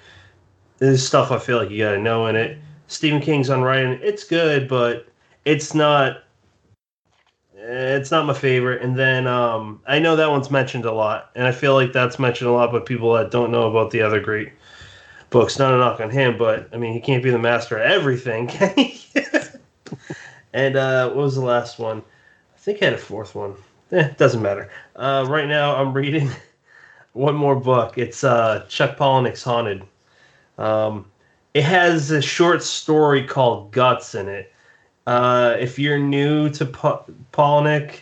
[0.79, 2.57] there's stuff I feel like you got to know in it.
[2.87, 3.99] Stephen King's on writing.
[4.01, 5.07] It's good, but
[5.45, 6.23] it's not.
[7.71, 8.81] It's not my favorite.
[8.81, 12.17] And then um, I know that one's mentioned a lot, and I feel like that's
[12.17, 14.51] mentioned a lot by people that don't know about the other great
[15.29, 15.59] books.
[15.59, 18.49] Not a knock on him, but I mean, he can't be the master of everything,
[20.53, 21.99] and uh, what was the last one?
[21.99, 23.53] I think I had a fourth one.
[23.91, 24.69] Eh, doesn't matter.
[24.95, 26.29] Uh, right now, I'm reading
[27.13, 27.99] one more book.
[27.99, 29.83] It's uh, Chuck Palahniuk's Haunted.
[30.57, 31.05] Um,
[31.53, 34.51] it has a short story called Guts in it.
[35.09, 37.03] Uh, if you're new to pa-
[37.33, 37.95] Palahniuk,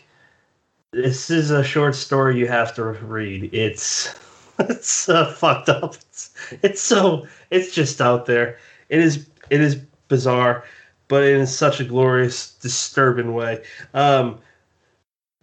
[0.92, 3.50] this is a short story you have to read.
[3.54, 4.14] It's
[4.60, 5.96] it's uh, fucked up.
[5.96, 6.32] It's,
[6.62, 8.58] it's so it's just out there.
[8.90, 9.76] It is it is
[10.10, 10.66] bizarre,
[11.08, 13.64] but in such a glorious, disturbing way.
[13.94, 14.40] Um,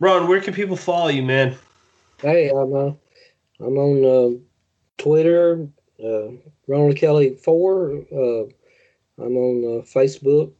[0.00, 1.56] Ron, where can people follow you, man?
[2.18, 2.92] Hey, I'm uh,
[3.60, 4.38] I'm on uh,
[4.98, 5.66] Twitter,
[5.98, 6.28] uh,
[6.68, 8.04] Ronald Kelly four.
[8.12, 8.44] Uh,
[9.16, 10.52] I'm on uh, Facebook.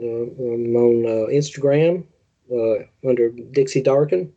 [0.00, 2.04] Uh, I'm on uh, Instagram
[2.52, 4.32] uh, under Dixie Darkin.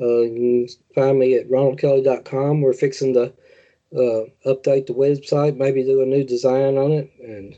[0.00, 2.60] Uh, you can find me at ronaldkelly.com.
[2.60, 3.24] We're fixing to
[3.94, 7.56] uh, update the website, maybe do a new design on it, and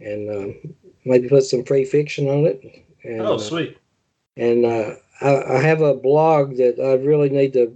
[0.00, 0.74] and um,
[1.04, 2.62] maybe put some free fiction on it.
[3.02, 3.76] And, Oh, sweet.
[4.36, 7.74] and uh, I, I have a blog that I really need to,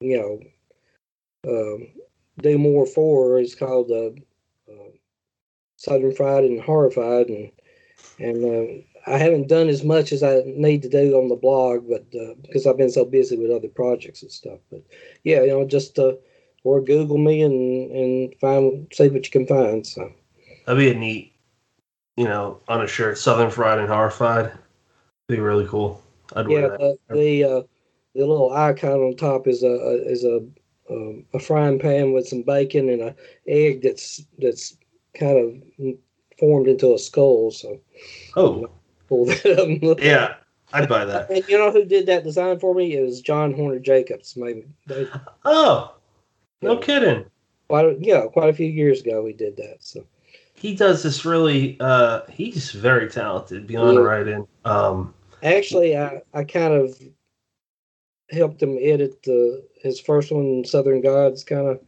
[0.00, 0.40] you
[1.44, 1.88] know, um,
[2.42, 3.38] do more for.
[3.38, 4.10] It's called uh,
[4.72, 4.90] uh,
[5.76, 7.50] Southern Fried and Horrified, and
[8.18, 11.88] and uh, I haven't done as much as I need to do on the blog,
[11.88, 14.58] but uh, because I've been so busy with other projects and stuff.
[14.70, 14.82] But
[15.24, 16.14] yeah, you know, just uh,
[16.64, 19.86] or Google me and and find see what you can find.
[19.86, 20.12] So
[20.66, 21.32] That'd be a neat,
[22.16, 23.18] you know, on a shirt.
[23.18, 24.52] Southern Fried and Horrified.
[25.28, 26.02] Be really cool.
[26.34, 26.98] I'd yeah, wear that.
[27.08, 27.62] the the, uh,
[28.14, 30.44] the little icon on top is a, a is a
[30.90, 33.14] um, a frying pan with some bacon and a
[33.46, 34.76] egg that's that's
[35.14, 35.96] kind of
[36.38, 37.50] formed into a skull.
[37.50, 37.80] So
[38.36, 38.68] Oh,
[39.08, 40.00] pull that up.
[40.00, 40.34] yeah.
[40.72, 41.30] I'd buy that.
[41.30, 42.96] And you know who did that design for me?
[42.96, 44.36] It was Jon Hornor Jacobs.
[44.36, 45.06] Maybe they,
[45.44, 45.94] Oh,
[46.60, 47.24] no kidding.
[47.68, 49.76] quite yeah, quite a few years ago we did that.
[49.80, 50.04] So
[50.54, 51.76] He does this really.
[51.80, 54.04] uh He's very talented beyond Yeah.
[54.04, 54.46] writing.
[54.64, 57.00] Um, actually, I I kind of
[58.30, 61.80] helped him edit the his first one, Southern Gods, kind of.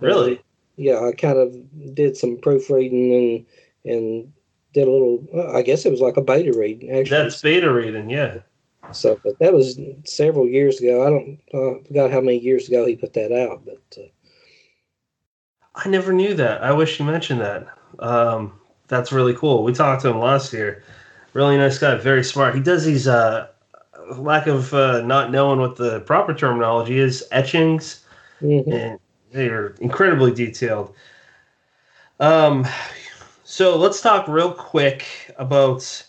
[0.00, 0.40] Really?
[0.76, 3.46] yeah, I kind of did some proofreading and
[3.88, 4.32] and
[4.72, 5.26] did a little.
[5.54, 7.16] I guess it was like a beta read actually.
[7.16, 8.38] That's beta reading, yeah.
[8.92, 11.06] So, but that was several years ago.
[11.06, 14.06] I don't uh, forgot how many years ago he put that out, but uh,
[15.74, 16.62] I never knew that.
[16.62, 17.66] I wish you mentioned that.
[17.98, 18.58] Um,
[18.88, 19.62] that's really cool.
[19.62, 20.82] We talked to him last year.
[21.34, 22.54] Really nice guy, very smart.
[22.54, 23.48] He does these uh,
[24.16, 28.04] lack of uh, not knowing what the proper terminology is, etchings,
[28.40, 28.72] mhm.
[28.72, 28.98] and
[29.32, 30.94] they are incredibly detailed.
[32.20, 32.66] Um,
[33.50, 35.06] so let's talk real quick
[35.38, 36.04] about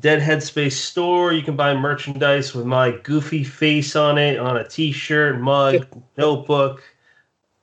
[0.00, 1.34] Dead Headspace store.
[1.34, 6.82] You can buy merchandise with my goofy face on it on a T-shirt, mug, notebook,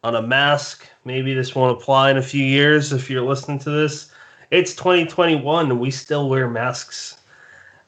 [0.04, 0.88] on a mask.
[1.04, 4.12] Maybe this won't apply in a few years if you're listening to this.
[4.52, 7.18] It's 2021 and we still wear masks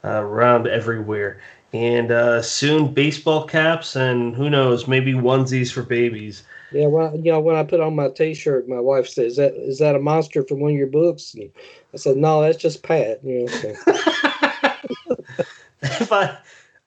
[0.04, 1.40] uh, around everywhere.
[1.74, 6.42] And uh, soon baseball caps and who knows, maybe onesies for babies.
[6.72, 6.88] Yeah.
[6.88, 9.80] Well, you know, when I put on my T-shirt, my wife says, "Is that is
[9.80, 11.50] that a monster from one of your books?" And
[11.94, 13.48] I said, "No, that's just Pat." You know.
[13.48, 13.76] So.
[15.82, 16.38] if I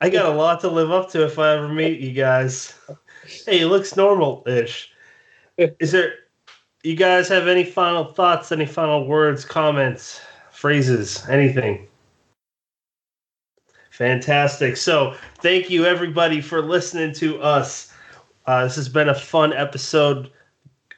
[0.01, 2.75] I got a lot to live up to if I ever meet you guys.
[3.47, 4.93] Hey, he looks normal ish.
[5.59, 6.15] Is there
[6.83, 10.21] you guys have any final thoughts, any final words, comments,
[10.51, 11.87] phrases, anything?
[13.91, 14.79] Fantastic.
[14.79, 17.90] So thank you everybody for listening to us.
[18.51, 20.29] Uh, this has been a fun episode.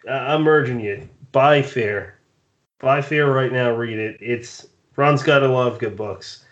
[0.08, 1.06] Uh, I'm urging you.
[1.32, 2.18] Buy Fear.
[2.78, 3.72] Buy Fear right now.
[3.72, 4.16] Read it.
[4.22, 6.46] It's Ron's got to love good books.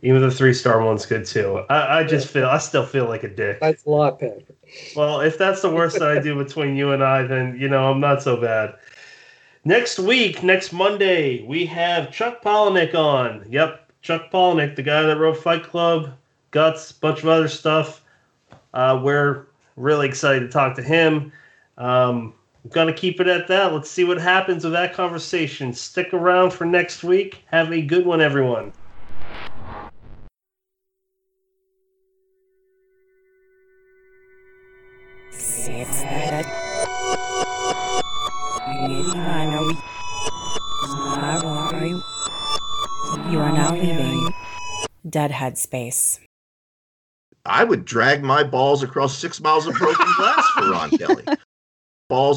[0.00, 1.66] Even the three star one's good too.
[1.68, 3.60] I, I just feel I still feel like a dick.
[3.60, 4.56] That's a lot, Patrick.
[4.96, 7.90] Well, if that's the worst that I do between you and I, then you know
[7.90, 8.74] I'm not so bad.
[9.66, 13.44] Next week, next Monday, we have Chuck Palahniuk on.
[13.50, 16.14] Yep, Chuck Palahniuk, the guy that wrote Fight Club,
[16.52, 18.02] Guts, bunch of other stuff.
[18.72, 19.47] Uh, we're
[19.78, 21.32] really excited to talk to him.
[21.76, 22.34] Um,
[22.64, 23.72] I'm gonna keep it at that.
[23.72, 25.72] Let's see what happens with that conversation.
[25.72, 27.44] Stick around for next week.
[27.46, 28.72] Have a good one, everyone.
[43.30, 44.34] You are now leaving
[45.08, 46.18] Deadhead Space.
[47.48, 51.24] I would drag my balls across six miles of broken glass for Ron Kelly.
[52.08, 52.36] Balls